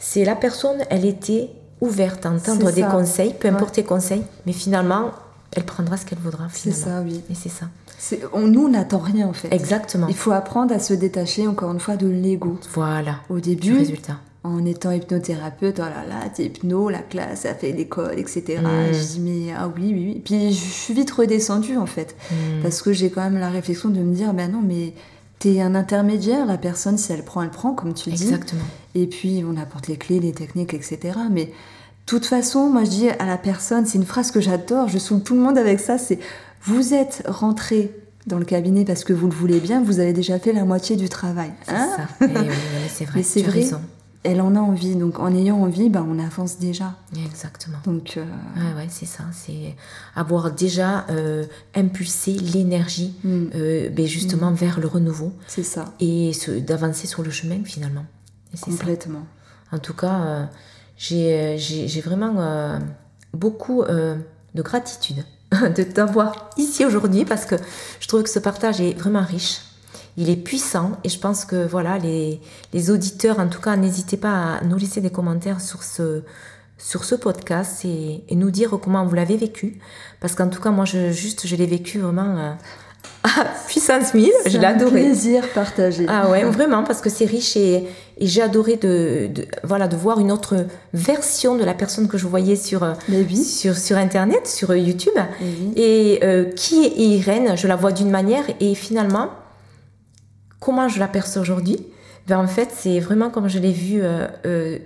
c'est 0.00 0.24
la 0.24 0.34
personne. 0.36 0.78
Elle 0.90 1.04
était 1.04 1.50
ouverte 1.80 2.24
à 2.24 2.30
entendre 2.30 2.66
C'est 2.68 2.74
des 2.76 2.82
conseils, 2.82 3.34
peu 3.38 3.48
Ouais. 3.48 3.54
importe 3.54 3.76
les 3.76 3.84
conseils, 3.84 4.22
mais 4.46 4.52
finalement, 4.52 5.10
elle 5.52 5.64
prendra 5.64 5.96
ce 5.98 6.06
qu'elle 6.06 6.18
voudra 6.20 6.48
C'est 6.52 6.70
finalement. 6.72 6.84
ça, 6.84 7.02
oui. 7.04 7.22
Et 7.30 7.34
c'est 7.34 7.48
ça. 7.50 7.66
On- 8.32 8.46
nous, 8.46 8.64
on 8.66 8.68
n'attend 8.68 8.98
rien 8.98 9.26
en 9.28 9.32
fait. 9.32 9.52
Exactement. 9.52 10.06
Il 10.08 10.14
faut 10.16 10.32
apprendre 10.32 10.74
à 10.74 10.78
se 10.78 10.94
détacher 10.94 11.46
encore 11.46 11.72
une 11.72 11.80
fois 11.80 11.96
de 11.96 12.06
l'ego. 12.08 12.58
Voilà. 12.72 13.16
Au 13.30 13.36
Du 13.40 13.56
début, 13.56 13.76
résultat. 13.78 14.18
en 14.42 14.64
étant 14.66 14.90
hypnothérapeute, 14.90 15.76
oh 15.78 15.82
là 15.82 16.04
là, 16.08 16.28
t'es 16.34 16.44
hypno, 16.46 16.90
la 16.90 16.98
classe, 16.98 17.40
ça 17.42 17.54
fait 17.54 17.72
l'école, 17.72 18.18
etc. 18.18 18.58
Mm. 18.62 18.92
Je 18.92 18.98
dis, 19.14 19.20
mais 19.20 19.54
ah 19.56 19.70
oui, 19.74 19.92
oui, 19.94 20.12
oui. 20.14 20.22
Puis 20.24 20.52
je 20.52 20.64
suis 20.70 20.94
vite 20.94 21.10
redescendue 21.10 21.76
en 21.76 21.86
fait. 21.86 22.14
Mm. 22.30 22.34
Parce 22.62 22.82
que 22.82 22.92
j'ai 22.92 23.10
quand 23.10 23.22
même 23.22 23.38
la 23.38 23.48
réflexion 23.50 23.88
de 23.88 24.00
me 24.00 24.14
dire, 24.14 24.34
ben 24.34 24.50
non, 24.52 24.60
mais 24.62 24.92
t'es 25.38 25.60
un 25.60 25.74
intermédiaire, 25.74 26.46
la 26.46 26.58
personne, 26.58 26.98
si 26.98 27.12
elle 27.12 27.22
prend, 27.24 27.42
elle 27.42 27.50
prend, 27.50 27.72
comme 27.74 27.94
tu 27.94 28.10
dis. 28.10 28.22
Exactement. 28.24 28.62
Et 28.94 29.06
puis 29.06 29.44
on 29.50 29.56
apporte 29.60 29.88
les 29.88 29.96
clés, 29.96 30.20
les 30.20 30.32
techniques, 30.32 30.74
etc. 30.74 30.98
Mais 31.30 31.46
de 31.46 31.50
toute 32.06 32.26
façon, 32.26 32.68
moi 32.68 32.84
je 32.84 32.90
dis 32.90 33.08
à 33.08 33.24
la 33.24 33.38
personne, 33.38 33.86
c'est 33.86 33.96
une 33.98 34.04
phrase 34.04 34.30
que 34.30 34.40
j'adore, 34.40 34.88
je 34.88 34.98
saoule 34.98 35.22
tout 35.22 35.34
le 35.34 35.40
monde 35.40 35.56
avec 35.58 35.80
ça, 35.80 35.96
c'est 35.98 36.18
vous 36.66 36.94
êtes 36.94 37.22
rentré 37.26 37.94
dans 38.26 38.38
le 38.38 38.44
cabinet 38.44 38.84
parce 38.84 39.04
que 39.04 39.12
vous 39.12 39.28
le 39.28 39.34
voulez 39.34 39.60
bien, 39.60 39.82
vous 39.82 40.00
avez 40.00 40.12
déjà 40.12 40.38
fait 40.38 40.52
la 40.52 40.64
moitié 40.64 40.96
du 40.96 41.08
travail. 41.08 41.52
C'est 41.62 41.74
hein 41.74 41.88
ça. 41.96 42.26
Et 42.26 42.30
oui, 42.36 42.54
c'est 42.88 43.04
vrai. 43.04 43.22
c'est 43.22 43.42
vrai. 43.42 43.60
Raison. 43.60 43.80
Elle 44.22 44.40
en 44.40 44.56
a 44.56 44.58
envie, 44.58 44.96
donc 44.96 45.18
en 45.18 45.34
ayant 45.34 45.60
envie, 45.60 45.90
ben, 45.90 46.06
on 46.08 46.18
avance 46.18 46.58
déjà. 46.58 46.94
Exactement. 47.26 47.76
Donc, 47.84 48.14
euh... 48.16 48.24
ouais, 48.74 48.86
c'est 48.88 49.04
ça. 49.04 49.24
C'est 49.32 49.76
avoir 50.16 50.50
déjà 50.50 51.04
euh, 51.10 51.44
impulsé 51.74 52.32
l'énergie, 52.32 53.14
mm. 53.22 53.44
euh, 53.54 53.90
ben, 53.90 54.06
justement 54.06 54.50
mm. 54.50 54.54
vers 54.54 54.80
le 54.80 54.86
renouveau. 54.86 55.34
C'est 55.46 55.62
ça. 55.62 55.92
Et 56.00 56.32
d'avancer 56.66 57.06
sur 57.06 57.22
le 57.22 57.30
chemin 57.30 57.62
finalement. 57.64 58.06
Complètement. 58.62 59.26
En 59.72 59.78
tout 59.78 59.94
cas, 59.94 60.48
j'ai 60.96 62.00
vraiment 62.02 62.78
beaucoup 63.34 63.82
de 63.84 64.62
gratitude 64.62 65.24
de 65.76 65.82
t'avoir 65.82 66.50
ici 66.56 66.84
aujourd'hui 66.84 67.24
parce 67.24 67.44
que 67.44 67.56
je 68.00 68.08
trouve 68.08 68.22
que 68.22 68.30
ce 68.30 68.38
partage 68.38 68.80
est 68.80 68.92
vraiment 68.92 69.24
riche. 69.24 69.60
Il 70.16 70.30
est 70.30 70.36
puissant 70.36 70.92
et 71.02 71.08
je 71.08 71.18
pense 71.18 71.44
que 71.44 71.66
voilà 71.66 71.98
les, 71.98 72.40
les 72.72 72.90
auditeurs, 72.90 73.40
en 73.40 73.48
tout 73.48 73.60
cas, 73.60 73.76
n'hésitez 73.76 74.16
pas 74.16 74.54
à 74.54 74.64
nous 74.64 74.76
laisser 74.76 75.00
des 75.00 75.10
commentaires 75.10 75.60
sur 75.60 75.82
ce, 75.82 76.22
sur 76.78 77.04
ce 77.04 77.14
podcast 77.14 77.84
et, 77.84 78.22
nous 78.32 78.50
dire 78.50 78.78
comment 78.82 79.04
vous 79.04 79.14
l'avez 79.14 79.36
vécu. 79.36 79.80
Parce 80.20 80.34
qu'en 80.34 80.48
tout 80.48 80.60
cas, 80.60 80.70
moi, 80.70 80.84
je, 80.84 81.10
juste, 81.10 81.46
je 81.46 81.56
l'ai 81.56 81.66
vécu 81.66 81.98
vraiment 81.98 82.38
euh, 82.38 82.52
puissance 83.68 84.14
1000. 84.14 84.30
Je 84.46 84.58
l'ai 84.58 84.66
adoré. 84.66 85.02
plaisir 85.02 85.48
partagé. 85.54 86.06
Ah 86.08 86.30
ouais, 86.30 86.44
vraiment, 86.44 86.84
parce 86.84 87.00
que 87.00 87.08
c'est 87.10 87.24
riche 87.24 87.56
et, 87.56 87.86
et 88.18 88.26
j'ai 88.26 88.42
adoré 88.42 88.76
de, 88.76 89.30
voilà, 89.62 89.88
de 89.88 89.96
voir 89.96 90.20
une 90.20 90.30
autre 90.30 90.66
version 90.92 91.56
de 91.56 91.64
la 91.64 91.74
personne 91.74 92.06
que 92.08 92.18
je 92.18 92.26
voyais 92.26 92.56
sur, 92.56 92.86
sur, 93.42 93.76
sur 93.76 93.96
Internet, 93.96 94.46
sur 94.46 94.74
YouTube. 94.74 95.14
Et 95.76 96.20
euh, 96.22 96.44
qui 96.52 96.84
est 96.84 96.96
Irène 96.96 97.56
Je 97.56 97.66
la 97.66 97.76
vois 97.76 97.92
d'une 97.92 98.10
manière 98.10 98.44
et 98.60 98.74
finalement, 98.74 99.30
comment 100.60 100.88
je 100.88 100.98
l'aperçois 101.00 101.42
aujourd'hui? 101.42 101.78
Ben, 102.26 102.38
En 102.38 102.46
fait, 102.46 102.70
c'est 102.76 103.00
vraiment 103.00 103.30
comme 103.30 103.48
je 103.48 103.58
l'ai 103.58 103.72
vu 103.72 104.00
euh, 104.02 104.26
euh, 104.46 104.78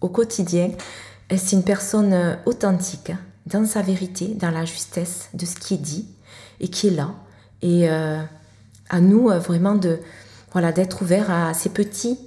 au 0.00 0.08
quotidien. 0.08 0.70
C'est 1.36 1.54
une 1.54 1.62
personne 1.62 2.38
authentique, 2.44 3.12
dans 3.46 3.64
sa 3.64 3.82
vérité, 3.82 4.34
dans 4.34 4.50
la 4.50 4.64
justesse 4.64 5.28
de 5.32 5.46
ce 5.46 5.54
qui 5.54 5.74
est 5.74 5.78
dit 5.78 6.06
et 6.60 6.68
qui 6.68 6.88
est 6.88 6.90
là. 6.90 7.10
Et 7.62 7.88
à 7.88 9.00
nous, 9.00 9.28
vraiment, 9.28 9.74
de 9.74 9.98
voilà 10.52 10.72
d'être 10.72 11.02
ouvert 11.02 11.30
à 11.30 11.54
ces 11.54 11.68
petits 11.68 12.18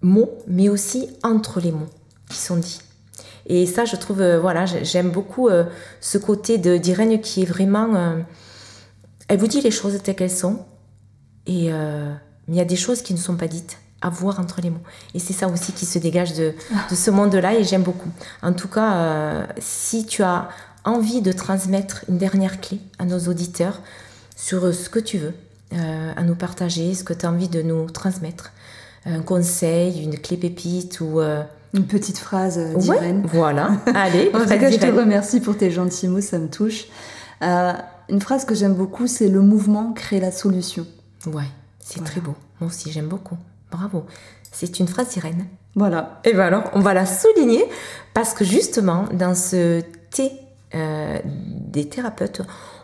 mots, 0.00 0.30
mais 0.46 0.68
aussi 0.68 1.08
entre 1.22 1.60
les 1.60 1.72
mots 1.72 1.90
qui 2.28 2.38
sont 2.38 2.56
dits. 2.56 2.80
Et 3.46 3.66
ça, 3.66 3.84
je 3.84 3.96
trouve, 3.96 4.20
euh, 4.20 4.38
voilà, 4.38 4.66
j'aime 4.66 5.10
beaucoup 5.10 5.48
euh, 5.48 5.64
ce 6.00 6.18
côté 6.18 6.58
d'Irène 6.58 7.20
qui 7.20 7.42
est 7.42 7.46
vraiment. 7.46 7.94
Euh, 7.94 8.20
elle 9.28 9.38
vous 9.38 9.46
dit 9.46 9.60
les 9.60 9.70
choses 9.70 10.00
telles 10.02 10.14
qu'elles 10.14 10.30
sont, 10.30 10.64
et 11.46 11.66
il 11.68 12.54
y 12.54 12.60
a 12.60 12.64
des 12.64 12.76
choses 12.76 13.02
qui 13.02 13.14
ne 13.14 13.18
sont 13.18 13.36
pas 13.36 13.48
dites 13.48 13.78
à 14.02 14.10
voir 14.10 14.40
entre 14.40 14.60
les 14.60 14.68
mots. 14.68 14.82
Et 15.14 15.18
c'est 15.18 15.32
ça 15.32 15.48
aussi 15.48 15.72
qui 15.72 15.86
se 15.86 15.98
dégage 15.98 16.34
de, 16.34 16.54
de 16.90 16.94
ce 16.94 17.10
monde-là, 17.10 17.54
et 17.54 17.64
j'aime 17.64 17.82
beaucoup. 17.82 18.10
En 18.42 18.52
tout 18.52 18.68
cas, 18.68 19.46
si 19.58 20.04
tu 20.04 20.22
as 20.22 20.50
envie 20.84 21.22
de 21.22 21.32
transmettre 21.32 22.04
une 22.08 22.18
dernière 22.18 22.60
clé 22.60 22.78
à 22.98 23.06
nos 23.06 23.20
auditeurs 23.20 23.80
sur 24.42 24.74
ce 24.74 24.88
que 24.88 24.98
tu 24.98 25.18
veux, 25.18 25.34
à 25.72 26.22
nous 26.22 26.34
partager, 26.34 26.94
ce 26.94 27.04
que 27.04 27.12
tu 27.12 27.24
as 27.24 27.30
envie 27.30 27.48
de 27.48 27.62
nous 27.62 27.88
transmettre, 27.90 28.52
un 29.06 29.22
conseil, 29.22 30.02
une 30.02 30.18
clé 30.18 30.36
pépite 30.36 31.00
ou... 31.00 31.20
Euh, 31.20 31.42
une 31.74 31.86
petite 31.86 32.18
phrase 32.18 32.58
euh, 32.58 32.74
d'Irène. 32.74 33.22
voilà, 33.32 33.78
allez. 33.94 34.30
en 34.34 34.40
tout 34.40 34.46
cas, 34.46 34.70
je 34.70 34.76
te 34.76 34.86
remercie 34.86 35.40
pour 35.40 35.56
tes 35.56 35.70
gentils 35.70 36.06
mots, 36.06 36.20
ça 36.20 36.38
me 36.38 36.48
touche. 36.48 36.84
Euh, 37.42 37.72
une 38.10 38.20
phrase 38.20 38.44
que 38.44 38.54
j'aime 38.54 38.74
beaucoup, 38.74 39.06
c'est 39.06 39.28
le 39.28 39.40
mouvement 39.40 39.94
crée 39.94 40.20
la 40.20 40.30
solution. 40.32 40.86
Ouais, 41.24 41.48
c'est 41.80 42.04
très 42.04 42.20
beau. 42.20 42.34
Moi 42.60 42.68
aussi, 42.68 42.92
j'aime 42.92 43.08
beaucoup. 43.08 43.38
Bravo. 43.70 44.04
C'est 44.50 44.80
une 44.80 44.86
phrase 44.86 45.08
d'Irène. 45.08 45.46
Voilà. 45.74 46.20
Et 46.24 46.34
bien 46.34 46.42
alors, 46.42 46.64
on 46.74 46.80
va 46.80 46.92
la 46.92 47.06
souligner 47.06 47.64
parce 48.12 48.34
que 48.34 48.44
justement, 48.44 49.06
dans 49.14 49.34
ce 49.34 49.80
thé 50.10 50.30
des 50.74 51.88
thérapeutes, 51.88 52.42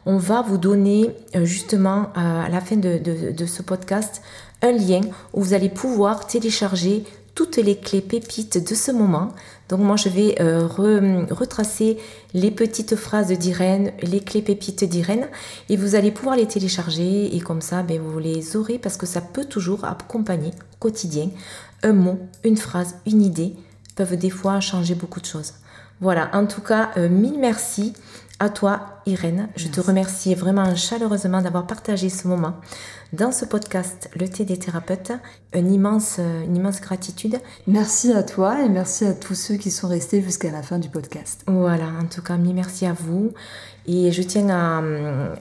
on 0.09 0.17
va 0.17 0.43
vous 0.43 0.59
donner 0.59 1.11
justement 1.45 2.11
à 2.15 2.49
la 2.49 2.61
fin 2.61 2.77
de, 2.77 2.99
de 2.99 3.47
ce 3.47 3.63
podcast 3.63 4.23
un 4.63 4.73
lien 4.73 5.03
où 5.35 5.43
vous 5.43 5.53
allez 5.53 5.69
pouvoir 5.69 6.27
télécharger 6.27 7.05
toutes 7.39 7.59
les 7.59 7.77
clés 7.77 8.01
pépites 8.01 8.69
de 8.69 8.75
ce 8.75 8.91
moment. 8.91 9.29
Donc 9.69 9.79
moi 9.79 9.95
je 9.95 10.09
vais 10.09 10.35
euh, 10.41 10.67
retracer 10.67 11.99
les 12.35 12.51
petites 12.51 12.97
phrases 12.97 13.29
d'Irène, 13.29 13.93
les 14.03 14.19
clés 14.19 14.43
pépites 14.43 14.83
d'Irène 14.83 15.29
et 15.69 15.77
vous 15.77 15.95
allez 15.95 16.11
pouvoir 16.11 16.35
les 16.35 16.49
télécharger 16.49 17.37
et 17.37 17.39
comme 17.39 17.61
ça 17.61 17.85
ben, 17.85 18.01
vous 18.01 18.19
les 18.19 18.57
aurez 18.57 18.79
parce 18.79 18.97
que 18.97 19.07
ça 19.07 19.21
peut 19.21 19.45
toujours 19.45 19.85
accompagner 19.85 20.49
au 20.49 20.77
quotidien. 20.81 21.31
Un 21.85 21.93
mot, 21.93 22.19
une 22.43 22.57
phrase, 22.57 22.97
une 23.07 23.23
idée 23.23 23.55
peuvent 23.95 24.17
des 24.17 24.31
fois 24.31 24.59
changer 24.59 24.97
beaucoup 24.97 25.21
de 25.21 25.27
choses. 25.27 25.53
Voilà, 26.01 26.31
en 26.33 26.47
tout 26.47 26.61
cas, 26.61 26.91
euh, 26.97 27.09
mille 27.09 27.39
merci 27.39 27.93
à 28.41 28.51
toi, 28.51 29.01
Irène. 29.07 29.49
Je 29.57 29.69
te 29.69 29.81
remercie 29.81 30.35
vraiment 30.35 30.75
chaleureusement 30.77 31.43
d'avoir 31.43 31.67
partagé 31.67 32.09
ce 32.09 32.29
moment 32.29 32.55
dans 33.13 33.33
ce 33.33 33.45
podcast 33.45 34.11
Le 34.19 34.29
thé 34.29 34.45
des 34.45 34.59
thérapeutes. 34.59 35.13
Une 35.55 35.73
immense, 35.73 36.19
une 36.19 36.57
immense 36.57 36.81
gratitude. 36.81 37.41
Merci 37.67 38.13
à 38.13 38.23
toi 38.23 38.63
et 38.63 38.69
merci 38.69 39.05
à 39.07 39.15
tous 39.15 39.35
ceux 39.35 39.57
qui 39.57 39.71
sont 39.71 39.89
restés 39.89 40.23
jusqu'à 40.23 40.53
la 40.53 40.63
fin 40.63 40.79
du 40.79 40.89
podcast. 40.89 41.43
Voilà, 41.47 41.87
en 42.01 42.07
tout 42.07 42.23
cas, 42.23 42.37
mille 42.37 42.55
merci 42.55 42.87
à 42.87 42.93
vous. 42.93 43.33
Et 43.87 44.13
je 44.13 44.23
tiens 44.23 44.49
à, 44.51 44.83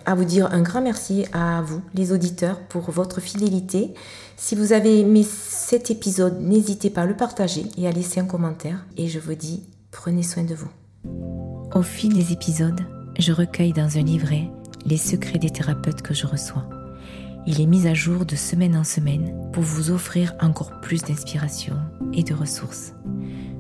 à, 0.06 0.16
vous 0.16 0.26
dire 0.26 0.52
un 0.52 0.62
grand 0.62 0.82
merci 0.82 1.26
à 1.34 1.62
vous, 1.62 1.82
les 1.94 2.14
auditeurs, 2.14 2.60
pour 2.62 2.90
votre 2.90 3.20
fidélité. 3.20 3.94
Si 4.38 4.56
vous 4.56 4.74
avez 4.74 5.02
aimé 5.02 5.24
cet 5.24 5.92
épisode, 5.92 6.42
n'hésitez 6.42 6.90
pas 6.90 7.02
à 7.02 7.06
le 7.06 7.16
partager 7.16 7.66
et 7.78 7.88
à 7.88 7.92
laisser 7.92 8.22
un 8.22 8.26
commentaire. 8.26 8.86
Et 8.96 9.08
je 9.08 9.20
vous 9.20 9.36
dis, 9.36 9.68
prenez 9.92 10.24
soin 10.24 10.44
de 10.44 10.56
vous. 10.56 11.57
Au 11.74 11.82
fil 11.82 12.14
des 12.14 12.32
épisodes, 12.32 12.80
je 13.20 13.34
recueille 13.34 13.74
dans 13.74 13.98
un 13.98 14.04
livret 14.04 14.50
les 14.86 14.98
secrets 14.98 15.38
des 15.38 15.50
thérapeutes 15.50 16.02
que 16.02 16.14
je 16.14 16.26
reçois. 16.26 16.68
Il 17.46 17.60
est 17.60 17.66
mis 17.66 17.88
à 17.88 17.94
jour 17.94 18.26
de 18.26 18.36
semaine 18.36 18.76
en 18.76 18.86
semaine 18.86 19.36
pour 19.52 19.64
vous 19.64 19.92
offrir 19.92 20.34
encore 20.42 20.80
plus 20.80 21.04
d'inspiration 21.04 21.76
et 22.14 22.24
de 22.24 22.34
ressources. 22.34 22.94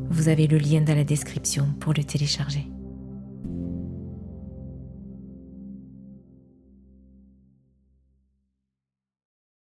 Vous 0.10 0.30
avez 0.30 0.48
le 0.48 0.58
lien 0.58 0.82
dans 0.82 0.96
la 0.96 1.04
description 1.04 1.68
pour 1.80 1.94
le 1.94 2.04
télécharger. 2.04 2.66